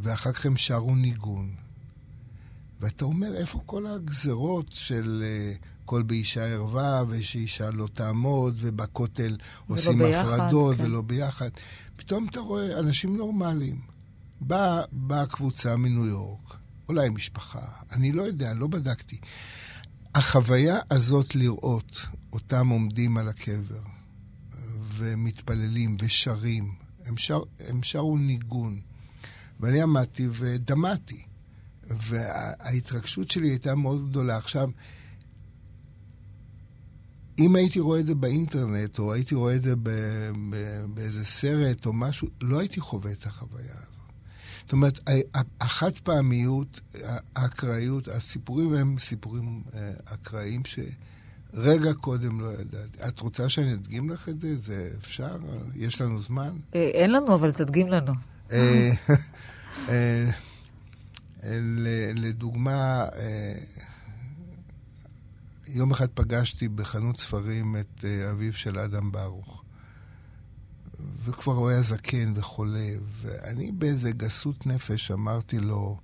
ואחר 0.00 0.32
כך 0.32 0.46
הם 0.46 0.56
שרו 0.56 0.96
ניגון. 0.96 1.54
ואתה 2.80 3.04
אומר, 3.04 3.34
איפה 3.36 3.60
כל 3.66 3.86
הגזרות 3.86 4.66
של 4.72 5.22
uh, 5.22 5.58
כל 5.84 6.02
באישה 6.02 6.46
ערווה, 6.46 7.02
ושאישה 7.08 7.70
לא 7.70 7.88
תעמוד, 7.94 8.54
ובכותל 8.58 9.36
עושים 9.68 9.98
ביחד, 9.98 10.26
הפרדות 10.26 10.76
כן. 10.76 10.84
ולא 10.84 11.02
ביחד. 11.02 11.50
פתאום 11.96 12.28
אתה 12.28 12.40
רואה 12.40 12.78
אנשים 12.78 13.16
נורמליים. 13.16 13.80
באה 14.40 14.82
בא 14.92 15.24
קבוצה 15.26 15.76
מניו 15.76 16.06
יורק, 16.06 16.56
אולי 16.88 17.08
משפחה, 17.08 17.66
אני 17.92 18.12
לא 18.12 18.22
יודע, 18.22 18.54
לא 18.54 18.66
בדקתי. 18.66 19.18
החוויה 20.14 20.78
הזאת 20.90 21.34
לראות 21.34 22.06
אותם 22.32 22.68
עומדים 22.68 23.16
על 23.16 23.28
הקבר 23.28 23.82
ומתפללים 24.80 25.96
ושרים, 26.00 26.74
הם, 27.04 27.16
שר, 27.16 27.42
הם 27.68 27.82
שרו 27.82 28.18
ניגון, 28.18 28.80
ואני 29.60 29.82
עמדתי 29.82 30.28
ודמעתי, 30.32 31.22
וההתרגשות 31.84 33.30
שלי 33.30 33.48
הייתה 33.48 33.74
מאוד 33.74 34.10
גדולה. 34.10 34.36
עכשיו, 34.36 34.70
אם 37.38 37.56
הייתי 37.56 37.80
רואה 37.80 38.00
את 38.00 38.06
זה 38.06 38.14
באינטרנט, 38.14 38.98
או 38.98 39.12
הייתי 39.12 39.34
רואה 39.34 39.56
את 39.56 39.62
זה 39.62 39.74
באיזה 40.94 41.24
סרט 41.24 41.86
או 41.86 41.92
משהו, 41.92 42.28
לא 42.40 42.58
הייתי 42.58 42.80
חווה 42.80 43.12
את 43.12 43.26
החוויה 43.26 43.74
הזאת. 43.74 43.90
זאת 44.60 44.72
אומרת, 44.72 45.00
החד 45.60 45.98
פעמיות, 45.98 46.80
האקראיות, 47.36 48.08
הסיפורים 48.08 48.74
הם 48.74 48.98
סיפורים 48.98 49.62
אה, 49.74 49.92
אקראיים 50.04 50.64
שרגע 51.54 51.94
קודם 51.94 52.40
לא 52.40 52.52
ידעתי. 52.52 53.08
את 53.08 53.20
רוצה 53.20 53.48
שאני 53.48 53.74
אדגים 53.74 54.10
לך 54.10 54.28
את 54.28 54.40
זה? 54.40 54.58
זה 54.58 54.90
אפשר? 54.98 55.36
יש 55.74 56.00
לנו 56.00 56.22
זמן? 56.22 56.56
אה, 56.74 56.90
אין 56.94 57.12
לנו, 57.12 57.34
אבל 57.34 57.52
תדגים 57.52 57.88
לנו. 57.88 58.12
אה, 58.50 58.90
לדוגמה, 62.14 63.04
יום 65.68 65.90
אחד 65.90 66.08
פגשתי 66.14 66.68
בחנות 66.68 67.20
ספרים 67.20 67.76
את 67.76 68.04
אביו 68.30 68.52
של 68.52 68.78
אדם 68.78 69.12
ברוך. 69.12 69.62
וכבר 71.24 71.52
הוא 71.52 71.68
היה 71.68 71.82
זקן 71.82 72.32
וחולה, 72.36 72.88
ואני 73.06 73.72
באיזה 73.72 74.12
גסות 74.12 74.66
נפש 74.66 75.10
אמרתי 75.10 75.58
לו, 75.58 75.98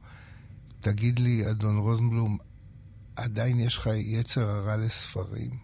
תגיד 0.80 1.18
לי, 1.18 1.51
אדון 1.51 1.78
רוזנבלום, 1.78 2.38
עדיין 3.16 3.60
יש 3.60 3.76
לך 3.76 3.90
יצר 3.94 4.48
הרע 4.48 4.76
לספרים? 4.76 5.58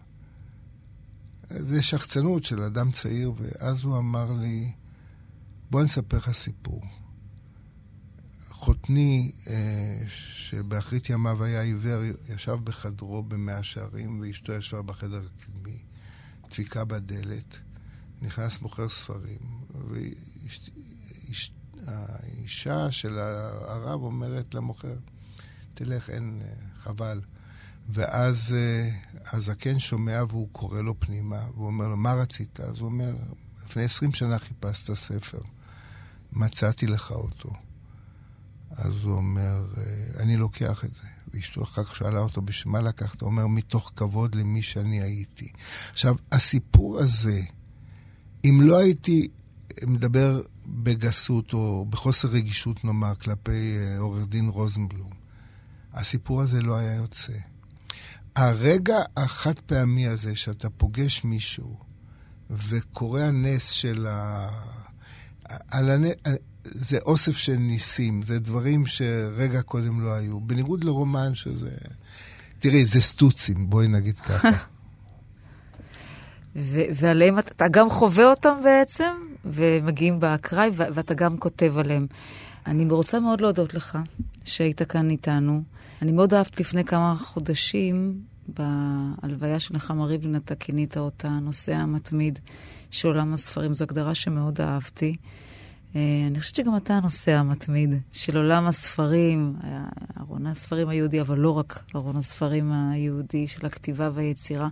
זה 1.49 1.81
שחצנות 1.81 2.43
של 2.43 2.61
אדם 2.61 2.91
צעיר, 2.91 3.33
ואז 3.37 3.83
הוא 3.83 3.97
אמר 3.97 4.31
לי, 4.31 4.71
בוא 5.69 5.79
אני 5.79 5.87
אספר 5.87 6.17
לך 6.17 6.31
סיפור. 6.31 6.81
חותני, 8.49 9.31
אה, 9.47 10.03
שבאחרית 10.07 11.09
ימיו 11.09 11.43
היה 11.43 11.61
עיוור, 11.61 12.01
ישב 12.29 12.57
בחדרו 12.63 13.23
במאה 13.23 13.63
שערים, 13.63 14.19
ואשתו 14.21 14.53
ישבה 14.53 14.81
בחדר 14.81 15.21
הקדמי, 15.35 15.77
דפיקה 16.49 16.85
בדלת. 16.85 17.57
נכנס 18.21 18.61
מוכר 18.61 18.89
ספרים, 18.89 19.39
והאישה 21.85 22.91
של 22.91 23.19
הרב 23.19 24.01
אומרת 24.01 24.55
למוכר, 24.55 24.95
תלך, 25.73 26.09
אין, 26.09 26.41
חבל. 26.75 27.21
ואז 27.89 28.55
uh, 28.55 29.35
הזקן 29.35 29.79
שומע 29.79 30.23
והוא 30.27 30.49
קורא 30.51 30.81
לו 30.81 30.99
פנימה, 30.99 31.41
והוא 31.53 31.67
אומר 31.67 31.87
לו, 31.87 31.97
מה 31.97 32.13
רצית? 32.13 32.59
אז 32.59 32.79
הוא 32.79 32.85
אומר, 32.85 33.15
לפני 33.65 33.83
עשרים 33.83 34.13
שנה 34.13 34.39
חיפשת 34.39 34.93
ספר, 34.93 35.41
מצאתי 36.33 36.87
לך 36.87 37.11
אותו. 37.11 37.53
אז 38.71 39.03
הוא 39.03 39.15
אומר, 39.15 39.65
אה, 39.77 40.21
אני 40.23 40.37
לוקח 40.37 40.85
את 40.85 40.93
זה. 40.93 41.01
ואשתו 41.33 41.63
אחר 41.63 41.83
כך 41.83 41.95
שאלה 41.95 42.19
אותו, 42.19 42.41
בשביל 42.41 42.71
מה 42.71 42.81
לקחת? 42.81 43.21
הוא 43.21 43.29
אומר, 43.29 43.47
מתוך 43.47 43.91
כבוד 43.95 44.35
למי 44.35 44.61
שאני 44.61 45.01
הייתי. 45.01 45.51
עכשיו, 45.91 46.15
הסיפור 46.31 46.99
הזה, 46.99 47.41
אם 48.45 48.59
לא 48.61 48.77
הייתי 48.79 49.27
מדבר 49.87 50.41
בגסות 50.65 51.53
או 51.53 51.85
בחוסר 51.89 52.27
רגישות, 52.27 52.85
נאמר, 52.85 53.15
כלפי 53.15 53.77
אה, 53.77 53.97
עורך 53.97 54.27
דין 54.27 54.49
רוזנבלום, 54.49 55.11
הסיפור 55.93 56.41
הזה 56.41 56.61
לא 56.61 56.77
היה 56.77 56.95
יוצא. 56.95 57.33
הרגע 58.35 58.97
החד 59.17 59.59
פעמי 59.59 60.07
הזה 60.07 60.35
שאתה 60.35 60.69
פוגש 60.69 61.23
מישהו 61.23 61.77
וקורא 62.49 63.21
הנס 63.21 63.69
של 63.69 64.07
ה... 64.09 64.47
על 65.71 65.89
הנ... 65.89 66.03
זה 66.63 66.97
אוסף 66.97 67.37
של 67.37 67.55
ניסים, 67.55 68.21
זה 68.21 68.39
דברים 68.39 68.85
שרגע 68.85 69.61
קודם 69.61 70.01
לא 70.01 70.13
היו. 70.13 70.39
בניגוד 70.39 70.83
לרומן 70.83 71.35
שזה... 71.35 71.71
תראי, 72.59 72.85
זה 72.85 73.01
סטוצים, 73.01 73.69
בואי 73.69 73.87
נגיד 73.87 74.19
ככה. 74.19 74.49
ו- 76.55 76.85
ועליהם 76.95 77.39
אתה 77.39 77.67
גם 77.67 77.89
חווה 77.89 78.25
אותם 78.25 78.53
בעצם, 78.63 79.13
ומגיעים 79.45 80.19
באקראי, 80.19 80.69
ו- 80.73 80.83
ואתה 80.93 81.13
גם 81.13 81.37
כותב 81.37 81.77
עליהם. 81.77 82.07
אני 82.65 82.85
רוצה 82.89 83.19
מאוד 83.19 83.41
להודות 83.41 83.73
לך 83.73 83.97
שהיית 84.43 84.81
כאן 84.81 85.09
איתנו. 85.09 85.63
אני 86.03 86.11
מאוד 86.11 86.33
אהבת 86.33 86.59
לפני 86.59 86.83
כמה 86.83 87.15
חודשים, 87.19 88.21
בהלוויה 88.47 89.59
של 89.59 89.75
נחמה 89.75 90.05
ריבלין, 90.05 90.35
אתה 90.35 90.55
כינית 90.55 90.97
אותה 90.97 91.29
נוסע 91.29 91.75
המתמיד 91.75 92.39
של 92.91 93.07
עולם 93.07 93.33
הספרים. 93.33 93.73
זו 93.73 93.83
הגדרה 93.83 94.15
שמאוד 94.15 94.61
אהבתי. 94.61 95.15
אה, 95.95 96.01
אני 96.27 96.39
חושבת 96.39 96.55
שגם 96.55 96.77
אתה 96.77 96.93
הנוסע 96.93 97.39
המתמיד 97.39 97.95
של 98.11 98.37
עולם 98.37 98.67
הספרים, 98.67 99.55
ארון 100.19 100.47
הספרים 100.47 100.89
היהודי, 100.89 101.21
אבל 101.21 101.39
לא 101.39 101.57
רק 101.57 101.83
ארון 101.95 102.15
הספרים 102.15 102.71
היהודי, 102.71 103.47
של 103.47 103.65
הכתיבה 103.65 104.09
והיצירה. 104.13 104.67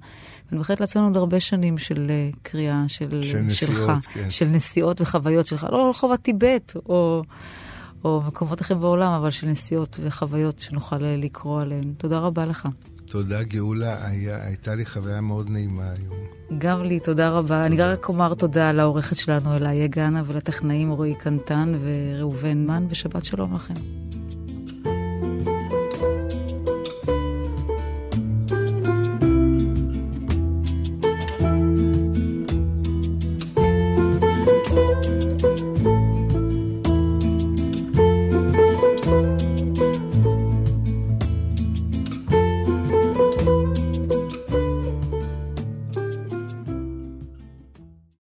ואני 0.48 0.58
מאחלת 0.58 0.82
לעצמנו 0.82 1.06
עוד 1.06 1.18
הרבה 1.18 1.40
שנים 1.40 1.78
של 1.78 2.08
אה, 2.10 2.30
קריאה 2.44 2.84
של, 2.88 3.24
של 3.24 3.42
נסיעות, 3.42 3.76
שלך, 3.76 4.14
כן. 4.14 4.30
של 4.30 4.46
נסיעות 4.46 5.02
וחוויות 5.02 5.46
שלך. 5.46 5.68
לא 5.72 5.90
רחובת 5.90 6.22
טיבט, 6.22 6.74
או, 6.90 7.24
או 8.04 8.22
מקומות 8.28 8.62
אחרים 8.62 8.80
בעולם, 8.80 9.12
אבל 9.12 9.32
של 9.32 9.48
נסיעות 9.48 10.00
וחוויות 10.02 10.60
שנוכל 10.60 11.04
אה, 11.04 11.16
לקרוא 11.18 11.62
עליהן. 11.62 11.94
תודה 11.98 12.20
רבה 12.20 12.46
לך. 12.46 12.68
תודה, 13.06 13.44
גאולה. 13.44 14.08
היה, 14.08 14.46
הייתה 14.46 14.76
לי 14.76 14.86
חוויה 14.86 15.22
מאוד 15.22 15.50
נעימה 15.50 15.84
היום. 15.84 16.18
גם 16.58 16.84
לי, 16.84 17.00
תודה 17.00 17.30
רבה. 17.30 17.42
תודה. 17.42 17.66
אני 17.66 17.78
רק 17.78 18.10
אומר 18.10 18.34
תודה 18.34 18.72
לעורכת 18.72 19.16
שלנו, 19.16 19.56
אליה 19.56 19.88
גנה, 19.88 20.22
ולטכנאים 20.26 20.92
רועי 20.92 21.16
קנטן 21.16 21.74
וראובן 21.82 22.66
מן, 22.66 22.86
ושבת 22.90 23.26
שלום 23.26 23.56
לכם. 23.56 23.74